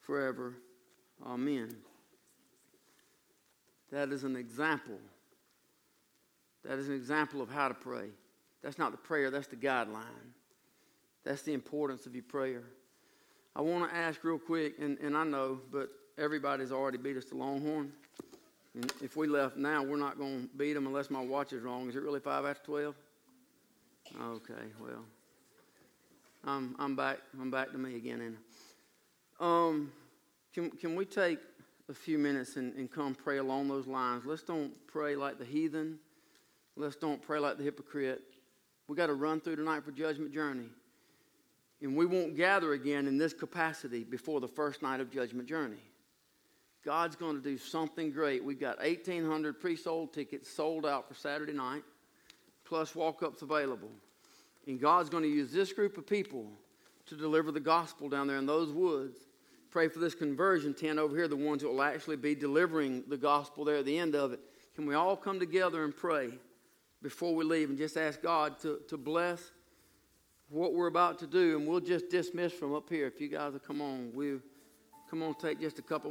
forever. 0.00 0.54
Amen. 1.26 1.76
That 3.90 4.10
is 4.10 4.24
an 4.24 4.36
example. 4.36 4.98
That 6.64 6.78
is 6.78 6.88
an 6.88 6.94
example 6.94 7.42
of 7.42 7.50
how 7.50 7.68
to 7.68 7.74
pray. 7.74 8.08
That's 8.62 8.78
not 8.78 8.90
the 8.92 8.98
prayer, 8.98 9.30
that's 9.30 9.46
the 9.46 9.56
guideline. 9.56 10.32
That's 11.24 11.42
the 11.42 11.52
importance 11.52 12.06
of 12.06 12.14
your 12.14 12.24
prayer. 12.24 12.64
I 13.54 13.60
want 13.60 13.90
to 13.90 13.96
ask 13.96 14.22
real 14.24 14.38
quick, 14.38 14.74
and, 14.78 14.98
and 14.98 15.16
I 15.16 15.24
know, 15.24 15.60
but 15.70 15.90
everybody's 16.16 16.72
already 16.72 16.98
beat 16.98 17.16
us 17.16 17.24
to 17.26 17.36
Longhorn. 17.36 17.92
And 18.74 18.92
if 19.02 19.16
we 19.16 19.26
left 19.26 19.56
now, 19.56 19.82
we're 19.82 19.96
not 19.96 20.18
going 20.18 20.48
to 20.48 20.56
beat 20.56 20.74
them 20.74 20.86
unless 20.86 21.10
my 21.10 21.20
watch 21.20 21.52
is 21.52 21.62
wrong. 21.62 21.88
Is 21.88 21.96
it 21.96 22.02
really 22.02 22.20
five 22.20 22.44
after 22.44 22.64
twelve? 22.64 22.94
Okay, 24.20 24.52
well, 24.80 25.04
I'm 26.44 26.76
I'm 26.78 26.94
back. 26.94 27.18
I'm 27.40 27.50
back 27.50 27.72
to 27.72 27.78
me 27.78 27.96
again. 27.96 28.20
And 28.20 28.36
um, 29.40 29.92
can 30.54 30.70
can 30.70 30.94
we 30.94 31.04
take 31.04 31.38
a 31.88 31.94
few 31.94 32.18
minutes 32.18 32.56
and, 32.56 32.74
and 32.74 32.90
come 32.90 33.14
pray 33.14 33.38
along 33.38 33.68
those 33.68 33.86
lines? 33.86 34.24
Let's 34.24 34.42
don't 34.42 34.72
pray 34.86 35.16
like 35.16 35.38
the 35.38 35.44
heathen. 35.44 35.98
Let's 36.76 36.96
don't 36.96 37.20
pray 37.20 37.38
like 37.38 37.58
the 37.58 37.64
hypocrite. 37.64 38.22
We 38.88 38.96
got 38.96 39.08
to 39.08 39.14
run 39.14 39.40
through 39.40 39.56
tonight 39.56 39.84
for 39.84 39.92
Judgment 39.92 40.32
Journey. 40.32 40.70
And 41.82 41.94
we 41.94 42.06
won't 42.06 42.36
gather 42.36 42.72
again 42.72 43.06
in 43.06 43.18
this 43.18 43.34
capacity 43.34 44.02
before 44.02 44.40
the 44.40 44.48
first 44.48 44.82
night 44.82 44.98
of 45.00 45.12
Judgment 45.12 45.46
Journey. 45.46 45.82
God's 46.84 47.14
going 47.14 47.36
to 47.36 47.42
do 47.42 47.58
something 47.58 48.10
great. 48.10 48.42
We've 48.42 48.58
got 48.58 48.78
1,800 48.78 49.60
pre 49.60 49.76
sold 49.76 50.12
tickets 50.14 50.50
sold 50.50 50.86
out 50.86 51.06
for 51.06 51.14
Saturday 51.14 51.52
night, 51.52 51.82
plus 52.64 52.94
walk 52.94 53.22
ups 53.22 53.42
available. 53.42 53.90
And 54.66 54.80
God's 54.80 55.10
going 55.10 55.22
to 55.22 55.28
use 55.28 55.52
this 55.52 55.72
group 55.72 55.98
of 55.98 56.06
people 56.06 56.50
to 57.06 57.14
deliver 57.14 57.52
the 57.52 57.60
gospel 57.60 58.08
down 58.08 58.26
there 58.26 58.38
in 58.38 58.46
those 58.46 58.72
woods. 58.72 59.18
Pray 59.70 59.88
for 59.88 59.98
this 59.98 60.14
conversion 60.14 60.72
tent 60.72 60.98
over 60.98 61.14
here, 61.14 61.28
the 61.28 61.36
ones 61.36 61.60
that 61.62 61.68
will 61.68 61.82
actually 61.82 62.16
be 62.16 62.34
delivering 62.34 63.04
the 63.08 63.16
gospel 63.18 63.64
there 63.64 63.76
at 63.76 63.84
the 63.84 63.98
end 63.98 64.14
of 64.14 64.32
it. 64.32 64.40
Can 64.74 64.86
we 64.86 64.94
all 64.94 65.16
come 65.16 65.38
together 65.38 65.84
and 65.84 65.94
pray 65.94 66.30
before 67.02 67.34
we 67.34 67.44
leave 67.44 67.68
and 67.68 67.78
just 67.78 67.96
ask 67.96 68.22
God 68.22 68.58
to, 68.60 68.80
to 68.88 68.96
bless 68.96 69.52
what 70.48 70.74
we're 70.74 70.86
about 70.86 71.18
to 71.20 71.26
do? 71.26 71.58
And 71.58 71.66
we'll 71.66 71.80
just 71.80 72.08
dismiss 72.08 72.52
from 72.52 72.74
up 72.74 72.88
here. 72.88 73.06
If 73.06 73.20
you 73.20 73.28
guys 73.28 73.52
will 73.52 73.60
come 73.60 73.80
on, 73.80 74.10
we'll 74.14 74.40
come 75.10 75.22
on, 75.22 75.34
take 75.34 75.60
just 75.60 75.78
a 75.78 75.82
couple 75.82 76.06